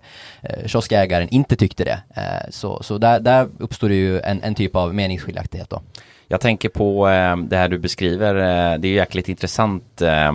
kioskägaren 0.66 1.28
inte 1.28 1.56
tyckte 1.56 1.84
det. 1.84 1.98
Eh, 2.48 2.50
så, 2.50 2.82
så 2.82 2.98
där, 2.98 3.20
där 3.20 3.48
uppstår 3.58 3.88
det 3.88 3.94
ju 3.94 4.20
en, 4.20 4.42
en 4.42 4.54
typ 4.54 4.76
av 4.76 4.94
meningsskiljaktighet 4.94 5.70
då. 5.70 5.82
Jag 6.28 6.40
tänker 6.40 6.68
på 6.68 7.08
eh, 7.08 7.36
det 7.36 7.56
här 7.56 7.68
du 7.68 7.78
beskriver, 7.78 8.34
eh, 8.34 8.78
det 8.78 8.88
är 8.88 8.92
jäkligt 8.92 9.28
intressant 9.28 10.02
eh, 10.02 10.32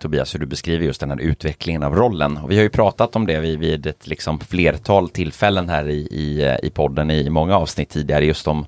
Tobias, 0.00 0.34
hur 0.34 0.38
du 0.38 0.46
beskriver 0.46 0.84
just 0.84 1.00
den 1.00 1.10
här 1.10 1.20
utvecklingen 1.20 1.82
av 1.82 1.96
rollen. 1.96 2.36
Och 2.36 2.50
vi 2.50 2.56
har 2.56 2.62
ju 2.62 2.68
pratat 2.68 3.16
om 3.16 3.26
det 3.26 3.40
vid 3.40 3.86
ett 3.86 4.06
liksom 4.06 4.40
flertal 4.40 5.08
tillfällen 5.08 5.68
här 5.68 5.88
i, 5.88 6.00
i, 6.10 6.56
i 6.62 6.70
podden 6.70 7.10
i 7.10 7.30
många 7.30 7.56
avsnitt 7.56 7.88
tidigare, 7.88 8.24
just 8.24 8.48
om 8.48 8.66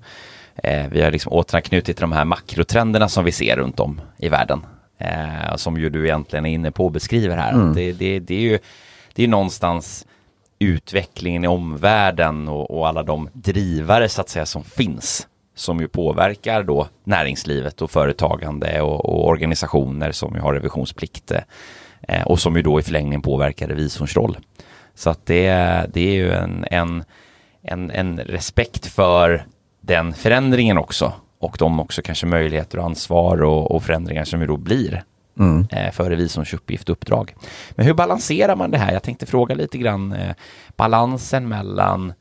eh, 0.55 0.87
vi 0.91 1.03
har 1.03 1.11
liksom 1.11 1.33
återanknutit 1.33 1.97
till 1.97 2.01
de 2.01 2.13
här 2.13 2.25
makrotrenderna 2.25 3.09
som 3.09 3.25
vi 3.25 3.33
ser 3.33 3.57
runt 3.57 3.81
om 3.81 4.01
i 4.19 4.29
världen. 4.29 4.67
Eh, 4.99 5.57
som 5.57 5.77
ju 5.77 5.91
du 5.91 6.05
egentligen 6.05 6.47
är 6.47 6.51
inne 6.51 6.71
på 6.71 6.85
och 6.85 6.93
beskriver 6.93 7.37
här. 7.37 7.53
Mm. 7.53 7.75
Det, 7.75 7.93
det, 7.93 8.19
det 8.19 8.35
är 8.35 8.41
ju 8.41 8.59
det 9.15 9.25
är 9.25 9.29
någonstans 9.29 10.07
utvecklingen 10.59 11.45
i 11.45 11.49
omvärlden 11.49 12.49
och, 12.49 12.71
och, 12.71 12.89
alla 12.89 13.03
de 13.03 13.29
drivare 13.33 14.09
så 14.09 14.21
att 14.21 14.29
säga 14.29 14.47
som 14.47 14.65
finns 14.65 15.29
som 15.55 15.81
ju 15.81 15.89
påverkar 15.89 16.63
då 16.63 16.89
näringslivet 17.05 17.83
och 17.83 17.91
företagande 17.91 18.81
och, 18.81 19.05
och 19.05 19.29
organisationer 19.29 20.13
som 20.13 20.35
ju 20.35 20.41
har 20.41 20.55
revisionsplikt 20.55 21.33
eh, 22.09 22.27
och 22.27 22.41
som 22.41 22.57
ju 22.57 22.63
då 22.63 22.81
i 22.81 22.83
förlängningen 22.83 23.23
påverkar 23.23 23.69
revisorns 23.69 24.17
roll. 24.17 24.37
Så 24.95 25.11
att 25.11 25.27
det, 25.27 25.51
det 25.93 26.01
är 26.01 26.15
ju 26.15 26.33
en, 26.33 26.65
en, 26.71 27.05
en, 27.63 27.91
en 27.91 28.19
respekt 28.19 28.87
för 28.87 29.47
den 29.81 30.15
förändringen 30.15 30.79
också 30.79 31.13
och 31.39 31.57
de 31.59 31.81
också 31.81 32.03
kanske 32.03 32.27
möjligheter 32.27 32.79
och 32.79 32.85
ansvar 32.85 33.43
och, 33.43 33.71
och 33.71 33.83
förändringar 33.83 34.25
som 34.25 34.41
ju 34.41 34.47
då 34.47 34.57
blir 34.57 35.05
mm. 35.39 35.67
eh, 35.71 35.93
för 35.93 36.11
revisorns 36.11 36.55
uppdrag. 36.87 37.35
Men 37.71 37.87
hur 37.87 37.95
balanserar 37.95 38.57
man 38.57 38.71
det 38.71 38.79
här? 38.79 38.93
Jag 38.93 39.03
tänkte 39.03 39.27
fråga 39.27 39.55
lite 39.55 39.79
grann 39.79 40.13
eh, 40.13 40.35
balansen 40.77 41.49
mellan 41.49 42.13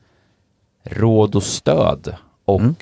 råd 0.84 1.34
och 1.34 1.42
stöd 1.42 2.16
och 2.44 2.60
mm. 2.60 2.76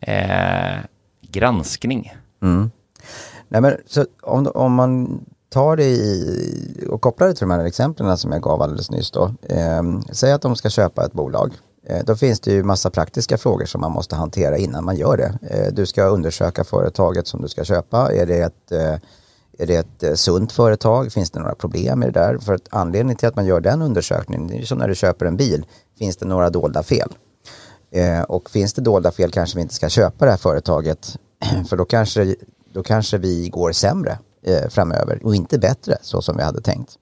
eh, 0.00 0.84
granskning. 1.22 2.12
Mm. 2.42 2.70
Nej, 3.48 3.60
men, 3.60 3.76
så 3.86 4.06
om, 4.22 4.46
om 4.54 4.74
man 4.74 5.20
tar 5.48 5.76
det 5.76 5.84
i, 5.84 6.86
och 6.90 7.00
kopplar 7.00 7.26
det 7.26 7.34
till 7.34 7.48
de 7.48 7.50
här 7.50 7.64
exemplen 7.64 8.18
som 8.18 8.32
jag 8.32 8.42
gav 8.42 8.62
alldeles 8.62 8.90
nyss 8.90 9.10
då. 9.10 9.34
Eh, 9.42 9.82
säg 10.12 10.32
att 10.32 10.42
de 10.42 10.56
ska 10.56 10.70
köpa 10.70 11.04
ett 11.04 11.12
bolag. 11.12 11.52
Eh, 11.86 12.04
då 12.04 12.16
finns 12.16 12.40
det 12.40 12.52
ju 12.52 12.62
massa 12.62 12.90
praktiska 12.90 13.38
frågor 13.38 13.64
som 13.64 13.80
man 13.80 13.92
måste 13.92 14.16
hantera 14.16 14.58
innan 14.58 14.84
man 14.84 14.96
gör 14.96 15.16
det. 15.16 15.38
Eh, 15.50 15.72
du 15.72 15.86
ska 15.86 16.04
undersöka 16.04 16.64
företaget 16.64 17.26
som 17.26 17.42
du 17.42 17.48
ska 17.48 17.64
köpa. 17.64 18.12
Är 18.12 18.26
det 18.26 18.38
ett, 18.38 18.72
eh, 18.72 18.94
är 19.58 19.66
det 19.66 19.76
ett 19.76 20.02
eh, 20.02 20.14
sunt 20.14 20.52
företag? 20.52 21.12
Finns 21.12 21.30
det 21.30 21.40
några 21.40 21.54
problem 21.54 21.98
med 21.98 22.12
det 22.12 22.20
där? 22.20 22.38
För 22.38 22.54
att 22.54 22.68
anledningen 22.70 23.16
till 23.16 23.28
att 23.28 23.36
man 23.36 23.46
gör 23.46 23.60
den 23.60 23.82
undersökningen, 23.82 24.46
det 24.46 24.58
är 24.58 24.62
som 24.62 24.78
när 24.78 24.88
du 24.88 24.94
köper 24.94 25.26
en 25.26 25.36
bil. 25.36 25.66
Finns 25.98 26.16
det 26.16 26.26
några 26.26 26.50
dolda 26.50 26.82
fel? 26.82 27.12
Eh, 27.90 28.22
och 28.22 28.50
finns 28.50 28.74
det 28.74 28.82
dolda 28.82 29.12
fel 29.12 29.30
kanske 29.30 29.56
vi 29.56 29.62
inte 29.62 29.74
ska 29.74 29.88
köpa 29.88 30.24
det 30.24 30.30
här 30.30 30.38
företaget. 30.38 31.16
För 31.68 31.76
då 31.76 31.84
kanske, 31.84 32.36
då 32.72 32.82
kanske 32.82 33.18
vi 33.18 33.48
går 33.48 33.72
sämre 33.72 34.18
eh, 34.42 34.68
framöver 34.68 35.20
och 35.24 35.34
inte 35.34 35.58
bättre 35.58 35.96
så 36.02 36.22
som 36.22 36.36
vi 36.36 36.42
hade 36.42 36.60
tänkt. 36.60 36.98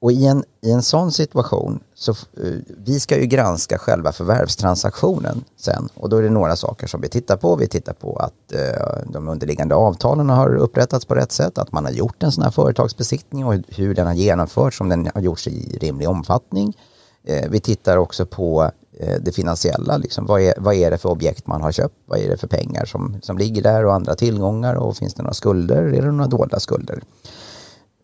Och 0.00 0.12
i 0.12 0.26
en, 0.26 0.44
i 0.60 0.70
en 0.70 0.82
sån 0.82 1.12
situation, 1.12 1.80
så 1.94 2.10
eh, 2.10 2.52
vi 2.84 3.00
ska 3.00 3.20
ju 3.20 3.26
granska 3.26 3.78
själva 3.78 4.12
förvärvstransaktionen 4.12 5.44
sen. 5.56 5.88
Och 5.94 6.08
då 6.08 6.16
är 6.16 6.22
det 6.22 6.30
några 6.30 6.56
saker 6.56 6.86
som 6.86 7.00
vi 7.00 7.08
tittar 7.08 7.36
på. 7.36 7.56
Vi 7.56 7.68
tittar 7.68 7.92
på 7.92 8.16
att 8.16 8.52
eh, 8.52 9.12
de 9.12 9.28
underliggande 9.28 9.74
avtalen 9.74 10.30
har 10.30 10.54
upprättats 10.54 11.04
på 11.04 11.14
rätt 11.14 11.32
sätt, 11.32 11.58
att 11.58 11.72
man 11.72 11.84
har 11.84 11.92
gjort 11.92 12.22
en 12.22 12.32
sån 12.32 12.44
här 12.44 12.50
företagsbesiktning 12.50 13.46
och 13.46 13.54
hur 13.68 13.94
den 13.94 14.06
har 14.06 14.14
genomförts, 14.14 14.80
om 14.80 14.88
den 14.88 15.10
har 15.14 15.20
gjorts 15.20 15.48
i 15.48 15.78
rimlig 15.80 16.08
omfattning. 16.08 16.76
Eh, 17.24 17.50
vi 17.50 17.60
tittar 17.60 17.96
också 17.96 18.26
på 18.26 18.70
eh, 19.00 19.20
det 19.20 19.32
finansiella, 19.32 19.96
liksom, 19.96 20.26
vad, 20.26 20.40
är, 20.40 20.54
vad 20.58 20.74
är 20.74 20.90
det 20.90 20.98
för 20.98 21.08
objekt 21.08 21.46
man 21.46 21.62
har 21.62 21.72
köpt? 21.72 21.94
Vad 22.06 22.18
är 22.18 22.28
det 22.28 22.36
för 22.36 22.48
pengar 22.48 22.84
som, 22.84 23.16
som 23.22 23.38
ligger 23.38 23.62
där 23.62 23.84
och 23.84 23.94
andra 23.94 24.14
tillgångar 24.14 24.74
och 24.74 24.96
finns 24.96 25.14
det 25.14 25.22
några 25.22 25.34
skulder? 25.34 25.82
Är 25.82 26.02
det 26.02 26.12
några 26.12 26.30
dolda 26.30 26.60
skulder? 26.60 27.02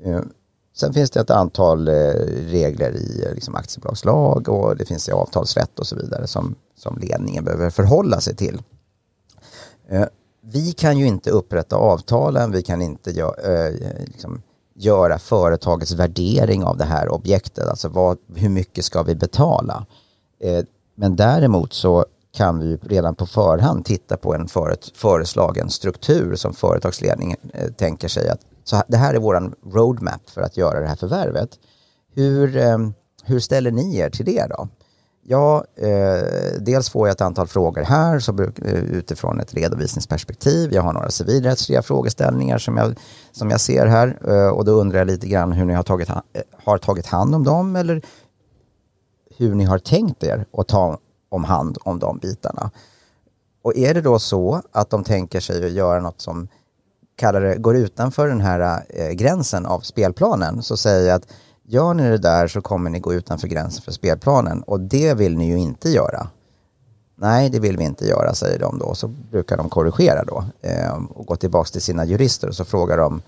Eh, 0.05 0.21
Sen 0.75 0.93
finns 0.93 1.11
det 1.11 1.21
ett 1.21 1.31
antal 1.31 1.89
eh, 1.89 1.95
regler 2.47 2.97
i 2.97 3.25
eh, 3.27 3.35
liksom 3.35 3.55
aktiebolagslag 3.55 4.49
och 4.49 4.77
det 4.77 4.85
finns 4.85 5.09
i 5.09 5.13
avtalsrätt 5.13 5.79
och 5.79 5.87
så 5.87 5.97
vidare 5.97 6.27
som, 6.27 6.55
som 6.77 6.99
ledningen 6.99 7.45
behöver 7.45 7.71
förhålla 7.71 8.21
sig 8.21 8.37
till. 8.37 8.63
Eh, 9.89 10.05
vi 10.41 10.73
kan 10.73 10.99
ju 10.99 11.07
inte 11.07 11.31
upprätta 11.31 11.77
avtalen, 11.77 12.53
vi 12.53 12.63
kan 12.63 12.83
inte 12.83 13.11
gö 13.11 13.31
liksom 14.05 14.43
göra 14.75 15.19
företagets 15.19 15.93
värdering 15.93 16.65
av 16.65 16.77
det 16.77 16.85
här 16.85 17.09
objektet, 17.09 17.69
alltså 17.69 17.89
vad, 17.89 18.19
hur 18.35 18.49
mycket 18.49 18.85
ska 18.85 19.03
vi 19.03 19.15
betala? 19.15 19.87
Men 20.95 21.17
däremot 21.17 21.73
så 21.73 22.07
kan 22.33 22.59
vi 22.59 22.77
redan 22.77 23.15
på 23.15 23.27
förhand 23.27 23.85
titta 23.85 24.17
på 24.17 24.35
en 24.35 24.49
föreslagen 24.95 25.71
struktur 25.71 26.35
som 26.35 26.55
företagsledningen 26.55 27.39
tänker 27.77 28.09
sig 28.09 28.29
att 28.29 28.41
så 28.65 28.83
det 28.89 28.97
här 28.97 29.15
är 29.15 29.19
vår 29.19 29.55
roadmap 29.75 30.31
för 30.31 30.41
att 30.41 30.57
göra 30.57 30.81
det 30.81 30.87
här 30.87 30.97
förvärvet. 30.97 31.51
Hur, 32.15 32.57
eh, 32.57 32.79
hur 33.25 33.41
ställer 33.41 33.71
ni 33.71 33.97
er 33.97 34.11
till 34.11 34.25
det 34.27 34.47
då? 34.51 34.69
Ja, 35.25 35.65
eh, 35.77 36.61
dels 36.61 36.91
får 36.91 37.09
jag 37.09 37.15
ett 37.15 37.21
antal 37.21 37.47
frågor 37.47 37.83
här 37.83 38.19
så 38.19 38.33
bruk, 38.33 38.59
eh, 38.59 38.83
utifrån 38.83 39.41
ett 39.41 39.55
redovisningsperspektiv. 39.55 40.73
Jag 40.73 40.83
har 40.83 40.93
några 40.93 41.11
civilrättsliga 41.11 41.83
frågeställningar 41.83 42.59
som 42.59 42.77
jag, 42.77 42.99
som 43.33 43.51
jag 43.51 43.61
ser 43.61 43.87
här 43.87 44.19
eh, 44.29 44.49
och 44.49 44.65
då 44.65 44.73
undrar 44.73 44.99
jag 44.99 45.07
lite 45.07 45.27
grann 45.29 45.53
hur 45.53 45.65
ni 45.65 45.75
har 45.75 45.83
tagit, 45.83 46.09
eh, 46.09 46.15
har 46.65 46.79
tagit 46.79 47.07
hand 47.07 47.35
om 47.35 47.45
dem 47.45 47.77
eller 47.77 48.03
hur 49.37 49.55
ni 49.55 49.65
har 49.65 49.79
tänkt 49.79 50.25
er 50.25 50.47
att 50.53 50.69
ta 50.69 50.99
om 51.29 51.45
hand 51.45 51.79
om 51.81 51.99
de 51.99 52.19
bitarna. 52.19 52.71
Och 53.63 53.77
är 53.77 53.95
det 53.95 54.01
då 54.01 54.19
så 54.19 54.63
att 54.73 54.91
de 54.91 55.05
tänker 55.05 55.41
sig 55.41 55.67
att 55.67 55.73
göra 55.73 56.01
något 56.01 56.21
som 56.21 56.49
kallar 57.23 57.41
det, 57.41 57.57
går 57.59 57.77
utanför 57.77 58.29
den 58.29 58.41
här 58.41 58.85
eh, 58.89 59.11
gränsen 59.11 59.67
av 59.67 59.81
spelplanen 59.81 60.63
så 60.63 60.77
säger 60.77 61.09
jag 61.09 61.17
att 61.17 61.27
gör 61.65 61.95
ni 61.95 62.11
det 62.11 62.19
där 62.19 62.49
så 62.49 62.61
kommer 62.61 62.91
ni 62.91 62.99
gå 62.99 63.15
utanför 63.15 63.49
gränsen 63.49 63.83
för 63.83 63.93
spelplanen 63.93 64.63
och 64.63 64.81
det 64.81 65.15
vill 65.15 65.37
ni 65.37 65.49
ju 65.49 65.59
inte 65.59 65.89
göra. 65.89 66.29
Nej, 67.17 67.51
det 67.51 67.61
vill 67.61 67.77
vi 67.77 67.85
inte 67.85 68.07
göra, 68.07 68.35
säger 68.35 68.59
de 68.59 68.79
då. 68.79 68.95
Så 68.95 69.09
brukar 69.09 69.57
de 69.57 69.69
korrigera 69.69 70.25
då 70.25 70.45
eh, 70.61 70.95
och 71.15 71.27
gå 71.27 71.37
tillbaka 71.37 71.69
till 71.69 71.83
sina 71.83 72.05
jurister 72.05 72.49
och 72.49 72.55
så 72.55 72.65
frågar 72.65 72.99
de 72.99 73.23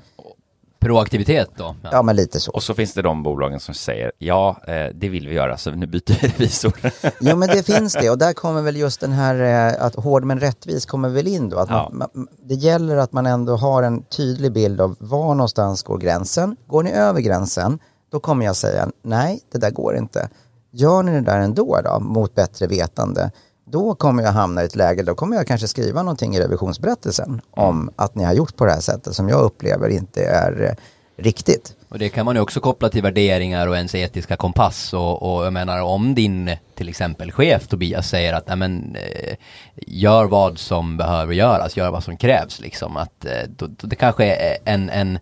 proaktivitet 0.84 1.50
då? 1.56 1.76
Ja. 1.82 1.88
ja. 1.92 2.02
men 2.02 2.16
lite 2.16 2.40
så. 2.40 2.52
Och 2.52 2.62
så 2.62 2.74
finns 2.74 2.94
det 2.94 3.02
de 3.02 3.22
bolagen 3.22 3.60
som 3.60 3.74
säger 3.74 4.12
ja, 4.18 4.56
eh, 4.66 4.86
det 4.94 5.08
vill 5.08 5.28
vi 5.28 5.34
göra, 5.34 5.56
så 5.56 5.70
nu 5.70 5.86
byter 5.86 6.20
vi 6.20 6.28
revisor. 6.28 6.72
jo, 7.20 7.36
men 7.36 7.48
det 7.48 7.62
finns 7.74 7.92
det 7.92 8.10
och 8.10 8.18
där 8.18 8.32
kommer 8.32 8.62
väl 8.62 8.76
just 8.76 9.00
den 9.00 9.12
här 9.12 9.68
eh, 9.70 9.84
att 9.84 9.94
hård 9.94 10.24
men 10.24 10.40
rättvis 10.40 10.86
kommer 10.86 11.08
väl 11.08 11.26
in 11.26 11.48
då. 11.48 11.58
Att 11.58 11.70
ja. 11.70 11.90
man, 11.92 12.08
det 12.48 12.54
gäller 12.54 12.96
att 12.96 13.12
man 13.12 13.26
ändå 13.26 13.56
har 13.56 13.82
en 13.82 14.02
tydlig 14.02 14.52
bild 14.52 14.80
av 14.80 14.96
var 14.98 15.34
någonstans 15.34 15.82
går 15.82 15.98
gränsen. 15.98 16.56
Går 16.66 16.82
ni 16.82 16.90
över 16.90 17.20
gränsen, 17.20 17.78
då 18.12 18.20
kommer 18.20 18.44
jag 18.46 18.56
säga 18.56 18.90
nej, 19.02 19.40
det 19.52 19.58
där 19.58 19.70
går 19.70 19.96
inte. 19.96 20.28
Gör 20.70 21.02
ni 21.02 21.12
det 21.12 21.20
där 21.20 21.38
ändå 21.38 21.80
då, 21.84 22.00
mot 22.00 22.34
bättre 22.34 22.66
vetande, 22.66 23.30
då 23.64 23.94
kommer 23.94 24.22
jag 24.22 24.32
hamna 24.32 24.62
i 24.62 24.64
ett 24.64 24.76
läge, 24.76 25.02
då 25.02 25.14
kommer 25.14 25.36
jag 25.36 25.46
kanske 25.46 25.68
skriva 25.68 26.02
någonting 26.02 26.36
i 26.36 26.40
revisionsberättelsen 26.40 27.40
om 27.50 27.90
att 27.96 28.14
ni 28.14 28.24
har 28.24 28.32
gjort 28.32 28.56
på 28.56 28.64
det 28.64 28.72
här 28.72 28.80
sättet 28.80 29.14
som 29.14 29.28
jag 29.28 29.40
upplever 29.40 29.88
inte 29.88 30.24
är 30.24 30.62
eh, 30.62 30.74
riktigt. 31.16 31.76
Och 31.88 31.98
det 31.98 32.08
kan 32.08 32.24
man 32.24 32.34
ju 32.34 32.40
också 32.40 32.60
koppla 32.60 32.88
till 32.88 33.02
värderingar 33.02 33.66
och 33.66 33.76
ens 33.76 33.94
etiska 33.94 34.36
kompass 34.36 34.94
och, 34.94 35.22
och 35.36 35.46
jag 35.46 35.52
menar 35.52 35.82
om 35.82 36.14
din 36.14 36.56
till 36.74 36.88
exempel 36.88 37.32
chef 37.32 37.66
Tobias 37.66 38.08
säger 38.08 38.32
att 38.32 38.48
nej 38.48 38.56
men 38.56 38.96
eh, 38.96 39.36
gör 39.76 40.24
vad 40.24 40.58
som 40.58 40.96
behöver 40.96 41.34
göras, 41.34 41.76
gör 41.76 41.90
vad 41.90 42.04
som 42.04 42.16
krävs 42.16 42.60
liksom 42.60 42.96
att 42.96 43.24
eh, 43.24 43.48
då, 43.56 43.66
då 43.66 43.86
det 43.86 43.96
kanske 43.96 44.24
är 44.24 44.56
en, 44.64 44.90
en 44.90 45.18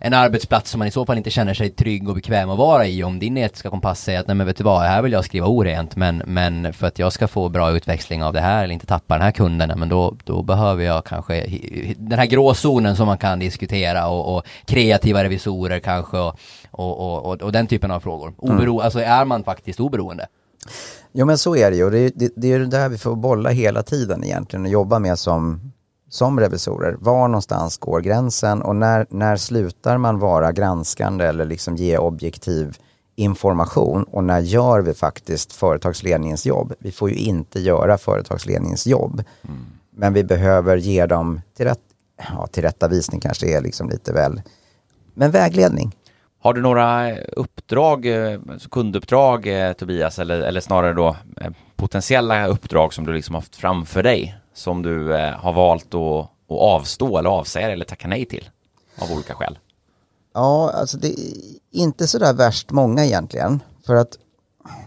en 0.00 0.14
arbetsplats 0.14 0.70
som 0.70 0.78
man 0.78 0.88
i 0.88 0.90
så 0.90 1.06
fall 1.06 1.18
inte 1.18 1.30
känner 1.30 1.54
sig 1.54 1.70
trygg 1.70 2.08
och 2.08 2.14
bekväm 2.14 2.50
att 2.50 2.58
vara 2.58 2.86
i 2.86 3.04
om 3.04 3.18
din 3.18 3.36
etiska 3.36 3.70
kompass 3.70 4.00
säger 4.00 4.20
att 4.20 4.26
nej 4.26 4.36
men 4.36 4.46
vet 4.46 4.56
du 4.56 4.64
vad, 4.64 4.82
här 4.82 5.02
vill 5.02 5.12
jag 5.12 5.24
skriva 5.24 5.46
orent 5.46 5.96
men, 5.96 6.22
men 6.26 6.72
för 6.72 6.86
att 6.86 6.98
jag 6.98 7.12
ska 7.12 7.28
få 7.28 7.48
bra 7.48 7.70
utväxling 7.70 8.24
av 8.24 8.32
det 8.32 8.40
här 8.40 8.64
eller 8.64 8.74
inte 8.74 8.86
tappa 8.86 9.14
den 9.14 9.22
här 9.22 9.30
kunden, 9.30 9.78
men 9.78 9.88
då, 9.88 10.16
då 10.24 10.42
behöver 10.42 10.84
jag 10.84 11.04
kanske 11.04 11.46
den 11.96 12.18
här 12.18 12.26
gråzonen 12.26 12.96
som 12.96 13.06
man 13.06 13.18
kan 13.18 13.38
diskutera 13.38 14.08
och, 14.08 14.36
och 14.36 14.46
kreativa 14.64 15.24
revisorer 15.24 15.78
kanske 15.78 16.18
och, 16.18 16.38
och, 16.70 17.26
och, 17.26 17.42
och, 17.42 17.52
den 17.52 17.66
typen 17.66 17.90
av 17.90 18.00
frågor. 18.00 18.34
Obero, 18.36 18.72
mm. 18.72 18.84
Alltså 18.84 19.00
är 19.00 19.24
man 19.24 19.44
faktiskt 19.44 19.80
oberoende? 19.80 20.26
Jo 21.12 21.26
men 21.26 21.38
så 21.38 21.56
är 21.56 21.70
det 21.70 21.76
ju 21.76 21.84
och 21.84 21.90
det, 21.90 22.10
det, 22.14 22.32
det 22.36 22.52
är 22.52 22.58
det 22.58 22.66
där 22.66 22.88
vi 22.88 22.98
får 22.98 23.16
bolla 23.16 23.50
hela 23.50 23.82
tiden 23.82 24.24
egentligen 24.24 24.64
och 24.64 24.70
jobba 24.70 24.98
med 24.98 25.18
som 25.18 25.72
som 26.16 26.40
revisorer, 26.40 26.96
var 27.00 27.28
någonstans 27.28 27.78
går 27.78 28.00
gränsen 28.00 28.62
och 28.62 28.76
när, 28.76 29.06
när 29.10 29.36
slutar 29.36 29.98
man 29.98 30.18
vara 30.18 30.52
granskande 30.52 31.24
eller 31.24 31.44
liksom 31.44 31.76
ge 31.76 31.98
objektiv 31.98 32.76
information 33.16 34.04
och 34.04 34.24
när 34.24 34.40
gör 34.40 34.80
vi 34.80 34.94
faktiskt 34.94 35.52
företagsledningens 35.52 36.46
jobb? 36.46 36.72
Vi 36.78 36.92
får 36.92 37.10
ju 37.10 37.16
inte 37.16 37.60
göra 37.60 37.98
företagsledningens 37.98 38.86
jobb. 38.86 39.22
Mm. 39.48 39.66
Men 39.90 40.12
vi 40.12 40.24
behöver 40.24 40.76
ge 40.76 41.06
dem 41.06 41.40
till 41.56 41.66
rätt, 41.66 41.80
ja, 42.28 42.46
tillrättavisning 42.46 43.20
kanske 43.20 43.56
är 43.56 43.60
liksom 43.60 43.88
lite 43.88 44.12
väl, 44.12 44.42
men 45.14 45.30
vägledning. 45.30 45.96
Har 46.40 46.54
du 46.54 46.60
några 46.60 47.16
uppdrag, 47.18 48.06
eh, 48.06 48.40
kunduppdrag 48.70 49.46
eh, 49.46 49.72
Tobias, 49.72 50.18
eller, 50.18 50.40
eller 50.40 50.60
snarare 50.60 50.92
då 50.92 51.16
eh, 51.40 51.50
potentiella 51.76 52.46
uppdrag 52.46 52.94
som 52.94 53.06
du 53.06 53.12
liksom 53.12 53.34
haft 53.34 53.56
framför 53.56 54.02
dig 54.02 54.38
som 54.56 54.82
du 54.82 55.16
eh, 55.16 55.32
har 55.32 55.52
valt 55.52 55.94
att, 55.94 56.20
att 56.22 56.30
avstå 56.48 57.18
eller 57.18 57.30
avsäga 57.30 57.70
eller 57.70 57.84
tacka 57.84 58.08
nej 58.08 58.24
till 58.24 58.50
av 58.98 59.12
olika 59.12 59.34
skäl? 59.34 59.58
Ja, 60.34 60.70
alltså 60.74 60.98
det 60.98 61.08
är 61.08 61.34
inte 61.70 62.06
så 62.06 62.18
där 62.18 62.34
värst 62.34 62.70
många 62.70 63.04
egentligen. 63.04 63.62
För 63.86 63.94
att 63.94 64.18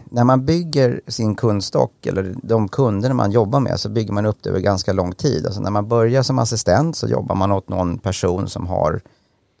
när 0.04 0.24
man 0.24 0.44
bygger 0.44 1.00
sin 1.06 1.34
kundstock 1.34 2.06
eller 2.06 2.34
de 2.42 2.68
kunder 2.68 3.12
man 3.12 3.30
jobbar 3.32 3.60
med 3.60 3.80
så 3.80 3.88
bygger 3.88 4.12
man 4.12 4.26
upp 4.26 4.38
det 4.42 4.50
över 4.50 4.60
ganska 4.60 4.92
lång 4.92 5.12
tid. 5.12 5.46
Alltså 5.46 5.60
när 5.60 5.70
man 5.70 5.88
börjar 5.88 6.22
som 6.22 6.38
assistent 6.38 6.96
så 6.96 7.08
jobbar 7.08 7.34
man 7.34 7.52
åt 7.52 7.68
någon 7.68 7.98
person 7.98 8.48
som 8.48 8.66
har 8.66 9.00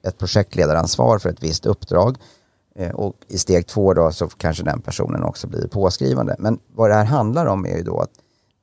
ett 0.06 0.18
projektledaransvar 0.18 1.18
för 1.18 1.28
ett 1.28 1.42
visst 1.42 1.66
uppdrag. 1.66 2.16
Eh, 2.76 2.90
och 2.90 3.14
i 3.28 3.38
steg 3.38 3.66
två 3.66 3.94
då 3.94 4.12
så 4.12 4.28
kanske 4.28 4.62
den 4.62 4.80
personen 4.80 5.22
också 5.22 5.46
blir 5.46 5.66
påskrivande. 5.66 6.36
Men 6.38 6.58
vad 6.74 6.90
det 6.90 6.94
här 6.94 7.04
handlar 7.04 7.46
om 7.46 7.66
är 7.66 7.76
ju 7.76 7.82
då 7.82 8.00
att 8.00 8.10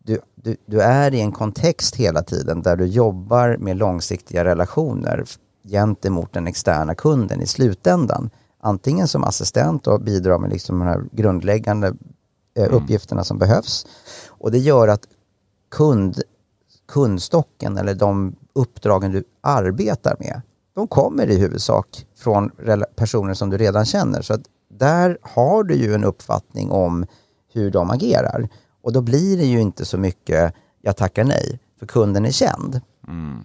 du, 0.08 0.20
du, 0.36 0.58
du 0.66 0.82
är 0.82 1.14
i 1.14 1.22
en 1.22 1.32
kontext 1.32 1.96
hela 1.96 2.24
tiden 2.24 2.62
där 2.62 2.76
du 2.76 2.86
jobbar 2.86 3.58
med 3.58 3.78
långsiktiga 3.78 4.44
relationer 4.44 5.24
gentemot 5.64 6.34
den 6.34 6.48
externa 6.48 6.96
kunden 6.96 7.42
i 7.42 7.48
slutändan. 7.48 8.30
Antingen 8.60 9.08
som 9.08 9.24
assistent 9.24 9.88
och 9.88 10.02
bidrar 10.02 10.38
med 10.38 10.50
liksom 10.50 10.80
de 10.80 10.88
här 10.88 11.04
grundläggande 11.12 11.88
eh, 12.58 12.64
mm. 12.64 12.76
uppgifterna 12.76 13.24
som 13.24 13.38
behövs. 13.38 13.86
Och 14.28 14.52
det 14.52 14.58
gör 14.58 14.88
att 14.88 15.08
kund, 15.72 16.22
kundstocken 16.88 17.78
eller 17.78 17.96
de 17.96 18.36
uppdragen 18.54 19.12
du 19.12 19.24
arbetar 19.42 20.16
med, 20.20 20.42
de 20.76 20.88
kommer 20.88 21.30
i 21.30 21.40
huvudsak 21.40 22.06
från 22.18 22.52
personer 22.96 23.34
som 23.34 23.50
du 23.50 23.58
redan 23.58 23.86
känner. 23.86 24.22
Så 24.22 24.34
att 24.34 24.42
där 24.70 25.18
har 25.22 25.64
du 25.64 25.76
ju 25.76 25.94
en 25.94 26.04
uppfattning 26.04 26.72
om 26.72 27.06
hur 27.54 27.72
de 27.72 27.90
agerar. 27.92 28.50
Och 28.88 28.94
då 28.94 29.02
blir 29.02 29.38
det 29.38 29.46
ju 29.46 29.62
inte 29.62 29.86
så 29.86 29.98
mycket 29.98 30.54
jag 30.82 30.98
tackar 30.98 31.24
nej, 31.24 31.60
för 31.80 31.86
kunden 31.86 32.26
är 32.26 32.32
känd. 32.32 32.82
Mm. 33.08 33.44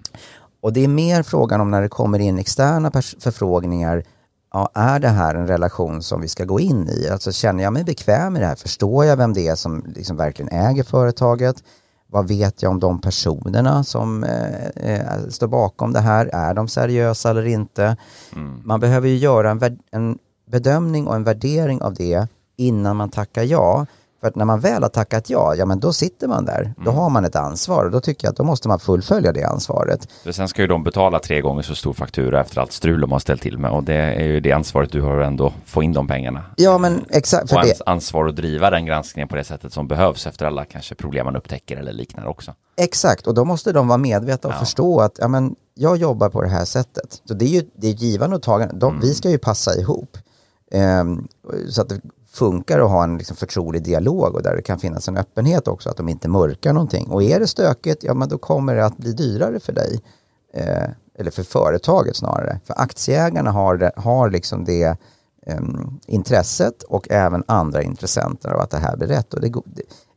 Och 0.61 0.73
det 0.73 0.85
är 0.85 0.89
mer 0.89 1.23
frågan 1.23 1.61
om 1.61 1.71
när 1.71 1.83
det 1.83 1.89
kommer 1.89 2.19
in 2.19 2.39
externa 2.39 2.91
förfrågningar, 3.21 4.05
ja, 4.53 4.71
är 4.75 5.01
det 5.01 5.09
här 5.09 5.35
en 5.35 5.47
relation 5.47 6.03
som 6.03 6.21
vi 6.21 6.29
ska 6.29 6.45
gå 6.45 6.61
in 6.61 6.89
i? 6.89 7.09
Alltså 7.09 7.33
känner 7.33 7.63
jag 7.63 7.73
mig 7.73 7.85
bekväm 7.85 8.33
med 8.33 8.43
det 8.43 8.47
här? 8.47 8.55
Förstår 8.55 9.05
jag 9.05 9.17
vem 9.17 9.33
det 9.33 9.49
är 9.49 9.55
som 9.55 9.85
liksom 9.97 10.17
verkligen 10.17 10.53
äger 10.53 10.83
företaget? 10.83 11.65
Vad 12.07 12.29
vet 12.29 12.63
jag 12.63 12.71
om 12.71 12.81
de 12.81 13.01
personerna 13.01 13.85
som 13.85 14.25
eh, 14.25 14.67
eh, 14.67 15.29
står 15.29 15.47
bakom 15.47 15.93
det 15.93 16.01
här? 16.01 16.27
Är 16.27 16.55
de 16.55 16.69
seriösa 16.69 17.31
eller 17.31 17.47
inte? 17.47 17.97
Mm. 18.37 18.61
Man 18.65 18.81
behöver 18.81 19.09
ju 19.09 19.17
göra 19.17 19.51
en, 19.51 19.79
en 19.91 20.19
bedömning 20.51 21.07
och 21.07 21.15
en 21.15 21.25
värdering 21.25 21.83
av 21.83 21.95
det 21.95 22.29
innan 22.57 22.97
man 22.97 23.11
tackar 23.11 23.43
ja. 23.43 23.87
För 24.23 24.29
att 24.29 24.37
när 24.37 24.45
man 24.45 24.61
väl 24.61 24.83
har 24.83 24.89
tackat 24.89 25.31
ja, 25.31 25.55
ja 25.55 25.67
men 25.67 25.81
då 25.81 25.93
sitter 25.93 26.29
man 26.29 26.45
där. 26.45 26.61
Mm. 26.61 26.75
Då 26.85 26.91
har 26.91 27.11
man 27.11 27.25
ett 27.25 27.37
ansvar 27.37 27.85
och 27.85 27.91
då 27.91 28.01
tycker 28.01 28.27
jag 28.27 28.31
att 28.31 28.37
då 28.37 28.45
måste 28.45 28.69
man 28.69 28.79
fullfölja 28.79 29.33
det 29.33 29.45
ansvaret. 29.45 30.09
För 30.25 30.33
sen 30.33 30.49
ska 30.49 30.63
ju 30.63 30.69
de 30.69 30.85
betala 30.85 31.19
tre 31.19 31.41
gånger 31.41 31.63
så 31.63 31.75
stor 31.75 31.93
faktura 31.93 32.41
efter 32.41 32.61
allt 32.61 32.73
strul 32.73 33.01
de 33.01 33.13
har 33.13 33.19
ställt 33.19 33.43
till 33.43 33.59
med 33.59 33.71
och 33.71 33.85
det 33.85 33.95
är 33.95 34.25
ju 34.25 34.41
det 34.41 34.53
ansvaret 34.53 34.93
du 34.93 35.01
har 35.01 35.21
ändå 35.21 35.53
få 35.65 35.83
in 35.83 35.93
de 35.93 36.07
pengarna. 36.07 36.45
Ja 36.57 36.79
men 36.79 37.05
exakt. 37.11 37.51
För 37.51 37.57
och 37.57 37.65
det... 37.65 37.83
ansvar 37.87 38.27
att 38.27 38.37
driva 38.37 38.71
den 38.71 38.87
granskningen 38.87 39.29
på 39.29 39.37
det 39.37 39.45
sättet 39.45 39.73
som 39.73 39.89
behövs 39.89 40.27
efter 40.27 40.47
alla 40.47 40.65
kanske 40.65 40.95
problem 40.95 41.25
man 41.25 41.37
upptäcker 41.37 41.77
eller 41.77 41.93
liknande 41.93 42.31
också. 42.31 42.55
Exakt 42.77 43.27
och 43.27 43.35
då 43.35 43.45
måste 43.45 43.73
de 43.73 43.89
vara 43.89 43.99
medvetna 43.99 44.49
och 44.49 44.55
ja. 44.55 44.59
förstå 44.59 45.01
att 45.01 45.19
ja, 45.19 45.29
men, 45.29 45.57
jag 45.75 45.97
jobbar 45.97 46.29
på 46.29 46.43
det 46.43 46.49
här 46.49 46.65
sättet. 46.65 47.23
Så 47.25 47.35
det 47.35 47.45
är 47.45 47.49
ju 47.49 47.63
det 47.75 47.89
är 47.89 47.93
givande 47.93 48.37
och 48.37 48.43
tagande. 48.43 48.75
De, 48.77 48.91
mm. 48.91 49.01
Vi 49.01 49.15
ska 49.15 49.31
ju 49.31 49.39
passa 49.39 49.75
ihop. 49.75 50.19
Um, 50.75 51.29
så 51.69 51.83
att 51.83 51.89
det 51.89 52.01
funkar 52.33 52.81
att 52.81 52.91
ha 52.91 53.05
en 53.05 53.19
liksom 53.19 53.37
förtrolig 53.37 53.83
dialog 53.83 54.35
och 54.35 54.43
där 54.43 54.57
det 54.57 54.63
kan 54.63 54.79
finnas 54.79 55.09
en 55.09 55.17
öppenhet 55.17 55.69
också, 55.69 55.91
att 55.91 55.97
de 55.97 56.09
inte 56.09 56.29
mörkar 56.29 56.73
någonting. 56.73 57.07
Och 57.07 57.23
är 57.23 57.41
det 57.41 57.47
stökigt, 57.47 58.05
ja 58.05 58.15
men 58.15 58.29
då 58.29 58.39
kommer 58.39 58.75
det 58.75 58.85
att 58.85 58.97
bli 58.97 59.13
dyrare 59.13 59.61
för 59.61 59.73
dig. 59.73 60.01
Eh, 60.55 60.91
eller 61.19 61.31
för 61.31 61.43
företaget 61.43 62.17
snarare. 62.17 62.61
För 62.65 62.75
aktieägarna 62.81 63.51
har, 63.51 63.77
det, 63.77 63.93
har 63.97 64.31
liksom 64.31 64.65
det 64.65 64.97
eh, 65.47 65.61
intresset 66.07 66.83
och 66.83 67.11
även 67.11 67.45
andra 67.49 67.83
intressenter 67.83 68.51
av 68.51 68.61
att 68.61 68.71
det 68.71 68.79
här 68.79 68.97
blir 68.97 69.09
rätt. 69.09 69.35
Och 69.35 69.41
det, 69.41 69.53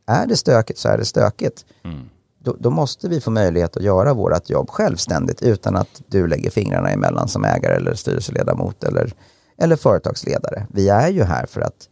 är 0.06 0.26
det 0.26 0.36
stökigt 0.36 0.78
så 0.78 0.88
är 0.88 0.98
det 0.98 1.04
stökigt. 1.04 1.64
Mm. 1.84 2.08
Då, 2.38 2.56
då, 2.58 2.70
måste 2.70 3.08
vi 3.08 3.20
få 3.20 3.30
möjlighet 3.30 3.76
att 3.76 3.82
göra 3.82 4.14
vårt 4.14 4.50
jobb 4.50 4.70
självständigt 4.70 5.42
utan 5.42 5.76
att 5.76 6.02
du 6.06 6.26
lägger 6.26 6.50
fingrarna 6.50 6.90
emellan 6.90 7.28
som 7.28 7.44
ägare 7.44 7.74
eller 7.74 7.94
styrelseledamot 7.94 8.84
eller, 8.84 9.14
eller 9.58 9.76
företagsledare. 9.76 10.66
Vi 10.72 10.88
är 10.88 11.08
ju 11.08 11.22
här 11.22 11.46
för 11.46 11.60
att 11.60 11.88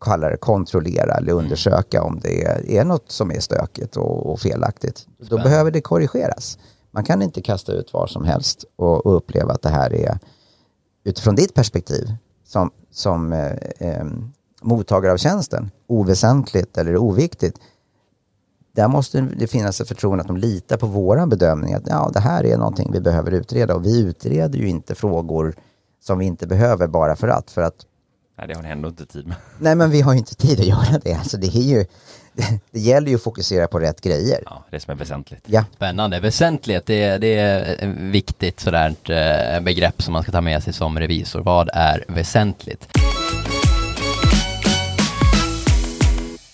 kalla 0.00 0.30
det 0.30 0.36
kontrollera 0.36 1.14
eller 1.14 1.32
mm. 1.32 1.44
undersöka 1.44 2.02
om 2.02 2.20
det 2.22 2.44
är 2.78 2.84
något 2.84 3.10
som 3.10 3.30
är 3.30 3.40
stökigt 3.40 3.96
och, 3.96 4.32
och 4.32 4.40
felaktigt. 4.40 5.06
Då 5.18 5.36
behöver 5.36 5.70
det 5.70 5.80
korrigeras. 5.80 6.58
Man 6.90 7.04
kan 7.04 7.22
inte 7.22 7.42
kasta 7.42 7.72
ut 7.72 7.92
vad 7.92 8.10
som 8.10 8.24
helst 8.24 8.64
och, 8.76 9.06
och 9.06 9.16
uppleva 9.16 9.52
att 9.52 9.62
det 9.62 9.68
här 9.68 9.94
är 9.94 10.18
utifrån 11.04 11.34
ditt 11.34 11.54
perspektiv 11.54 12.14
som, 12.44 12.70
som 12.90 13.32
eh, 13.32 13.52
eh, 13.78 14.04
mottagare 14.62 15.12
av 15.12 15.16
tjänsten 15.16 15.70
oväsentligt 15.86 16.78
eller 16.78 16.96
oviktigt. 16.96 17.58
Där 18.74 18.88
måste 18.88 19.20
det 19.20 19.46
finnas 19.46 19.80
ett 19.80 19.88
förtroende 19.88 20.22
att 20.22 20.28
de 20.28 20.36
litar 20.36 20.76
på 20.76 20.86
våra 20.86 21.26
bedömning 21.26 21.74
att 21.74 21.86
ja, 21.86 22.10
det 22.12 22.20
här 22.20 22.44
är 22.44 22.56
någonting 22.56 22.92
vi 22.92 23.00
behöver 23.00 23.30
utreda 23.30 23.74
och 23.74 23.84
vi 23.84 24.00
utreder 24.00 24.58
ju 24.58 24.68
inte 24.68 24.94
frågor 24.94 25.54
som 26.02 26.18
vi 26.18 26.24
inte 26.24 26.46
behöver 26.46 26.86
bara 26.86 27.16
för 27.16 27.28
att. 27.28 27.50
För 27.50 27.62
att 27.62 27.86
Nej, 28.40 28.48
det 28.48 28.54
har 28.54 28.62
ni 28.62 28.68
ändå 28.68 28.88
inte 28.88 29.06
tid 29.06 29.26
med. 29.26 29.36
Nej, 29.58 29.74
men 29.74 29.90
vi 29.90 30.00
har 30.00 30.12
ju 30.12 30.18
inte 30.18 30.34
tid 30.34 30.60
att 30.60 30.66
göra 30.66 30.98
det. 31.04 31.14
Alltså, 31.14 31.36
det, 31.36 31.46
är 31.46 31.62
ju, 31.62 31.84
det, 32.32 32.58
det 32.70 32.80
gäller 32.80 33.08
ju 33.08 33.14
att 33.14 33.22
fokusera 33.22 33.66
på 33.66 33.78
rätt 33.78 34.00
grejer. 34.00 34.42
Ja, 34.44 34.64
det 34.70 34.80
som 34.80 34.92
är 34.92 34.96
väsentligt. 34.96 35.44
Ja. 35.46 35.64
Spännande. 35.74 36.20
Väsentlighet, 36.20 36.86
det, 36.86 37.18
det 37.18 37.34
är 37.38 37.74
ett 37.74 37.96
viktigt 37.98 38.60
sådant 38.60 39.10
eh, 39.10 39.60
begrepp 39.60 40.02
som 40.02 40.12
man 40.12 40.22
ska 40.22 40.32
ta 40.32 40.40
med 40.40 40.62
sig 40.62 40.72
som 40.72 40.98
revisor. 40.98 41.40
Vad 41.40 41.70
är 41.72 42.04
väsentligt? 42.08 42.88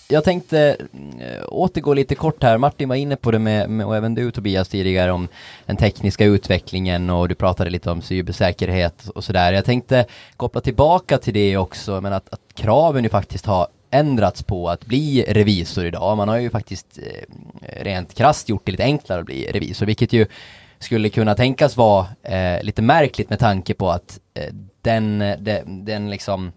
Jag 0.09 0.23
tänkte 0.23 0.77
eh, 1.19 1.43
återgå 1.47 1.93
lite 1.93 2.15
kort 2.15 2.43
här. 2.43 2.57
Martin 2.57 2.89
var 2.89 2.95
inne 2.95 3.15
på 3.15 3.31
det 3.31 3.39
med, 3.39 3.69
med, 3.69 3.85
och 3.85 3.95
även 3.95 4.15
du 4.15 4.31
Tobias 4.31 4.67
tidigare 4.67 5.11
om 5.11 5.27
den 5.65 5.77
tekniska 5.77 6.25
utvecklingen 6.25 7.09
och 7.09 7.29
du 7.29 7.35
pratade 7.35 7.69
lite 7.69 7.91
om 7.91 8.01
cybersäkerhet 8.01 9.09
och 9.09 9.23
sådär. 9.23 9.53
Jag 9.53 9.65
tänkte 9.65 10.05
koppla 10.37 10.61
tillbaka 10.61 11.17
till 11.17 11.33
det 11.33 11.57
också, 11.57 12.01
men 12.01 12.13
att, 12.13 12.33
att 12.33 12.41
kraven 12.53 13.03
ju 13.03 13.09
faktiskt 13.09 13.45
har 13.45 13.67
ändrats 13.91 14.43
på 14.43 14.69
att 14.69 14.85
bli 14.85 15.25
revisor 15.27 15.85
idag. 15.85 16.17
Man 16.17 16.29
har 16.29 16.37
ju 16.37 16.49
faktiskt 16.49 16.97
eh, 16.97 17.83
rent 17.83 18.13
krasst 18.13 18.49
gjort 18.49 18.65
det 18.65 18.71
lite 18.71 18.83
enklare 18.83 19.19
att 19.19 19.25
bli 19.25 19.51
revisor, 19.51 19.85
vilket 19.85 20.13
ju 20.13 20.25
skulle 20.79 21.09
kunna 21.09 21.35
tänkas 21.35 21.77
vara 21.77 22.07
eh, 22.23 22.63
lite 22.63 22.81
märkligt 22.81 23.29
med 23.29 23.39
tanke 23.39 23.73
på 23.73 23.89
att 23.89 24.19
eh, 24.33 24.53
den, 24.81 25.21
eh, 25.21 25.37
den, 25.39 25.85
den 25.85 26.09
liksom 26.09 26.51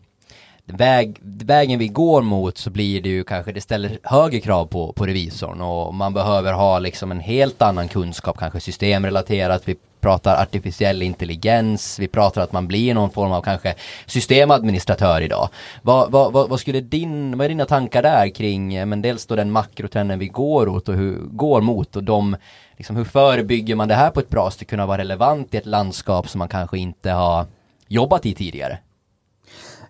väg, 0.71 1.19
vägen 1.23 1.79
vi 1.79 1.89
går 1.89 2.23
mot 2.23 2.59
så 2.59 2.71
blir 2.71 3.03
det 3.03 3.09
ju 3.09 3.25
kanske, 3.25 3.53
det 3.53 3.61
ställer 3.61 3.99
högre 4.03 4.41
krav 4.41 4.67
på, 4.67 4.93
på 4.93 5.07
revisorn 5.07 5.61
och 5.61 5.95
man 5.95 6.15
behöver 6.15 6.53
ha 6.53 6.79
liksom 6.79 7.11
en 7.11 7.21
helt 7.21 7.63
annan 7.63 7.89
kunskap, 7.89 8.39
kanske 8.39 8.61
systemrelaterat, 8.61 9.69
vi 9.69 9.77
pratar 10.01 10.43
artificiell 10.43 11.03
intelligens, 11.03 11.99
vi 11.99 12.09
pratar 12.09 12.43
att 12.43 12.53
man 12.53 12.69
blir 12.69 12.95
någon 12.95 13.11
form 13.11 13.33
av 13.33 13.43
kanske 13.43 13.75
systemadministratör 14.07 15.21
idag. 15.21 15.49
Vad, 15.83 16.11
vad, 16.11 16.33
vad, 16.33 16.49
vad 16.49 16.61
skulle 16.61 16.81
din, 16.81 17.39
vad 17.39 17.45
är 17.45 17.49
dina 17.49 17.65
tankar 17.65 18.03
där 18.03 18.29
kring, 18.29 18.75
eh, 18.75 18.87
men 18.87 19.03
dels 19.03 19.27
då 19.27 19.37
den 19.37 19.51
makrotrenden 19.51 20.19
vi 20.19 20.29
går 20.29 20.69
åt 20.69 20.89
och 20.89 20.95
hur, 20.95 21.17
går 21.17 21.61
mot 21.61 21.97
och 21.97 22.05
de, 22.05 22.37
liksom 22.77 22.97
hur 22.97 23.05
förebygger 23.05 23.75
man 23.75 23.89
det 23.89 23.95
här 23.95 24.11
på 24.11 24.21
ett 24.21 24.31
bra 24.31 24.51
sätt, 24.51 24.69
kunna 24.69 24.87
vara 24.87 24.99
relevant 24.99 25.55
i 25.55 25.57
ett 25.57 25.67
landskap 25.67 26.29
som 26.29 26.39
man 26.39 26.49
kanske 26.49 26.79
inte 26.79 27.11
har 27.11 27.47
jobbat 27.89 28.27
i 28.27 28.35
tidigare? 28.35 28.79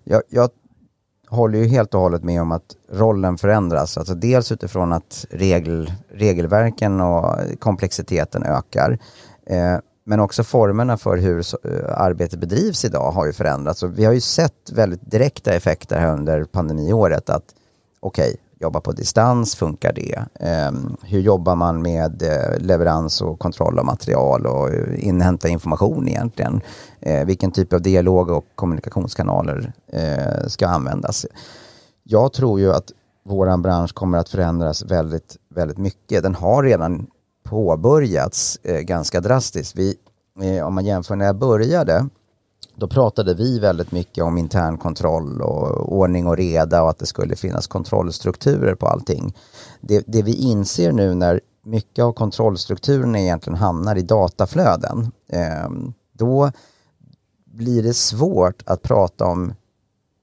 Jag, 0.05 0.23
jag 0.29 0.51
håller 1.31 1.59
ju 1.59 1.67
helt 1.67 1.95
och 1.95 2.01
hållet 2.01 2.25
med 2.25 2.43
om 2.43 2.53
att 2.53 2.77
rollen 2.93 3.39
förändras. 3.39 3.99
Alltså 3.99 4.15
dels 4.15 4.53
utifrån 4.53 4.93
att 4.93 5.27
regel, 5.31 5.93
regelverken 6.13 7.01
och 7.01 7.37
komplexiteten 7.59 8.43
ökar. 8.43 8.99
Eh, 9.47 9.77
men 10.05 10.21
också 10.21 10.45
formerna 10.45 10.97
för 10.97 11.17
hur 11.17 11.39
eh, 11.39 12.01
arbetet 12.01 12.41
bedrivs 12.41 12.85
idag 12.85 13.11
har 13.11 13.27
ju 13.27 13.33
förändrats. 13.33 13.83
Och 13.83 13.99
vi 13.99 14.05
har 14.05 14.13
ju 14.13 14.21
sett 14.21 14.73
väldigt 14.73 15.11
direkta 15.11 15.53
effekter 15.53 15.99
här 16.01 16.13
under 16.13 16.45
pandemiåret 16.45 17.31
att 17.31 17.45
okej, 18.01 18.29
okay, 18.29 18.37
jobba 18.61 18.81
på 18.81 18.93
distans, 18.93 19.55
funkar 19.57 19.93
det? 19.93 20.25
Ehm, 20.41 20.97
hur 21.03 21.21
jobbar 21.21 21.57
man 21.57 21.83
med 21.83 22.23
eh, 22.23 22.59
leverans 22.59 23.21
och 23.21 23.39
kontroll 23.39 23.79
av 23.79 23.85
material 23.85 24.47
och 24.47 24.71
inhämta 24.95 25.49
information 25.49 26.09
egentligen? 26.09 26.61
Eh, 27.01 27.27
vilken 27.27 27.51
typ 27.51 27.73
av 27.73 27.83
dialog 27.83 28.31
och 28.31 28.45
kommunikationskanaler 28.55 29.73
eh, 29.93 30.47
ska 30.47 30.69
användas? 30.69 31.27
Jag 32.03 32.33
tror 32.33 32.61
ju 32.61 32.73
att 32.73 32.93
våran 33.25 33.63
bransch 33.63 33.95
kommer 33.95 34.19
att 34.19 34.29
förändras 34.29 34.85
väldigt, 34.85 35.37
väldigt 35.55 35.79
mycket. 35.79 36.23
Den 36.23 36.35
har 36.35 36.63
redan 36.63 37.07
påbörjats 37.45 38.59
ganska 38.63 39.21
drastiskt. 39.21 39.77
Vi, 39.77 39.97
om 40.63 40.75
man 40.75 40.85
jämför 40.85 41.17
när 41.17 41.27
jag 41.27 41.37
började 41.37 42.09
då 42.81 42.89
pratade 42.89 43.35
vi 43.35 43.59
väldigt 43.59 43.93
mycket 43.93 44.25
om 44.25 44.39
intern 44.39 44.79
kontroll 44.79 45.43
och 45.43 45.93
ordning 45.99 46.27
och 46.27 46.37
reda 46.37 46.83
och 46.83 46.91
att 46.91 46.99
det 46.99 47.07
skulle 47.07 47.37
finnas 47.37 47.67
kontrollstrukturer 47.67 48.75
på 48.75 48.87
allting. 48.87 49.37
Det, 49.81 50.05
det 50.07 50.23
vi 50.23 50.35
inser 50.35 50.93
nu 50.93 51.15
när 51.15 51.41
mycket 51.65 52.05
av 52.05 52.13
kontrollstrukturerna 52.13 53.21
egentligen 53.21 53.59
hamnar 53.59 53.97
i 53.97 54.03
dataflöden, 54.03 55.13
eh, 55.29 55.71
då 56.13 56.53
blir 57.45 57.83
det 57.83 57.95
svårt 57.95 58.63
att 58.67 58.83
prata 58.83 59.25
om 59.25 59.53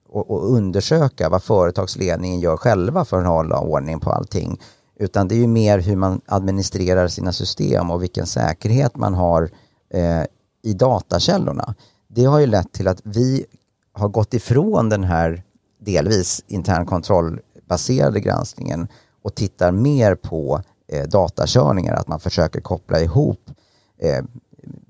och, 0.09 0.31
och, 0.31 0.53
undersöka 0.53 1.29
vad 1.29 1.43
företagsledningen 1.43 2.39
gör 2.39 2.57
själva 2.57 3.05
för 3.05 3.21
att 3.21 3.27
hålla 3.27 3.59
ordning 3.59 3.99
på 3.99 4.11
allting. 4.11 4.59
Utan 4.95 5.27
det 5.27 5.35
är 5.35 5.39
ju 5.39 5.47
mer 5.47 5.79
hur 5.79 5.95
man 5.95 6.21
administrerar 6.25 7.07
sina 7.07 7.31
system 7.31 7.91
och 7.91 8.03
vilken 8.03 8.25
säkerhet 8.25 8.95
man 8.95 9.13
har 9.13 9.49
eh, 9.93 10.23
i 10.63 10.73
datakällorna 10.73 11.75
det 12.07 12.25
har 12.25 12.39
ju 12.39 12.45
lett 12.45 12.71
till 12.71 12.87
att 12.87 13.01
vi 13.03 13.45
har 13.93 14.09
gått 14.09 14.33
ifrån 14.33 14.89
den 14.89 15.03
här 15.03 15.43
delvis 15.79 16.43
internkontrollbaserade 16.47 18.19
granskningen 18.19 18.87
och 19.21 19.35
tittar 19.35 19.71
mer 19.71 20.15
på 20.15 20.61
eh, 20.87 21.07
datakörningar, 21.07 21.93
att 21.93 22.07
man 22.07 22.19
försöker 22.19 22.61
koppla 22.61 22.99
ihop 22.99 23.51
eh, 23.97 24.23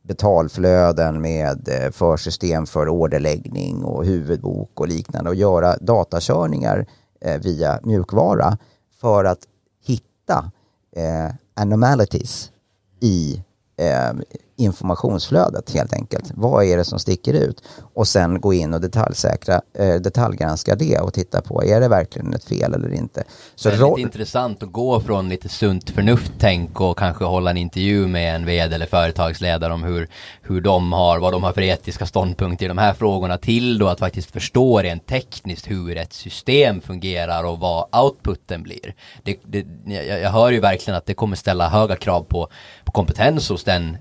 betalflöden 0.04 1.22
med 1.22 1.70
eh, 1.70 1.92
försystem 1.92 2.66
för 2.66 2.90
orderläggning 2.90 3.84
och 3.84 4.06
huvudbok 4.06 4.80
och 4.80 4.88
liknande 4.88 5.30
och 5.30 5.36
göra 5.36 5.78
datakörningar 5.78 6.86
eh, 7.22 7.42
via 7.42 7.80
mjukvara 7.84 8.58
för 9.02 9.26
att 9.26 9.40
hitta 9.86 10.52
eh, 10.96 11.34
anomalities 11.54 12.52
i 13.00 13.44
eh, 13.78 14.14
informationsflödet 14.58 15.74
helt 15.74 15.94
enkelt. 15.94 16.32
Vad 16.36 16.66
är 16.66 16.78
det 16.78 16.86
som 16.86 17.00
sticker 17.00 17.34
ut? 17.34 17.64
Och 17.94 18.08
sen 18.08 18.42
gå 18.42 18.54
in 18.54 18.74
och 18.74 18.82
detaljsäkra, 18.82 19.62
eh, 19.74 19.96
detaljgranska 19.96 20.76
det 20.76 21.00
och 21.00 21.14
titta 21.14 21.42
på, 21.42 21.64
är 21.64 21.82
det 21.82 21.88
verkligen 21.88 22.34
ett 22.34 22.44
fel 22.44 22.74
eller 22.74 22.94
inte? 22.94 23.24
Så 23.56 23.70
det 23.70 23.76
är 23.76 23.90
lite 23.90 24.02
intressant 24.02 24.64
att 24.64 24.72
gå 24.72 25.00
från 25.00 25.30
lite 25.30 25.50
sunt 25.50 25.90
förnuft-tänk 25.90 26.82
och 26.82 26.98
kanske 26.98 27.26
hålla 27.26 27.50
en 27.50 27.58
intervju 27.58 28.08
med 28.08 28.36
en 28.36 28.46
vd 28.46 28.76
eller 28.76 28.86
företagsledare 28.86 29.74
om 29.74 29.84
hur, 29.84 30.10
hur 30.42 30.62
de 30.62 30.94
har, 30.94 31.20
vad 31.20 31.34
de 31.34 31.44
har 31.44 31.54
för 31.54 31.62
etiska 31.62 32.06
ståndpunkter 32.06 32.66
i 32.66 32.68
de 32.68 32.78
här 32.78 32.94
frågorna 32.94 33.38
till 33.38 33.78
då 33.78 33.88
att 33.88 34.00
faktiskt 34.00 34.32
förstå 34.32 34.80
rent 34.82 35.06
tekniskt 35.06 35.72
hur 35.72 35.98
ett 35.98 36.14
system 36.14 36.82
fungerar 36.82 37.44
och 37.44 37.60
vad 37.60 37.96
outputen 38.04 38.64
blir. 38.64 38.94
Det, 39.24 39.40
det, 39.44 39.66
jag, 39.86 40.20
jag 40.20 40.30
hör 40.30 40.52
ju 40.52 40.60
verkligen 40.60 40.98
att 40.98 41.06
det 41.06 41.14
kommer 41.14 41.36
ställa 41.36 41.70
höga 41.70 41.96
krav 41.96 42.24
på, 42.24 42.48
på 42.86 42.92
kompetens 42.92 43.50
hos 43.50 43.64
den 43.64 43.98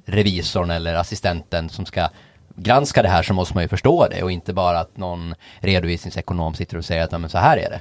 revisorn 0.47 0.71
eller 0.71 0.95
assistenten 0.95 1.69
som 1.69 1.87
ska 1.87 2.09
granska 2.59 3.03
det 3.03 3.09
här 3.09 3.23
så 3.23 3.35
måste 3.35 3.55
man 3.55 3.65
ju 3.65 3.69
förstå 3.69 4.07
det 4.11 4.23
och 4.23 4.31
inte 4.31 4.53
bara 4.53 4.81
att 4.81 4.97
någon 4.97 5.35
redovisningsekonom 5.61 6.55
sitter 6.55 6.77
och 6.77 6.85
säger 6.85 7.05
att 7.05 7.21
men 7.21 7.31
så 7.31 7.39
här 7.39 7.57
är 7.57 7.71
det. 7.71 7.81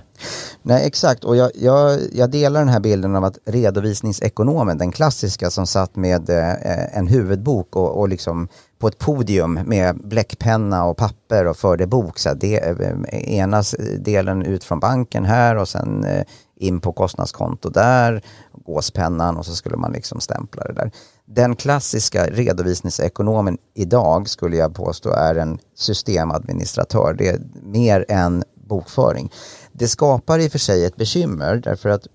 Nej 0.61 0.87
exakt 0.87 1.23
och 1.23 1.35
jag, 1.35 1.51
jag, 1.55 1.99
jag, 2.13 2.31
delar 2.31 2.59
den 2.59 2.69
här 2.69 2.79
bilden 2.79 3.15
av 3.15 3.23
att 3.23 3.37
redovisningsekonomen, 3.45 4.77
den 4.77 4.91
klassiska 4.91 5.49
som 5.49 5.67
satt 5.67 5.95
med 5.95 6.29
eh, 6.29 6.97
en 6.97 7.07
huvudbok 7.07 7.75
och, 7.75 7.99
och 7.99 8.09
liksom 8.09 8.47
på 8.79 8.87
ett 8.87 8.99
podium 8.99 9.53
med 9.53 9.95
bläckpenna 9.97 10.85
och 10.85 10.97
papper 10.97 11.47
och 11.47 11.57
förde 11.57 11.87
bok. 11.87 12.19
Så 12.19 12.33
det, 12.33 12.57
eh, 12.57 13.33
ena 13.33 13.63
delen 13.99 14.43
ut 14.43 14.63
från 14.63 14.79
banken 14.79 15.25
här 15.25 15.55
och 15.55 15.67
sen 15.67 16.03
eh, 16.03 16.23
in 16.55 16.79
på 16.79 16.93
kostnadskonto 16.93 17.69
där, 17.69 18.21
gåspennan 18.65 19.37
och 19.37 19.45
så 19.45 19.55
skulle 19.55 19.77
man 19.77 19.91
liksom 19.91 20.19
stämpla 20.19 20.63
det 20.63 20.73
där. 20.73 20.91
Den 21.25 21.55
klassiska 21.55 22.27
redovisningsekonomen 22.27 23.57
idag 23.73 24.29
skulle 24.29 24.57
jag 24.57 24.75
påstå 24.75 25.09
är 25.09 25.35
en 25.35 25.59
systemadministratör. 25.75 27.15
Det 27.17 27.27
är 27.27 27.41
mer 27.63 28.05
än 28.09 28.43
bokföring. 28.55 29.31
Det 29.71 29.87
skapar 29.87 30.39
i 30.39 30.47
och 30.47 30.51
för 30.51 30.59
sig 30.59 30.85
ett 30.85 30.95
bekymmer 30.95 31.55
därför 31.55 31.89
att 31.89 32.07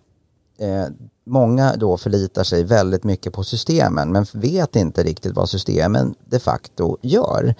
eh, 0.58 0.86
många 1.26 1.76
då 1.76 1.96
förlitar 1.96 2.44
sig 2.44 2.64
väldigt 2.64 3.04
mycket 3.04 3.32
på 3.32 3.44
systemen 3.44 4.12
men 4.12 4.26
vet 4.32 4.76
inte 4.76 5.02
riktigt 5.02 5.36
vad 5.36 5.48
systemen 5.48 6.14
de 6.24 6.40
facto 6.40 6.98
gör. 7.02 7.54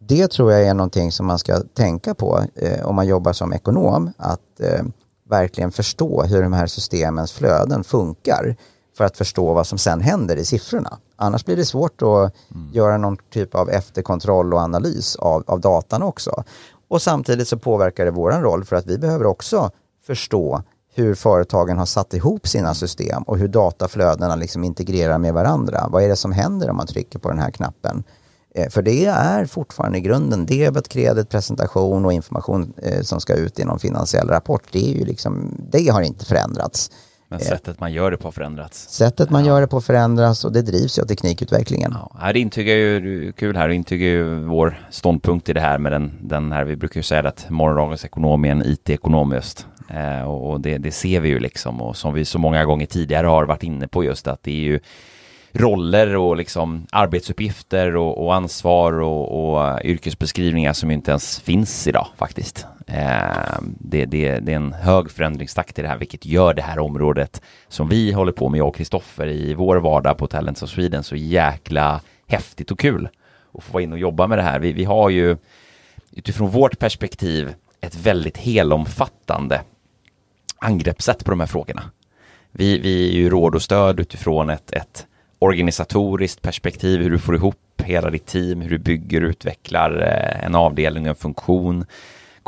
Det 0.00 0.28
tror 0.28 0.52
jag 0.52 0.62
är 0.62 0.74
någonting 0.74 1.12
som 1.12 1.26
man 1.26 1.38
ska 1.38 1.60
tänka 1.60 2.14
på 2.14 2.44
eh, 2.54 2.86
om 2.86 2.96
man 2.96 3.06
jobbar 3.06 3.32
som 3.32 3.52
ekonom. 3.52 4.12
Att 4.16 4.60
eh, 4.60 4.82
verkligen 5.28 5.72
förstå 5.72 6.22
hur 6.22 6.42
de 6.42 6.52
här 6.52 6.66
systemens 6.66 7.32
flöden 7.32 7.84
funkar 7.84 8.56
för 8.98 9.04
att 9.04 9.16
förstå 9.16 9.52
vad 9.52 9.66
som 9.66 9.78
sen 9.78 10.00
händer 10.00 10.36
i 10.36 10.44
siffrorna. 10.44 10.98
Annars 11.16 11.44
blir 11.44 11.56
det 11.56 11.64
svårt 11.64 12.02
att 12.02 12.06
mm. 12.54 12.70
göra 12.72 12.96
någon 12.96 13.16
typ 13.30 13.54
av 13.54 13.70
efterkontroll 13.70 14.54
och 14.54 14.60
analys 14.60 15.16
av, 15.16 15.44
av 15.46 15.60
datan 15.60 16.02
också. 16.02 16.44
Och 16.88 17.02
samtidigt 17.02 17.48
så 17.48 17.58
påverkar 17.58 18.04
det 18.04 18.10
våran 18.10 18.42
roll 18.42 18.64
för 18.64 18.76
att 18.76 18.86
vi 18.86 18.98
behöver 18.98 19.26
också 19.26 19.70
förstå 20.06 20.62
hur 20.94 21.14
företagen 21.14 21.78
har 21.78 21.86
satt 21.86 22.14
ihop 22.14 22.48
sina 22.48 22.74
system 22.74 23.22
och 23.22 23.38
hur 23.38 23.48
dataflödena 23.48 24.36
liksom 24.36 24.64
integrerar 24.64 25.18
med 25.18 25.34
varandra. 25.34 25.88
Vad 25.90 26.02
är 26.02 26.08
det 26.08 26.16
som 26.16 26.32
händer 26.32 26.70
om 26.70 26.76
man 26.76 26.86
trycker 26.86 27.18
på 27.18 27.28
den 27.28 27.38
här 27.38 27.50
knappen? 27.50 28.04
Eh, 28.54 28.68
för 28.68 28.82
det 28.82 29.06
är 29.06 29.46
fortfarande 29.46 29.98
i 29.98 30.00
grunden 30.00 30.46
debet, 30.46 30.88
kredit, 30.88 31.28
presentation 31.28 32.04
och 32.04 32.12
information 32.12 32.72
eh, 32.82 33.02
som 33.02 33.20
ska 33.20 33.34
ut 33.34 33.58
i 33.58 33.64
någon 33.64 33.78
finansiell 33.78 34.28
rapport. 34.28 34.62
Det, 34.72 34.90
är 34.90 34.94
ju 34.94 35.04
liksom, 35.04 35.54
det 35.70 35.88
har 35.88 36.02
inte 36.02 36.24
förändrats. 36.24 36.90
Men 37.30 37.40
sättet 37.40 37.80
man 37.80 37.92
gör 37.92 38.10
det 38.10 38.16
på 38.16 38.26
har 38.26 38.32
förändrats. 38.32 38.88
Sättet 38.88 39.30
man 39.30 39.44
ja. 39.44 39.48
gör 39.48 39.60
det 39.60 39.66
på 39.66 39.80
förändras 39.80 40.44
och 40.44 40.52
det 40.52 40.62
drivs 40.62 40.98
ju 40.98 41.02
av 41.02 41.06
teknikutvecklingen. 41.06 41.94
Ja, 42.20 42.32
det 42.32 42.40
intygar 42.40 42.74
ju, 42.74 43.32
kul 43.32 43.56
här, 43.56 43.68
det 43.68 43.74
intygar 43.74 44.06
ju 44.06 44.34
vår 44.34 44.80
ståndpunkt 44.90 45.48
i 45.48 45.52
det 45.52 45.60
här 45.60 45.78
med 45.78 45.92
den, 45.92 46.12
den 46.20 46.52
här, 46.52 46.64
vi 46.64 46.76
brukar 46.76 46.98
ju 46.98 47.02
säga 47.02 47.28
att 47.28 47.50
morgondagens 47.50 48.04
ekonom 48.04 48.44
är 48.44 48.50
en 48.50 48.62
IT-ekonom 48.66 49.32
just. 49.32 49.66
Eh, 49.88 50.22
och 50.22 50.60
det, 50.60 50.78
det, 50.78 50.90
ser 50.90 51.20
vi 51.20 51.28
ju 51.28 51.38
liksom 51.38 51.80
och 51.80 51.96
som 51.96 52.14
vi 52.14 52.24
så 52.24 52.38
många 52.38 52.64
gånger 52.64 52.86
tidigare 52.86 53.26
har 53.26 53.44
varit 53.44 53.62
inne 53.62 53.88
på 53.88 54.04
just 54.04 54.26
att 54.26 54.42
det 54.42 54.50
är 54.50 54.64
ju 54.64 54.80
roller 55.52 56.16
och 56.16 56.36
liksom 56.36 56.86
arbetsuppgifter 56.92 57.96
och, 57.96 58.24
och 58.24 58.34
ansvar 58.34 58.92
och, 58.92 59.54
och, 59.54 59.84
yrkesbeskrivningar 59.84 60.72
som 60.72 60.90
inte 60.90 61.10
ens 61.10 61.40
finns 61.40 61.86
idag 61.86 62.06
faktiskt. 62.16 62.66
Eh, 62.88 63.58
det, 63.80 64.04
det, 64.04 64.38
det, 64.38 64.52
är 64.52 64.56
en 64.56 64.72
hög 64.72 65.10
förändringstakt 65.10 65.78
i 65.78 65.82
det 65.82 65.88
här, 65.88 65.98
vilket 65.98 66.26
gör 66.26 66.54
det 66.54 66.62
här 66.62 66.78
området 66.78 67.42
som 67.68 67.88
vi 67.88 68.12
håller 68.12 68.32
på 68.32 68.48
med, 68.48 68.58
jag 68.58 68.68
och 68.68 68.76
Kristoffer, 68.76 69.26
i 69.26 69.54
vår 69.54 69.76
vardag 69.76 70.18
på 70.18 70.26
Talents 70.26 70.62
of 70.62 70.70
Sweden 70.70 71.02
så 71.02 71.16
jäkla 71.16 72.00
häftigt 72.26 72.70
och 72.70 72.78
kul 72.78 73.08
att 73.54 73.64
få 73.64 73.72
vara 73.72 73.82
in 73.82 73.92
och 73.92 73.98
jobba 73.98 74.26
med 74.26 74.38
det 74.38 74.42
här. 74.42 74.58
Vi, 74.58 74.72
vi 74.72 74.84
har 74.84 75.10
ju 75.10 75.36
utifrån 76.12 76.50
vårt 76.50 76.78
perspektiv 76.78 77.54
ett 77.80 77.94
väldigt 77.94 78.36
helomfattande 78.36 79.60
angreppssätt 80.58 81.24
på 81.24 81.30
de 81.30 81.40
här 81.40 81.46
frågorna. 81.46 81.82
Vi, 82.50 82.78
vi 82.78 83.08
är 83.08 83.12
ju 83.12 83.30
råd 83.30 83.54
och 83.54 83.62
stöd 83.62 84.00
utifrån 84.00 84.50
ett, 84.50 84.72
ett 84.72 85.06
organisatoriskt 85.38 86.42
perspektiv, 86.42 87.00
hur 87.00 87.10
du 87.10 87.18
får 87.18 87.34
ihop 87.34 87.82
hela 87.82 88.10
ditt 88.10 88.26
team, 88.26 88.60
hur 88.60 88.70
du 88.70 88.78
bygger 88.78 89.24
och 89.24 89.28
utvecklar 89.28 90.00
eh, 90.00 90.44
en 90.44 90.54
avdelning, 90.54 91.06
en 91.06 91.14
funktion, 91.14 91.84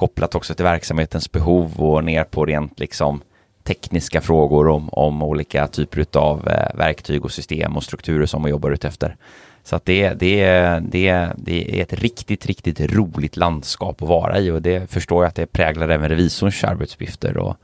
kopplat 0.00 0.34
också 0.34 0.54
till 0.54 0.64
verksamhetens 0.64 1.32
behov 1.32 1.80
och 1.80 2.04
ner 2.04 2.24
på 2.24 2.46
rent 2.46 2.80
liksom 2.80 3.22
tekniska 3.62 4.20
frågor 4.20 4.68
om, 4.68 4.88
om 4.92 5.22
olika 5.22 5.66
typer 5.66 6.06
av 6.18 6.48
eh, 6.48 6.76
verktyg 6.76 7.24
och 7.24 7.32
system 7.32 7.76
och 7.76 7.82
strukturer 7.82 8.26
som 8.26 8.42
man 8.42 8.50
jobbar 8.50 8.70
ut 8.70 8.84
efter. 8.84 9.16
Så 9.64 9.76
att 9.76 9.84
det, 9.84 10.08
det, 10.08 10.44
det, 10.90 11.32
det 11.36 11.78
är 11.78 11.82
ett 11.82 11.92
riktigt, 11.92 12.46
riktigt 12.46 12.80
roligt 12.80 13.36
landskap 13.36 14.02
att 14.02 14.08
vara 14.08 14.38
i 14.38 14.50
och 14.50 14.62
det 14.62 14.90
förstår 14.90 15.24
jag 15.24 15.28
att 15.28 15.34
det 15.34 15.46
präglar 15.46 15.88
även 15.88 16.08
revisorns 16.08 16.64
arbetsuppgifter 16.64 17.36
och, 17.36 17.56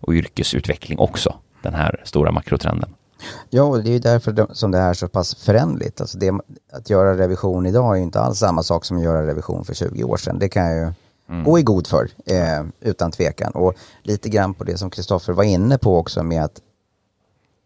och 0.00 0.12
yrkesutveckling 0.12 0.98
också, 0.98 1.34
den 1.62 1.74
här 1.74 2.02
stora 2.04 2.32
makrotrenden. 2.32 2.94
Ja, 3.50 3.62
och 3.62 3.82
det 3.82 3.90
är 3.90 3.92
ju 3.92 3.98
därför 3.98 4.46
som 4.52 4.70
det 4.70 4.78
är 4.78 4.94
så 4.94 5.08
pass 5.08 5.34
förändligt. 5.34 6.00
Alltså 6.00 6.18
det, 6.18 6.32
att 6.72 6.90
göra 6.90 7.18
revision 7.18 7.66
idag 7.66 7.92
är 7.92 7.96
ju 7.96 8.02
inte 8.02 8.20
alls 8.20 8.38
samma 8.38 8.62
sak 8.62 8.84
som 8.84 8.96
att 8.96 9.02
göra 9.02 9.26
revision 9.26 9.64
för 9.64 9.74
20 9.74 10.04
år 10.04 10.16
sedan. 10.16 10.38
Det 10.38 10.48
kan 10.48 10.66
jag 10.66 10.76
ju 10.76 10.92
mm. 11.30 11.46
och 11.46 11.60
i 11.60 11.62
god 11.62 11.86
för, 11.86 12.08
eh, 12.26 12.64
utan 12.80 13.12
tvekan. 13.12 13.52
Och 13.52 13.74
lite 14.02 14.28
grann 14.28 14.54
på 14.54 14.64
det 14.64 14.78
som 14.78 14.90
Kristoffer 14.90 15.32
var 15.32 15.44
inne 15.44 15.78
på 15.78 15.98
också 15.98 16.22
med 16.22 16.44
att 16.44 16.60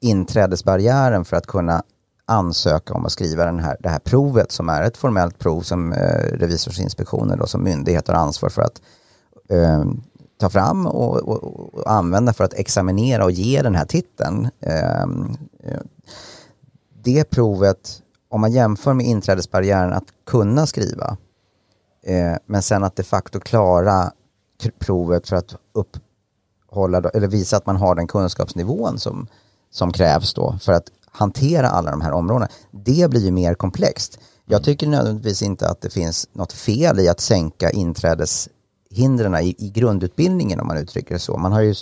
inträdesbarriären 0.00 1.24
för 1.24 1.36
att 1.36 1.46
kunna 1.46 1.82
ansöka 2.26 2.94
om 2.94 3.06
att 3.06 3.12
skriva 3.12 3.44
den 3.44 3.58
här, 3.58 3.76
det 3.80 3.88
här 3.88 3.98
provet 3.98 4.52
som 4.52 4.68
är 4.68 4.82
ett 4.82 4.96
formellt 4.96 5.38
prov 5.38 5.60
som 5.60 5.92
eh, 5.92 6.32
Revisorsinspektionen 6.32 7.38
då, 7.38 7.46
som 7.46 7.64
myndighet 7.64 8.08
har 8.08 8.14
ansvar 8.14 8.48
för 8.48 8.62
att 8.62 8.82
eh, 9.48 9.84
ta 10.40 10.50
fram 10.50 10.86
och, 10.86 11.16
och, 11.16 11.74
och, 11.74 11.90
använda 11.92 12.32
för 12.32 12.44
att 12.44 12.54
examinera 12.54 13.24
och 13.24 13.30
ge 13.30 13.62
den 13.62 13.74
här 13.74 13.84
titeln. 13.84 14.48
Eh, 14.60 15.02
eh 15.02 15.80
det 17.02 17.30
provet, 17.30 18.02
om 18.28 18.40
man 18.40 18.52
jämför 18.52 18.94
med 18.94 19.06
inträdesbarriären 19.06 19.92
att 19.92 20.04
kunna 20.26 20.66
skriva, 20.66 21.16
eh, 22.06 22.36
men 22.46 22.62
sen 22.62 22.84
att 22.84 22.96
de 22.96 23.02
facto 23.02 23.40
klara 23.40 24.12
provet 24.78 25.28
för 25.28 25.36
att 25.36 25.56
upphålla, 25.72 27.10
eller 27.14 27.28
visa 27.28 27.56
att 27.56 27.66
man 27.66 27.76
har 27.76 27.94
den 27.94 28.06
kunskapsnivån 28.06 28.98
som, 28.98 29.26
som 29.70 29.92
krävs 29.92 30.34
då 30.34 30.58
för 30.62 30.72
att 30.72 30.90
hantera 31.10 31.68
alla 31.68 31.90
de 31.90 32.00
här 32.00 32.12
områdena. 32.12 32.48
Det 32.70 33.10
blir 33.10 33.20
ju 33.20 33.30
mer 33.30 33.54
komplext. 33.54 34.18
Jag 34.46 34.64
tycker 34.64 34.86
nödvändigtvis 34.86 35.42
inte 35.42 35.68
att 35.68 35.80
det 35.80 35.90
finns 35.90 36.28
något 36.32 36.52
fel 36.52 37.00
i 37.00 37.08
att 37.08 37.20
sänka 37.20 37.70
inträdes 37.70 38.48
hindren 38.90 39.34
i, 39.34 39.54
i 39.58 39.70
grundutbildningen 39.70 40.60
om 40.60 40.66
man 40.66 40.76
uttrycker 40.76 41.14
det 41.14 41.20
så. 41.20 41.36
Man 41.36 41.52
har 41.52 41.60
ju 41.60 41.74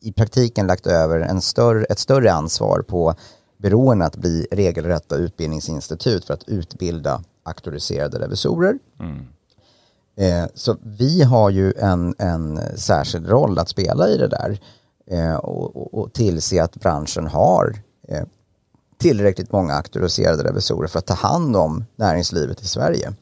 i 0.00 0.12
praktiken 0.12 0.66
lagt 0.66 0.86
över 0.86 1.20
en 1.20 1.40
större, 1.40 1.84
ett 1.84 1.98
större 1.98 2.32
ansvar 2.32 2.84
på 2.88 3.14
byråerna 3.58 4.04
att 4.04 4.16
bli 4.16 4.46
regelrätta 4.50 5.16
utbildningsinstitut 5.16 6.24
för 6.24 6.34
att 6.34 6.48
utbilda 6.48 7.22
auktoriserade 7.42 8.18
revisorer. 8.18 8.78
Mm. 9.00 9.26
Eh, 10.16 10.44
så 10.54 10.76
vi 10.82 11.22
har 11.22 11.50
ju 11.50 11.72
en, 11.72 12.14
en 12.18 12.60
särskild 12.76 13.28
roll 13.28 13.58
att 13.58 13.68
spela 13.68 14.08
i 14.08 14.16
det 14.16 14.28
där 14.28 14.60
eh, 15.06 15.34
och, 15.34 15.76
och, 15.76 15.94
och 15.94 16.12
tillse 16.12 16.62
att 16.62 16.76
branschen 16.76 17.26
har 17.26 17.82
eh, 18.08 18.24
tillräckligt 18.98 19.52
många 19.52 19.74
auktoriserade 19.74 20.44
revisorer 20.44 20.88
för 20.88 20.98
att 20.98 21.06
ta 21.06 21.14
hand 21.14 21.56
om 21.56 21.84
näringslivet 21.96 22.62
i 22.62 22.66
Sverige. 22.66 23.12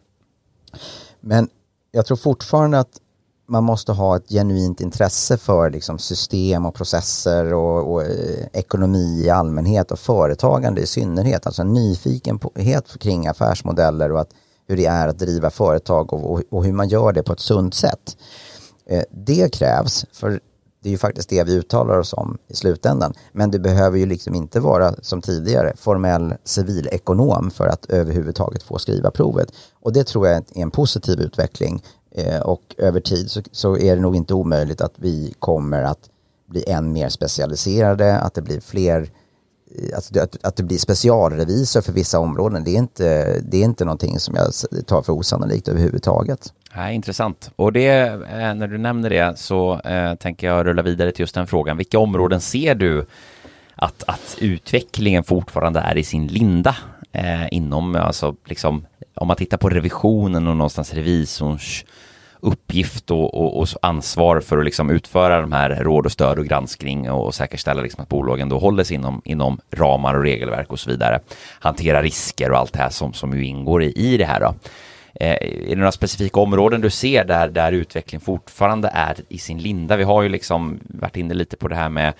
Men 1.20 1.48
jag 1.90 2.06
tror 2.06 2.16
fortfarande 2.16 2.78
att 2.78 3.00
man 3.46 3.64
måste 3.64 3.92
ha 3.92 4.16
ett 4.16 4.28
genuint 4.28 4.80
intresse 4.80 5.36
för 5.36 5.70
liksom 5.70 5.98
system 5.98 6.66
och 6.66 6.74
processer 6.74 7.54
och, 7.54 7.92
och 7.92 8.02
eh, 8.02 8.46
ekonomi 8.52 9.22
i 9.24 9.30
allmänhet 9.30 9.92
och 9.92 9.98
företagande 9.98 10.80
i 10.80 10.86
synnerhet. 10.86 11.46
Alltså 11.46 11.62
en 11.62 11.72
nyfikenhet 11.72 12.98
kring 12.98 13.26
affärsmodeller 13.26 14.12
och 14.12 14.20
att, 14.20 14.30
hur 14.72 14.76
det 14.76 14.86
är 14.86 15.08
att 15.08 15.18
driva 15.18 15.50
företag 15.50 16.12
och, 16.12 16.32
och, 16.32 16.42
och 16.50 16.64
hur 16.64 16.72
man 16.72 16.88
gör 16.88 17.12
det 17.12 17.22
på 17.22 17.32
ett 17.32 17.40
sunt 17.40 17.74
sätt. 17.74 18.16
Eh, 18.86 19.02
det 19.10 19.54
krävs, 19.54 20.06
för 20.12 20.40
Det 20.82 20.88
är 20.88 20.90
ju 20.90 20.98
faktiskt 20.98 21.28
det 21.28 21.44
vi 21.44 21.54
uttalar 21.54 21.98
oss 21.98 22.12
om 22.12 22.38
i 22.48 22.54
slutändan. 22.54 23.14
Men 23.32 23.50
du 23.50 23.58
behöver 23.58 23.98
ju 23.98 24.06
liksom 24.06 24.34
inte 24.34 24.60
vara 24.60 24.94
som 25.02 25.22
tidigare 25.22 25.72
formell 25.76 26.34
civilekonom 26.44 27.50
för 27.50 27.66
att 27.66 27.86
överhuvudtaget 27.86 28.62
få 28.62 28.78
skriva 28.78 29.10
provet. 29.10 29.48
Och 29.80 29.92
det 29.92 30.04
tror 30.04 30.26
jag 30.28 30.36
är 30.36 30.44
en 30.54 30.70
positiv 30.70 31.20
utveckling. 31.20 31.82
Eh, 32.10 32.40
och 32.40 32.74
över 32.78 33.00
tid 33.00 33.30
så, 33.30 33.40
så 33.52 33.76
är 33.76 33.96
det 33.96 34.02
nog 34.02 34.16
inte 34.16 34.34
omöjligt 34.34 34.80
att 34.80 34.94
vi 34.96 35.34
kommer 35.38 35.82
att 35.82 36.10
bli 36.48 36.64
än 36.70 36.92
mer 36.92 37.08
specialiserade, 37.08 38.18
att 38.18 38.34
det 38.34 38.42
blir 38.42 38.60
fler 38.60 39.10
att, 39.88 39.94
alltså, 39.94 40.20
att, 40.20 40.44
att 40.44 40.56
det 40.56 40.62
blir 40.62 40.78
specialrevisor 40.78 41.80
för 41.80 41.92
vissa 41.92 42.18
områden, 42.18 42.64
det 42.64 42.70
är, 42.70 42.78
inte, 42.78 43.40
det 43.40 43.56
är 43.56 43.64
inte 43.64 43.84
någonting 43.84 44.18
som 44.18 44.34
jag 44.34 44.86
tar 44.86 45.02
för 45.02 45.12
osannolikt 45.12 45.68
överhuvudtaget. 45.68 46.52
Ja, 46.74 46.90
intressant. 46.90 47.50
Och 47.56 47.72
det, 47.72 47.88
eh, 47.88 48.54
när 48.54 48.66
du 48.66 48.78
nämner 48.78 49.10
det 49.10 49.38
så 49.38 49.80
eh, 49.80 50.14
tänker 50.14 50.46
jag 50.46 50.66
rulla 50.66 50.82
vidare 50.82 51.12
till 51.12 51.20
just 51.20 51.34
den 51.34 51.46
frågan. 51.46 51.76
Vilka 51.76 51.98
områden 51.98 52.40
ser 52.40 52.74
du 52.74 53.06
att, 53.74 54.04
att 54.06 54.36
utvecklingen 54.38 55.24
fortfarande 55.24 55.80
är 55.80 55.98
i 55.98 56.04
sin 56.04 56.26
linda 56.26 56.76
eh, 57.12 57.54
inom, 57.54 57.96
alltså 57.96 58.36
liksom, 58.44 58.86
om 59.14 59.28
man 59.28 59.36
tittar 59.36 59.56
på 59.56 59.68
revisionen 59.68 60.48
och 60.48 60.56
någonstans 60.56 60.94
revisorns 60.94 61.84
uppgift 62.42 63.10
och, 63.10 63.34
och, 63.34 63.60
och, 63.60 63.68
ansvar 63.82 64.40
för 64.40 64.58
att 64.58 64.64
liksom 64.64 64.90
utföra 64.90 65.40
de 65.40 65.52
här 65.52 65.70
råd 65.70 66.06
och 66.06 66.12
stöd 66.12 66.38
och 66.38 66.46
granskning 66.46 67.10
och, 67.10 67.26
och 67.26 67.34
säkerställa 67.34 67.82
liksom 67.82 68.02
att 68.02 68.08
bolagen 68.08 68.48
då 68.48 68.58
håller 68.58 68.84
sig 68.84 68.94
inom, 68.94 69.22
inom 69.24 69.60
ramar 69.70 70.14
och 70.14 70.22
regelverk 70.22 70.72
och 70.72 70.80
så 70.80 70.90
vidare. 70.90 71.20
Hantera 71.60 72.02
risker 72.02 72.50
och 72.50 72.58
allt 72.58 72.72
det 72.72 72.78
här 72.78 72.90
som, 72.90 73.12
som 73.12 73.38
ju 73.38 73.44
ingår 73.44 73.82
i, 73.82 73.92
i 73.92 74.16
det 74.16 74.24
här 74.24 74.40
då. 74.40 74.54
Eh, 75.14 75.30
är 75.30 75.68
det 75.68 75.76
några 75.76 75.92
specifika 75.92 76.40
områden 76.40 76.80
du 76.80 76.90
ser 76.90 77.24
där, 77.24 77.48
där 77.48 77.72
utvecklingen 77.72 78.20
fortfarande 78.20 78.90
är 78.94 79.16
i 79.28 79.38
sin 79.38 79.58
linda? 79.58 79.96
Vi 79.96 80.04
har 80.04 80.22
ju 80.22 80.28
liksom 80.28 80.80
varit 80.84 81.16
inne 81.16 81.34
lite 81.34 81.56
på 81.56 81.68
det 81.68 81.76
här 81.76 81.88
med 81.88 82.12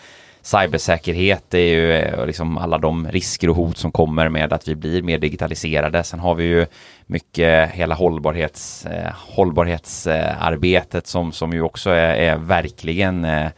cybersäkerhet, 0.42 1.44
det 1.48 1.58
är 1.58 1.74
ju 1.74 1.92
eh, 1.92 2.26
liksom 2.26 2.58
alla 2.58 2.78
de 2.78 3.08
risker 3.08 3.50
och 3.50 3.56
hot 3.56 3.78
som 3.78 3.92
kommer 3.92 4.28
med 4.28 4.52
att 4.52 4.68
vi 4.68 4.74
blir 4.74 5.02
mer 5.02 5.18
digitaliserade. 5.18 6.02
Sen 6.02 6.20
har 6.20 6.34
vi 6.34 6.44
ju 6.44 6.66
mycket 7.06 7.70
hela 7.70 7.94
hållbarhets, 7.94 8.86
eh, 8.86 9.12
hållbarhetsarbetet 9.12 11.06
som, 11.06 11.32
som 11.32 11.52
ju 11.52 11.62
också 11.62 11.90
är, 11.90 12.14
är 12.14 12.36
verkligen 12.36 13.24
eh, 13.24 13.48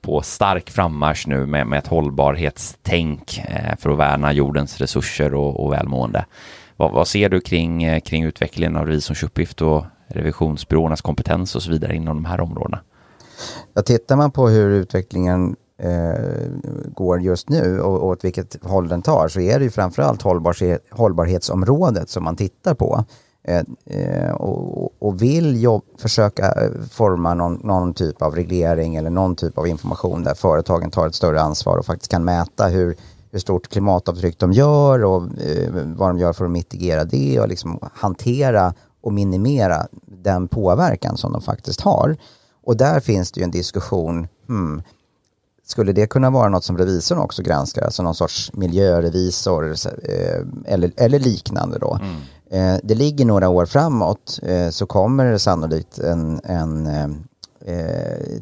på 0.00 0.22
stark 0.22 0.70
frammarsch 0.70 1.28
nu 1.28 1.46
med, 1.46 1.66
med 1.66 1.78
ett 1.78 1.86
hållbarhetstänk 1.86 3.38
eh, 3.48 3.76
för 3.76 3.90
att 3.90 3.98
värna 3.98 4.32
jordens 4.32 4.78
resurser 4.78 5.34
och, 5.34 5.64
och 5.64 5.72
välmående. 5.72 6.24
Vad, 6.76 6.92
vad, 6.92 7.08
ser 7.08 7.28
du 7.28 7.40
kring, 7.40 7.84
eh, 7.84 8.00
kring 8.00 8.24
utvecklingen 8.24 8.76
av 8.76 8.86
revisorns 8.86 9.22
uppgift 9.22 9.62
och 9.62 9.84
revisionsbyråernas 10.08 11.02
kompetens 11.02 11.56
och 11.56 11.62
så 11.62 11.70
vidare 11.70 11.96
inom 11.96 12.16
de 12.16 12.24
här 12.24 12.40
områdena? 12.40 12.80
Ja, 13.74 13.82
tittar 13.82 14.16
man 14.16 14.30
på 14.30 14.48
hur 14.48 14.70
utvecklingen 14.70 15.56
eh, 15.78 16.48
går 16.94 17.20
just 17.20 17.48
nu 17.48 17.80
och, 17.80 18.06
åt 18.06 18.24
vilket 18.24 18.64
håll 18.64 18.88
den 18.88 19.02
tar 19.02 19.28
så 19.28 19.40
är 19.40 19.58
det 19.58 19.64
ju 19.64 19.70
framförallt 19.70 20.22
hållbar, 20.22 20.56
hållbarhetsområdet 20.94 22.10
som 22.10 22.24
man 22.24 22.36
tittar 22.36 22.74
på. 22.74 23.04
Eh, 23.48 23.62
eh 23.84 24.30
och, 24.30 25.02
och, 25.02 25.22
vill 25.22 25.62
jobb, 25.62 25.82
försöka 25.98 26.46
eh, 26.46 26.70
forma 26.90 27.34
någon, 27.34 27.60
någon, 27.64 27.94
typ 27.94 28.22
av 28.22 28.34
reglering 28.34 28.96
eller 28.96 29.10
någon 29.10 29.36
typ 29.36 29.58
av 29.58 29.66
information 29.66 30.22
där 30.22 30.34
företagen 30.34 30.90
tar 30.90 31.06
ett 31.06 31.14
större 31.14 31.40
ansvar 31.40 31.76
och 31.76 31.86
faktiskt 31.86 32.10
kan 32.10 32.24
mäta 32.24 32.66
hur, 32.66 32.96
hur 33.30 33.38
stort 33.38 33.68
klimatavtryck 33.68 34.38
de 34.38 34.52
gör 34.52 35.04
och 35.04 35.22
eh, 35.22 35.70
vad 35.96 36.08
de 36.08 36.18
gör 36.18 36.32
för 36.32 36.44
att 36.44 36.50
mitigera 36.50 37.04
det 37.04 37.40
och 37.40 37.48
liksom 37.48 37.78
hantera 37.94 38.74
och 39.00 39.12
minimera 39.12 39.86
den 40.06 40.48
påverkan 40.48 41.16
som 41.16 41.32
de 41.32 41.42
faktiskt 41.42 41.80
har. 41.80 42.16
Och 42.64 42.76
där 42.76 43.00
finns 43.00 43.32
det 43.32 43.40
ju 43.40 43.44
en 43.44 43.50
diskussion, 43.50 44.28
hmm, 44.48 44.82
skulle 45.66 45.92
det 45.92 46.06
kunna 46.06 46.30
vara 46.30 46.48
något 46.48 46.64
som 46.64 46.78
revisorn 46.78 47.18
också 47.18 47.42
granskar, 47.42 47.82
alltså 47.82 48.02
någon 48.02 48.14
sorts 48.14 48.52
miljörevisor 48.52 49.74
eh, 50.02 50.40
eller, 50.64 50.92
eller 50.96 51.18
liknande 51.18 51.78
då. 51.78 51.98
Mm. 52.00 52.16
Eh, 52.50 52.80
det 52.82 52.94
ligger 52.94 53.24
några 53.24 53.48
år 53.48 53.66
framåt 53.66 54.40
eh, 54.42 54.68
så 54.70 54.86
kommer 54.86 55.24
det 55.24 55.38
sannolikt 55.38 55.98
en, 55.98 56.40
en 56.44 56.88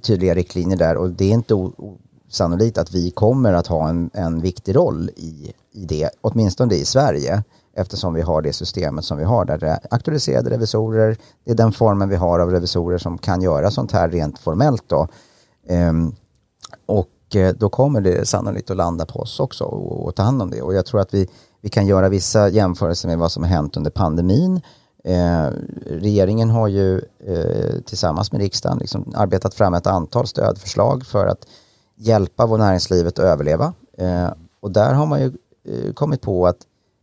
tydliga 0.02 0.34
riktlinjer 0.34 0.76
där 0.76 0.96
och 0.96 1.10
det 1.10 1.24
är 1.24 1.30
inte 1.30 1.54
osannolikt 1.54 2.78
att 2.78 2.92
vi 2.92 3.10
kommer 3.10 3.52
att 3.52 3.66
ha 3.66 3.88
en, 3.88 4.10
en 4.12 4.40
viktig 4.40 4.76
roll 4.76 5.10
i, 5.16 5.52
i 5.72 5.84
det, 5.84 6.10
åtminstone 6.20 6.74
i 6.74 6.84
Sverige 6.84 7.42
eftersom 7.76 8.14
vi 8.14 8.22
har 8.22 8.42
det 8.42 8.52
systemet 8.52 9.04
som 9.04 9.18
vi 9.18 9.24
har 9.24 9.44
där 9.44 9.58
det 9.58 9.68
är 9.68 9.78
auktoriserade 9.90 10.50
revisorer. 10.50 11.16
Det 11.44 11.50
är 11.50 11.54
den 11.54 11.72
formen 11.72 12.08
vi 12.08 12.16
har 12.16 12.38
av 12.38 12.50
revisorer 12.50 12.98
som 12.98 13.18
kan 13.18 13.42
göra 13.42 13.70
sånt 13.70 13.92
här 13.92 14.08
rent 14.08 14.38
formellt 14.38 14.84
då. 14.86 15.08
Um, 15.68 16.14
och 16.86 17.08
då 17.58 17.68
kommer 17.68 18.00
det 18.00 18.28
sannolikt 18.28 18.70
att 18.70 18.76
landa 18.76 19.06
på 19.06 19.18
oss 19.18 19.40
också 19.40 19.64
och, 19.64 20.06
och 20.06 20.14
ta 20.14 20.22
hand 20.22 20.42
om 20.42 20.50
det. 20.50 20.62
Och 20.62 20.74
jag 20.74 20.86
tror 20.86 21.00
att 21.00 21.14
vi, 21.14 21.28
vi 21.60 21.68
kan 21.68 21.86
göra 21.86 22.08
vissa 22.08 22.48
jämförelser 22.48 23.08
med 23.08 23.18
vad 23.18 23.32
som 23.32 23.42
har 23.42 23.50
hänt 23.50 23.76
under 23.76 23.90
pandemin. 23.90 24.60
Eh, 25.04 25.46
regeringen 25.86 26.50
har 26.50 26.68
ju 26.68 26.98
eh, 27.26 27.80
tillsammans 27.86 28.32
med 28.32 28.40
riksdagen 28.40 28.78
liksom 28.78 29.12
arbetat 29.14 29.54
fram 29.54 29.74
ett 29.74 29.86
antal 29.86 30.26
stödförslag 30.26 31.06
för 31.06 31.26
att 31.26 31.46
hjälpa 31.96 32.46
vår 32.46 32.58
näringslivet 32.58 33.18
att 33.18 33.24
överleva. 33.24 33.72
Eh, 33.98 34.28
och 34.60 34.70
där 34.70 34.94
har 34.94 35.06
man 35.06 35.20
ju 35.20 35.32
eh, 35.68 35.92
kommit 35.92 36.20
på 36.20 36.46
att, 36.46 36.56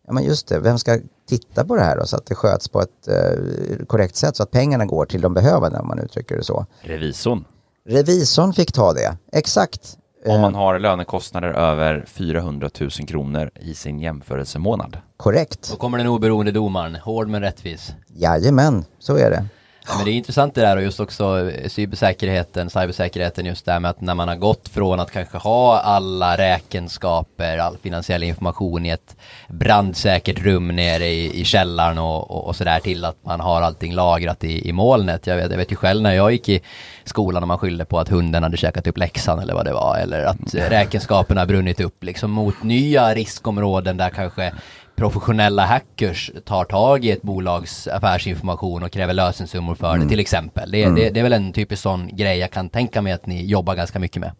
ja 0.07 0.13
men 0.13 0.23
just 0.23 0.47
det, 0.47 0.59
vem 0.59 0.79
ska 0.79 0.99
titta 1.29 1.65
på 1.65 1.75
det 1.75 1.81
här 1.81 1.97
då, 1.97 2.05
så 2.05 2.15
att 2.15 2.25
det 2.25 2.35
sköts 2.35 2.67
på 2.67 2.81
ett 2.81 3.07
eh, 3.07 3.85
korrekt 3.87 4.15
sätt 4.15 4.35
så 4.35 4.43
att 4.43 4.51
pengarna 4.51 4.85
går 4.85 5.05
till 5.05 5.21
de 5.21 5.33
behövande 5.33 5.79
om 5.79 5.87
man 5.87 5.99
uttrycker 5.99 6.37
det 6.37 6.43
så. 6.43 6.65
Revisorn. 6.81 7.45
Revisorn 7.85 8.53
fick 8.53 8.71
ta 8.71 8.93
det, 8.93 9.17
exakt. 9.31 9.97
Om 10.25 10.41
man 10.41 10.53
eh. 10.53 10.59
har 10.59 10.79
lönekostnader 10.79 11.47
över 11.47 12.05
400 12.07 12.69
000 12.79 12.89
kronor 12.89 13.51
i 13.55 13.73
sin 13.73 13.99
jämförelsemånad. 13.99 14.97
Korrekt. 15.17 15.69
Då 15.71 15.77
kommer 15.77 15.97
den 15.97 16.07
oberoende 16.07 16.51
domaren, 16.51 16.95
hård 16.95 17.27
men 17.27 17.41
rättvis. 17.41 17.93
Jajamän, 18.07 18.85
så 18.99 19.17
är 19.17 19.29
det. 19.29 19.45
Ja, 19.91 19.97
men 19.97 20.05
det 20.05 20.11
är 20.11 20.13
intressant 20.13 20.55
det 20.55 20.61
där 20.61 20.77
och 20.77 20.83
just 20.83 20.99
också 20.99 21.49
eh, 21.49 21.69
cybersäkerheten, 21.69 22.69
cybersäkerheten 22.69 23.45
just 23.45 23.65
det 23.65 23.71
här 23.71 23.79
med 23.79 23.91
att 23.91 24.01
när 24.01 24.15
man 24.15 24.27
har 24.27 24.35
gått 24.35 24.69
från 24.69 24.99
att 24.99 25.11
kanske 25.11 25.37
ha 25.37 25.79
alla 25.79 26.37
räkenskaper, 26.37 27.57
all 27.57 27.77
finansiell 27.77 28.23
information 28.23 28.85
i 28.85 28.89
ett 28.89 29.15
brandsäkert 29.47 30.39
rum 30.39 30.67
nere 30.67 31.05
i, 31.07 31.41
i 31.41 31.45
källaren 31.45 31.97
och, 31.97 32.31
och, 32.31 32.47
och 32.47 32.55
sådär 32.55 32.79
till 32.79 33.05
att 33.05 33.25
man 33.25 33.39
har 33.39 33.61
allting 33.61 33.93
lagrat 33.93 34.43
i, 34.43 34.69
i 34.69 34.73
molnet. 34.73 35.27
Jag 35.27 35.35
vet, 35.35 35.51
jag 35.51 35.57
vet 35.57 35.71
ju 35.71 35.75
själv 35.75 36.01
när 36.01 36.13
jag 36.13 36.31
gick 36.31 36.49
i 36.49 36.61
skolan 37.03 37.43
och 37.43 37.47
man 37.47 37.57
skyllde 37.57 37.85
på 37.85 37.99
att 37.99 38.09
hunden 38.09 38.43
hade 38.43 38.57
käkat 38.57 38.87
upp 38.87 38.97
läxan 38.97 39.39
eller 39.39 39.53
vad 39.53 39.65
det 39.65 39.73
var 39.73 39.97
eller 39.97 40.23
att 40.23 40.53
räkenskaperna 40.53 41.45
brunnit 41.45 41.79
upp 41.79 42.03
liksom 42.03 42.31
mot 42.31 42.63
nya 42.63 43.13
riskområden 43.13 43.97
där 43.97 44.09
kanske 44.09 44.53
professionella 45.01 45.65
hackers 45.65 46.31
tar 46.45 46.65
tag 46.65 47.05
i 47.05 47.11
ett 47.11 47.21
bolags 47.21 47.87
affärsinformation 47.87 48.83
och 48.83 48.91
kräver 48.91 49.13
lösensummor 49.13 49.75
för 49.75 49.89
mm. 49.89 49.99
det 49.99 50.09
till 50.09 50.19
exempel. 50.19 50.71
Det, 50.71 50.83
mm. 50.83 50.95
det, 50.95 51.09
det, 51.09 51.19
är 51.19 51.23
väl 51.23 51.33
en 51.33 51.53
typisk 51.53 51.81
sån 51.81 52.15
grej 52.15 52.37
jag 52.37 52.51
kan 52.51 52.69
tänka 52.69 53.01
mig 53.01 53.13
att 53.13 53.25
ni 53.25 53.45
jobbar 53.45 53.75
ganska 53.75 53.99
mycket 53.99 54.19
med. 54.19 54.31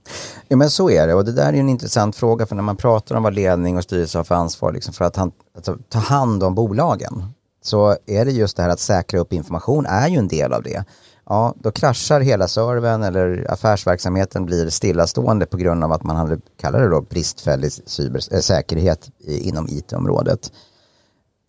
Ja 0.47 0.57
men 0.57 0.70
så 0.70 0.89
är 0.89 1.07
det 1.07 1.14
och 1.14 1.26
det 1.26 1.32
där 1.32 1.53
är 1.53 1.57
en 1.57 1.70
intressant 1.70 2.16
fråga 2.16 2.45
för 2.45 2.55
när 2.55 2.64
man 2.64 2.78
pratar 2.78 3.16
om 3.16 3.24
vad 3.24 3.34
ledning 3.34 3.78
och 3.78 3.84
styrelse 3.84 4.20
har 4.20 4.24
för 4.24 4.36
ansvar 4.36 4.74
liksom 4.74 4.93
för 4.93 5.05
att, 5.05 5.16
han, 5.16 5.32
att 5.57 5.70
ta 5.89 5.99
hand 5.99 6.43
om 6.43 6.55
bolagen 6.55 7.24
så 7.64 7.97
är 8.05 8.26
det 8.26 8.32
just 8.32 8.57
det 8.57 8.64
här 8.64 8.70
att 8.70 8.80
säkra 8.80 9.20
upp 9.20 9.34
information 9.34 9.86
är 9.86 10.07
ju 10.07 10.18
en 10.18 10.28
del 10.28 10.53
av 10.53 10.64
det 10.64 10.84
ja, 11.32 11.55
då 11.59 11.71
kraschar 11.71 12.21
hela 12.21 12.47
servern 12.47 13.03
eller 13.03 13.51
affärsverksamheten 13.51 14.45
blir 14.45 14.69
stillastående 14.69 15.45
på 15.45 15.57
grund 15.57 15.84
av 15.84 15.91
att 15.91 16.03
man 16.03 16.15
hade, 16.15 16.39
kallar 16.57 16.82
det 16.82 16.89
då 16.89 17.01
bristfällig 17.01 17.71
cyber, 17.71 18.34
äh, 18.34 18.39
säkerhet 18.39 19.09
inom 19.19 19.67
IT-området. 19.69 20.51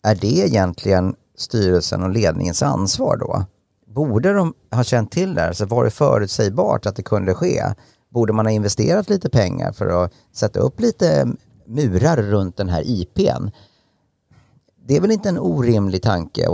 Är 0.03 0.15
det 0.15 0.27
egentligen 0.27 1.15
styrelsen 1.37 2.03
och 2.03 2.09
ledningens 2.09 2.63
ansvar 2.63 3.17
då? 3.17 3.45
Borde 3.87 4.33
de 4.33 4.53
ha 4.71 4.83
känt 4.83 5.11
till 5.11 5.35
det 5.35 5.41
här? 5.41 5.53
Så 5.53 5.65
var 5.65 5.83
det 5.83 5.91
förutsägbart 5.91 6.85
att 6.85 6.95
det 6.95 7.03
kunde 7.03 7.33
ske? 7.33 7.63
Borde 8.09 8.33
man 8.33 8.45
ha 8.45 8.51
investerat 8.51 9.09
lite 9.09 9.29
pengar 9.29 9.71
för 9.71 10.03
att 10.03 10.11
sätta 10.33 10.59
upp 10.59 10.79
lite 10.79 11.27
murar 11.67 12.17
runt 12.17 12.57
den 12.57 12.69
här 12.69 12.83
IPn? 12.85 13.49
Det 14.85 14.97
är 14.97 15.01
väl 15.01 15.11
inte 15.11 15.29
en 15.29 15.39
orimlig 15.39 16.03
tanke 16.03 16.47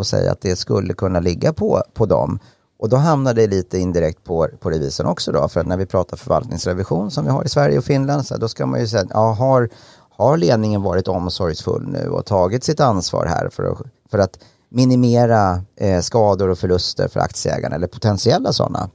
att 0.00 0.06
säga 0.06 0.32
att 0.32 0.40
det 0.40 0.56
skulle 0.56 0.94
kunna 0.94 1.20
ligga 1.20 1.52
på, 1.52 1.82
på 1.94 2.06
dem. 2.06 2.38
Och 2.78 2.88
då 2.88 2.96
hamnar 2.96 3.34
det 3.34 3.46
lite 3.46 3.78
indirekt 3.78 4.24
på, 4.24 4.48
på 4.60 4.70
revisorn 4.70 5.06
också 5.06 5.32
då, 5.32 5.48
för 5.48 5.60
att 5.60 5.66
när 5.66 5.76
vi 5.76 5.86
pratar 5.86 6.16
förvaltningsrevision 6.16 7.10
som 7.10 7.24
vi 7.24 7.30
har 7.30 7.44
i 7.44 7.48
Sverige 7.48 7.78
och 7.78 7.84
Finland, 7.84 8.26
så 8.26 8.36
då 8.36 8.48
ska 8.48 8.66
man 8.66 8.80
ju 8.80 8.86
säga, 8.86 9.06
ja, 9.10 9.32
har, 9.32 9.68
har 10.10 10.36
ledningen 10.36 10.82
varit 10.82 11.08
omsorgsfull 11.08 11.88
nu 11.88 12.08
och 12.08 12.26
tagit 12.26 12.64
sitt 12.64 12.80
ansvar 12.80 13.26
här 13.26 13.48
för 13.48 13.64
att, 13.64 13.78
för 14.10 14.18
att 14.18 14.38
minimera 14.68 15.62
eh, 15.76 16.00
skador 16.00 16.48
och 16.48 16.58
förluster 16.58 17.08
för 17.08 17.20
aktieägarna 17.20 17.76
eller 17.76 17.86
potentiella 17.86 18.52
sådana? 18.52 18.90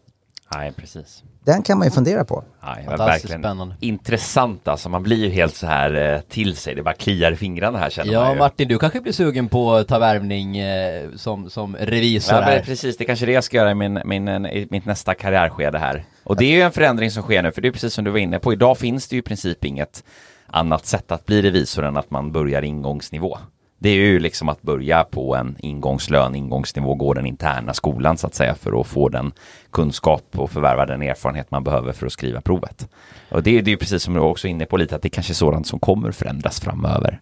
Nej, 0.53 0.73
precis. 0.77 1.23
Den 1.45 1.63
kan 1.63 1.77
man 1.77 1.87
ju 1.87 1.91
fundera 1.91 2.25
på. 2.25 2.43
Ja, 2.61 2.75
det 2.83 2.97
var 2.97 2.97
verkligen 2.97 3.41
spännande. 3.41 3.75
intressant 3.79 4.67
alltså. 4.67 4.89
Man 4.89 5.03
blir 5.03 5.17
ju 5.17 5.29
helt 5.29 5.55
så 5.55 5.67
här 5.67 6.13
eh, 6.13 6.19
till 6.19 6.55
sig. 6.55 6.75
Det 6.75 6.83
bara 6.83 6.93
kliar 6.93 7.31
i 7.31 7.35
fingrarna 7.35 7.77
här 7.77 7.89
känner 7.89 8.13
ja, 8.13 8.21
man 8.21 8.33
ju. 8.33 8.39
Martin, 8.39 8.67
du 8.67 8.77
kanske 8.77 9.01
blir 9.01 9.13
sugen 9.13 9.47
på 9.47 9.73
att 9.73 9.87
ta 9.87 9.99
värvning 9.99 10.57
eh, 10.57 11.09
som, 11.15 11.49
som 11.49 11.75
revisor 11.75 12.35
ja, 12.35 12.41
här. 12.41 12.59
precis. 12.59 12.97
Det 12.97 13.05
kanske 13.05 13.25
är 13.25 13.27
det 13.27 13.33
jag 13.33 13.43
ska 13.43 13.57
göra 13.57 13.71
i, 13.71 13.75
min, 13.75 14.01
min, 14.05 14.27
i 14.27 14.67
mitt 14.71 14.85
nästa 14.85 15.13
karriärskede 15.13 15.77
här. 15.77 16.05
Och 16.23 16.35
det 16.35 16.45
är 16.45 16.55
ju 16.55 16.61
en 16.61 16.71
förändring 16.71 17.11
som 17.11 17.23
sker 17.23 17.43
nu, 17.43 17.51
för 17.51 17.61
det 17.61 17.67
är 17.67 17.71
precis 17.71 17.93
som 17.93 18.03
du 18.03 18.11
var 18.11 18.19
inne 18.19 18.39
på, 18.39 18.53
idag 18.53 18.77
finns 18.77 19.07
det 19.07 19.15
ju 19.15 19.19
i 19.19 19.23
princip 19.23 19.65
inget 19.65 20.03
annat 20.47 20.85
sätt 20.85 21.11
att 21.11 21.25
bli 21.25 21.41
revisor 21.41 21.85
än 21.85 21.97
att 21.97 22.11
man 22.11 22.31
börjar 22.31 22.61
ingångsnivå. 22.61 23.37
Det 23.85 23.89
är 23.89 23.95
ju 23.95 24.19
liksom 24.19 24.49
att 24.49 24.61
börja 24.61 25.03
på 25.03 25.35
en 25.35 25.55
ingångslön, 25.59 26.35
ingångsnivå, 26.35 26.95
gå 26.95 27.13
den 27.13 27.25
interna 27.25 27.73
skolan 27.73 28.17
så 28.17 28.27
att 28.27 28.35
säga 28.35 28.55
för 28.55 28.81
att 28.81 28.87
få 28.87 29.09
den 29.09 29.31
kunskap 29.71 30.23
och 30.35 30.51
förvärva 30.51 30.85
den 30.85 31.01
erfarenhet 31.01 31.51
man 31.51 31.63
behöver 31.63 31.93
för 31.93 32.05
att 32.05 32.11
skriva 32.11 32.41
provet. 32.41 32.89
Och 33.29 33.43
det, 33.43 33.61
det 33.61 33.69
är 33.69 33.71
ju 33.71 33.77
precis 33.77 34.03
som 34.03 34.13
du 34.13 34.19
också 34.19 34.47
är 34.47 34.51
inne 34.51 34.65
på 34.65 34.77
lite 34.77 34.95
att 34.95 35.01
det 35.01 35.09
kanske 35.09 35.31
är 35.31 35.35
sådant 35.35 35.67
som 35.67 35.79
kommer 35.79 36.11
förändras 36.11 36.59
framöver. 36.59 37.19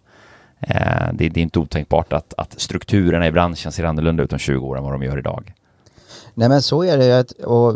Eh, 0.59 1.13
det, 1.13 1.29
det, 1.29 1.39
är 1.39 1.43
inte 1.43 1.59
otänkbart 1.59 2.13
att, 2.13 2.33
att 2.37 2.61
strukturerna 2.61 3.27
i 3.27 3.31
branschen 3.31 3.71
ser 3.71 3.83
annorlunda 3.83 4.23
ut 4.23 4.33
om 4.33 4.39
20 4.39 4.67
år 4.67 4.77
än 4.77 4.83
vad 4.83 4.93
de 4.93 5.03
gör 5.03 5.17
idag. 5.17 5.53
Nej 6.33 6.49
men 6.49 6.61
så 6.61 6.83
är 6.83 6.97
det 6.97 7.31
och 7.31 7.75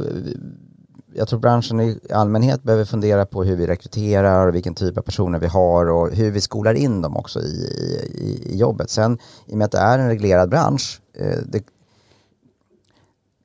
jag 1.18 1.28
tror 1.28 1.40
branschen 1.40 1.80
i 1.80 2.00
allmänhet 2.14 2.64
behöver 2.64 2.86
fundera 2.86 3.26
på 3.26 3.44
hur 3.44 3.56
vi 3.56 3.68
rekryterar 3.68 4.48
och 4.48 4.56
vilken 4.56 4.74
typ 4.74 4.98
av 4.98 5.02
personer 5.02 5.40
vi 5.40 5.48
har 5.48 5.90
och 5.90 6.12
hur 6.12 6.32
vi 6.32 6.42
skolar 6.42 6.74
in 6.74 7.02
dem 7.02 7.18
också 7.18 7.40
i, 7.40 7.44
i, 8.14 8.54
i 8.54 8.58
jobbet. 8.58 8.90
Sen 8.90 9.18
i 9.46 9.54
och 9.54 9.58
med 9.58 9.66
att 9.66 9.72
det 9.72 9.78
är 9.78 10.00
en 10.00 10.08
reglerad 10.08 10.50
bransch, 10.50 11.02
eh, 11.14 11.38
det, 11.46 11.64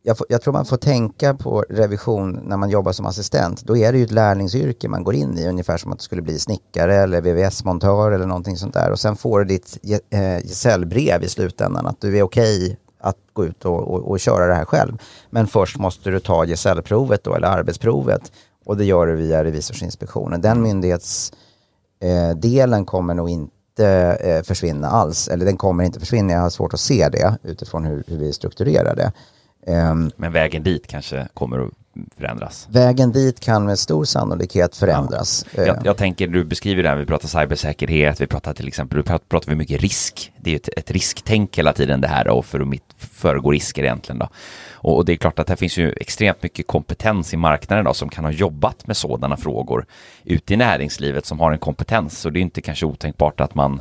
jag, 0.03 0.19
får, 0.19 0.27
jag, 0.31 0.43
tror 0.43 0.53
man 0.53 0.65
får 0.65 0.77
tänka 0.77 1.35
på 1.35 1.65
revision 1.69 2.41
när 2.45 2.57
man 2.57 2.71
jobbar 2.71 2.93
som 2.93 3.07
assistent. 3.07 3.63
Då 3.63 3.77
är 3.77 3.93
det 3.93 3.99
ju 3.99 4.05
ett 4.05 4.11
lärlingsyrke 4.11 4.89
man 4.89 5.05
går 5.05 5.15
in 5.15 5.39
i, 5.39 5.49
ungefär 5.49 5.77
som 5.77 5.93
att 5.93 5.99
du 5.99 6.03
skulle 6.03 6.23
bli 6.23 6.39
snickare 6.39 6.95
eller 6.95 7.21
VVS-montör 7.21 8.13
eller 8.13 8.27
någonting 8.27 8.57
sånt 8.57 8.75
där. 8.75 8.91
Och 8.91 9.01
sen 9.01 9.17
får 9.17 9.39
du 9.39 9.45
ditt 9.45 9.79
eh, 10.11 10.39
gesällbrev 10.39 11.25
i 11.25 11.29
slutändan 11.29 11.87
att 11.87 12.01
du 12.01 12.19
är 12.19 12.23
okej 12.23 12.57
okay 12.57 12.77
att 13.03 13.17
gå 13.33 13.45
ut 13.45 13.65
och, 13.65 13.79
och, 13.79 14.11
och, 14.11 14.21
köra 14.21 14.47
det 14.47 14.55
här 14.55 14.65
själv. 14.65 14.99
Men 15.31 15.47
först 15.47 15.79
måste 15.79 16.11
du 16.11 16.21
ta 16.21 16.45
gesällprovet 16.45 17.25
då, 17.25 17.35
eller 17.35 17.49
arbetsprovet. 17.49 18.33
Och 18.65 18.77
det 18.77 18.85
gör 18.85 19.07
du 19.07 19.15
via 19.15 19.45
Revisorsinspektionen. 19.45 20.41
Den 20.41 20.63
myndighetsdelen 20.63 22.81
eh, 22.81 22.85
kommer 22.85 23.15
nog 23.15 23.31
inte 23.31 23.87
eh, 24.21 24.43
försvinna 24.43 24.89
alls. 24.89 25.29
Eller 25.29 25.45
den 25.45 25.57
kommer 25.57 25.85
inte 25.85 26.01
försvinna, 26.01 26.33
jag 26.33 26.41
har 26.41 26.51
svårt 26.51 26.75
att 26.75 26.81
se 26.81 27.09
det 27.09 27.39
utifrån 27.43 27.85
hur, 27.85 28.05
hur 28.07 28.19
vi 28.19 28.33
strukturerar 28.33 28.97
det. 28.97 29.13
Um, 29.67 30.11
Men 30.17 30.33
vägen 30.33 30.63
dit 30.63 30.87
kanske 30.87 31.29
kommer 31.35 31.59
att 31.59 31.71
förändras? 32.17 32.69
Vägen 32.71 33.13
dit 33.13 33.41
kan 33.41 33.65
med 33.65 33.79
stor 33.79 34.05
sannolikhet 34.05 34.77
förändras. 34.77 35.47
Ja. 35.55 35.63
Jag, 35.63 35.77
jag, 35.85 35.97
tänker, 35.97 36.29
du 36.29 36.45
beskriver 36.45 36.83
det 36.83 36.89
här, 36.89 36.97
vi 36.97 37.07
pratar 37.07 37.29
cybersäkerhet, 37.29 38.21
vi 38.21 38.27
pratar 38.27 38.55
till 38.55 38.69
exempel, 38.69 39.03
pratar, 39.03 39.27
pratar 39.29 39.51
vi 39.51 39.57
mycket 39.57 39.81
risk. 39.81 40.33
Det 40.41 40.51
är 40.51 40.57
ett, 40.57 40.69
ett 40.77 40.91
risktänk 40.91 41.59
hela 41.59 41.73
tiden 41.73 42.01
det 42.01 42.09
här 42.09 42.29
och 42.29 42.45
för 42.45 42.61
att 42.61 42.69
föregå 42.99 43.51
risker 43.51 43.83
egentligen 43.83 44.19
då. 44.19 44.29
Och, 44.73 44.97
och, 44.97 45.05
det 45.05 45.13
är 45.13 45.17
klart 45.17 45.39
att 45.39 45.47
det 45.47 45.57
finns 45.57 45.79
ju 45.79 45.93
extremt 45.93 46.43
mycket 46.43 46.67
kompetens 46.67 47.35
i 47.35 47.37
marknaden 47.37 47.85
då 47.85 47.95
som 47.95 48.09
kan 48.09 48.25
ha 48.25 48.33
jobbat 48.33 48.87
med 48.87 48.97
sådana 48.97 49.37
frågor 49.37 49.87
ute 50.25 50.55
i 50.55 50.57
näringslivet 50.57 51.27
som 51.27 51.41
har 51.41 51.53
en 51.53 51.59
kompetens. 51.59 52.19
Så 52.19 52.31
det 52.31 52.39
är 52.39 52.43
inte 52.43 52.61
kanske 52.61 52.87
otänkbart 52.87 53.41
att 53.41 53.55
man 53.55 53.81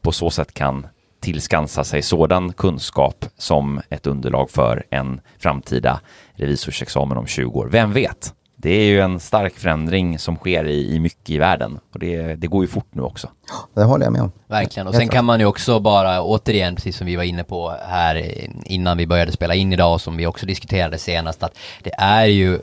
på 0.00 0.12
så 0.12 0.30
sätt 0.30 0.54
kan 0.54 0.86
tillskansa 1.20 1.84
sig 1.84 2.02
sådan 2.02 2.52
kunskap 2.52 3.24
som 3.36 3.80
ett 3.88 4.06
underlag 4.06 4.50
för 4.50 4.84
en 4.90 5.20
framtida 5.38 6.00
revisorsexamen 6.32 7.18
om 7.18 7.26
20 7.26 7.58
år. 7.58 7.68
Vem 7.72 7.92
vet? 7.92 8.34
Det 8.62 8.70
är 8.70 8.84
ju 8.84 9.00
en 9.00 9.20
stark 9.20 9.54
förändring 9.54 10.18
som 10.18 10.36
sker 10.36 10.64
i, 10.64 10.94
i 10.94 11.00
mycket 11.00 11.30
i 11.30 11.38
världen 11.38 11.78
och 11.92 11.98
det, 11.98 12.34
det 12.34 12.46
går 12.46 12.64
ju 12.64 12.68
fort 12.68 12.88
nu 12.90 13.02
också. 13.02 13.28
Det 13.74 13.84
håller 13.84 14.06
jag 14.06 14.12
med 14.12 14.22
om. 14.22 14.32
Verkligen, 14.46 14.86
och 14.86 14.94
sen 14.94 15.08
kan 15.08 15.24
man 15.24 15.40
ju 15.40 15.46
också 15.46 15.80
bara 15.80 16.22
återigen, 16.22 16.74
precis 16.74 16.96
som 16.96 17.06
vi 17.06 17.16
var 17.16 17.24
inne 17.24 17.44
på 17.44 17.74
här 17.88 18.46
innan 18.64 18.98
vi 18.98 19.06
började 19.06 19.32
spela 19.32 19.54
in 19.54 19.72
idag 19.72 19.92
och 19.92 20.00
som 20.00 20.16
vi 20.16 20.26
också 20.26 20.46
diskuterade 20.46 20.98
senast, 20.98 21.42
att 21.42 21.58
det 21.82 21.94
är 21.98 22.24
ju 22.24 22.58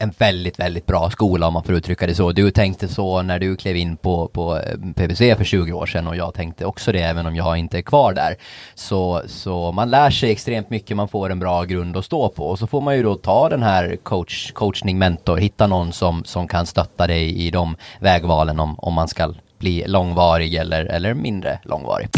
en 0.00 0.12
väldigt, 0.18 0.58
väldigt 0.58 0.86
bra 0.86 1.10
skola 1.10 1.46
om 1.46 1.54
man 1.54 1.62
får 1.62 1.74
uttrycka 1.74 2.06
det 2.06 2.14
så. 2.14 2.32
Du 2.32 2.50
tänkte 2.50 2.88
så 2.88 3.22
när 3.22 3.38
du 3.38 3.56
klev 3.56 3.76
in 3.76 3.96
på, 3.96 4.28
på 4.28 4.56
eh, 4.56 4.76
PBC 4.94 5.18
för 5.18 5.44
20 5.44 5.72
år 5.72 5.86
sedan 5.86 6.06
och 6.06 6.16
jag 6.16 6.34
tänkte 6.34 6.64
också 6.64 6.92
det 6.92 7.00
även 7.02 7.26
om 7.26 7.36
jag 7.36 7.56
inte 7.56 7.78
är 7.78 7.82
kvar 7.82 8.12
där. 8.12 8.36
Så, 8.74 9.22
så 9.26 9.72
man 9.72 9.90
lär 9.90 10.10
sig 10.10 10.30
extremt 10.30 10.70
mycket, 10.70 10.96
man 10.96 11.08
får 11.08 11.30
en 11.30 11.38
bra 11.38 11.64
grund 11.64 11.96
att 11.96 12.04
stå 12.04 12.28
på 12.28 12.46
och 12.46 12.58
så 12.58 12.66
får 12.66 12.80
man 12.80 12.96
ju 12.96 13.02
då 13.02 13.14
ta 13.14 13.48
den 13.48 13.62
här 13.62 13.96
coach, 14.02 14.52
coachning, 14.52 14.98
mentor, 14.98 15.36
hitta 15.36 15.66
någon 15.66 15.92
som, 15.92 16.24
som 16.24 16.48
kan 16.48 16.66
stötta 16.66 17.06
dig 17.06 17.46
i 17.46 17.50
de 17.50 17.76
vägvalen 18.00 18.60
om, 18.60 18.78
om 18.78 18.94
man 18.94 19.08
ska 19.08 19.34
bli 19.58 19.84
långvarig 19.86 20.54
eller, 20.54 20.84
eller 20.84 21.14
mindre 21.14 21.58
långvarig. 21.62 22.08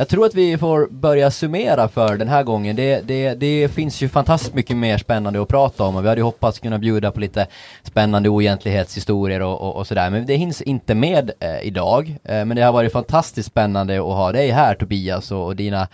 Jag 0.00 0.08
tror 0.08 0.26
att 0.26 0.34
vi 0.34 0.58
får 0.58 0.86
börja 0.90 1.30
summera 1.30 1.88
för 1.88 2.16
den 2.16 2.28
här 2.28 2.42
gången. 2.42 2.76
Det, 2.76 3.00
det, 3.00 3.34
det 3.34 3.68
finns 3.68 4.02
ju 4.02 4.08
fantastiskt 4.08 4.54
mycket 4.54 4.76
mer 4.76 4.98
spännande 4.98 5.42
att 5.42 5.48
prata 5.48 5.84
om 5.84 5.96
och 5.96 6.04
vi 6.04 6.08
hade 6.08 6.20
ju 6.20 6.24
hoppats 6.24 6.58
kunna 6.58 6.78
bjuda 6.78 7.12
på 7.12 7.20
lite 7.20 7.46
spännande 7.82 8.28
oegentlighetshistorier 8.28 9.42
och, 9.42 9.60
och, 9.60 9.76
och 9.76 9.86
sådär. 9.86 10.10
Men 10.10 10.26
det 10.26 10.36
hinns 10.36 10.62
inte 10.62 10.94
med 10.94 11.30
eh, 11.40 11.60
idag. 11.62 12.16
Eh, 12.24 12.44
men 12.44 12.56
det 12.56 12.62
har 12.62 12.72
varit 12.72 12.92
fantastiskt 12.92 13.48
spännande 13.48 13.96
att 13.96 14.04
ha 14.04 14.32
dig 14.32 14.50
här 14.50 14.74
Tobias 14.74 15.30
och, 15.32 15.46
och 15.46 15.56
dina 15.56 15.88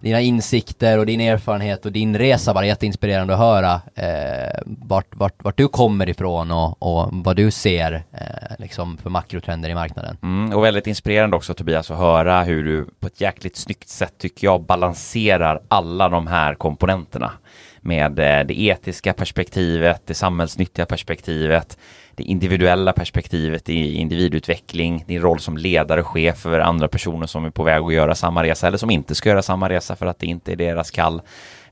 dina 0.00 0.20
insikter 0.20 0.98
och 0.98 1.06
din 1.06 1.20
erfarenhet 1.20 1.86
och 1.86 1.92
din 1.92 2.18
resa 2.18 2.52
var 2.52 2.62
jätteinspirerande 2.62 3.34
att 3.34 3.38
höra 3.38 3.80
eh, 3.94 4.60
vart, 4.64 5.16
vart, 5.16 5.44
vart 5.44 5.56
du 5.56 5.68
kommer 5.68 6.08
ifrån 6.08 6.50
och, 6.50 6.82
och 6.82 7.08
vad 7.12 7.36
du 7.36 7.50
ser 7.50 7.92
eh, 8.12 8.54
liksom 8.58 8.98
för 8.98 9.10
makrotrender 9.10 9.70
i 9.70 9.74
marknaden. 9.74 10.16
Mm, 10.22 10.52
och 10.52 10.64
väldigt 10.64 10.86
inspirerande 10.86 11.36
också 11.36 11.54
Tobias 11.54 11.90
att 11.90 11.98
höra 11.98 12.42
hur 12.42 12.64
du 12.64 12.86
på 13.00 13.06
ett 13.06 13.20
jäkligt 13.20 13.56
snyggt 13.56 13.88
sätt 13.88 14.14
tycker 14.18 14.46
jag 14.46 14.62
balanserar 14.62 15.60
alla 15.68 16.08
de 16.08 16.26
här 16.26 16.54
komponenterna 16.54 17.32
med 17.80 18.18
eh, 18.18 18.46
det 18.46 18.60
etiska 18.60 19.12
perspektivet, 19.12 20.02
det 20.06 20.14
samhällsnyttiga 20.14 20.86
perspektivet, 20.86 21.78
det 22.14 22.22
individuella 22.22 22.92
perspektivet 22.92 23.68
i 23.68 23.94
individutveckling, 23.94 25.04
din 25.06 25.20
roll 25.22 25.40
som 25.40 25.56
ledare 25.56 26.00
och 26.00 26.06
chef 26.06 26.38
för 26.38 26.60
andra 26.60 26.88
personer 26.88 27.26
som 27.26 27.44
är 27.44 27.50
på 27.50 27.62
väg 27.62 27.82
att 27.82 27.94
göra 27.94 28.14
samma 28.14 28.42
resa 28.42 28.66
eller 28.66 28.78
som 28.78 28.90
inte 28.90 29.14
ska 29.14 29.28
göra 29.28 29.42
samma 29.42 29.68
resa 29.68 29.96
för 29.96 30.06
att 30.06 30.18
det 30.18 30.26
inte 30.26 30.52
är 30.52 30.56
deras 30.56 30.90
kall. 30.90 31.22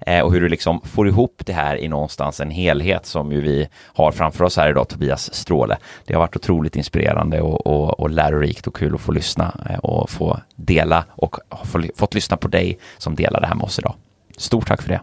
Eh, 0.01 0.25
och 0.25 0.33
hur 0.33 0.41
du 0.41 0.49
liksom 0.49 0.81
får 0.81 1.09
ihop 1.09 1.43
det 1.47 1.53
här 1.53 1.77
i 1.77 1.89
någonstans 1.89 2.41
en 2.41 2.51
helhet 2.51 3.07
som 3.07 3.33
ju 3.33 3.41
vi 3.41 3.69
har 3.85 4.13
framför 4.13 4.45
oss 4.45 4.57
här 4.57 4.71
idag, 4.71 4.89
Tobias 4.89 5.35
Stråle. 5.35 5.77
Det 6.05 6.15
har 6.15 6.21
varit 6.21 6.37
otroligt 6.37 6.77
inspirerande 6.77 7.41
och, 7.41 7.67
och, 7.67 8.01
och 8.01 8.11
lärorikt 8.11 8.67
och 8.67 8.77
kul 8.77 8.95
att 8.95 9.01
få 9.01 9.13
lyssna 9.13 9.55
eh, 9.71 9.79
och 9.79 10.11
få 10.11 10.41
dela 10.57 11.05
och 11.09 11.37
få, 11.65 11.83
fått 11.97 12.15
lyssna 12.15 12.37
på 12.37 12.49
dig 12.49 12.79
som 12.99 13.15
delar 13.15 13.41
det 13.41 13.47
här 13.47 13.55
med 13.55 13.65
oss 13.65 13.79
idag. 13.79 13.95
Stort 14.37 14.67
tack 14.69 14.83
för 14.83 14.89
det. 14.89 15.01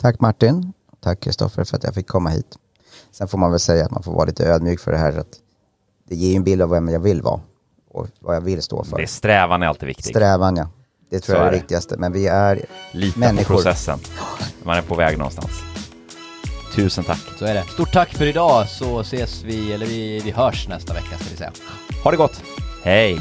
Tack 0.00 0.20
Martin. 0.20 0.72
Tack 1.00 1.20
Kristoffer 1.20 1.64
för 1.64 1.76
att 1.76 1.84
jag 1.84 1.94
fick 1.94 2.06
komma 2.06 2.30
hit. 2.30 2.56
Sen 3.12 3.28
får 3.28 3.38
man 3.38 3.50
väl 3.50 3.60
säga 3.60 3.84
att 3.84 3.90
man 3.90 4.02
får 4.02 4.12
vara 4.12 4.24
lite 4.24 4.46
ödmjuk 4.46 4.80
för 4.80 4.92
det 4.92 4.98
här. 4.98 5.18
Att 5.18 5.36
det 6.08 6.14
ger 6.14 6.30
ju 6.30 6.36
en 6.36 6.44
bild 6.44 6.62
av 6.62 6.70
vem 6.70 6.88
jag 6.88 7.00
vill 7.00 7.22
vara 7.22 7.40
och 7.90 8.06
vad 8.20 8.36
jag 8.36 8.40
vill 8.40 8.62
stå 8.62 8.84
för. 8.84 8.96
Det 8.96 9.02
är 9.02 9.06
strävan 9.06 9.62
är 9.62 9.66
alltid 9.66 9.86
viktig. 9.86 10.04
Strävan 10.04 10.56
ja. 10.56 10.68
Det 11.10 11.20
tror 11.20 11.34
Så 11.34 11.40
jag 11.40 11.46
är 11.46 11.50
det 11.52 11.58
viktigaste. 11.58 11.96
Men 11.98 12.12
vi 12.12 12.26
är 12.26 12.66
Lita 12.92 13.18
människor. 13.18 13.44
på 13.54 13.62
processen. 13.62 13.98
Man 14.62 14.76
är 14.78 14.82
på 14.82 14.94
väg 14.94 15.18
någonstans. 15.18 15.50
Tusen 16.74 17.04
tack. 17.04 17.20
Så 17.38 17.44
är 17.44 17.54
det. 17.54 17.62
Stort 17.62 17.92
tack 17.92 18.14
för 18.14 18.26
idag 18.26 18.68
så 18.68 19.00
ses 19.00 19.42
vi, 19.42 19.72
eller 19.72 19.86
vi, 19.86 20.20
vi 20.20 20.30
hörs 20.30 20.68
nästa 20.68 20.94
vecka 20.94 21.16
ska 21.16 21.30
vi 21.30 21.36
säga. 21.36 21.52
Ha 22.04 22.10
det 22.10 22.16
gott. 22.16 22.42
Hej. 22.82 23.20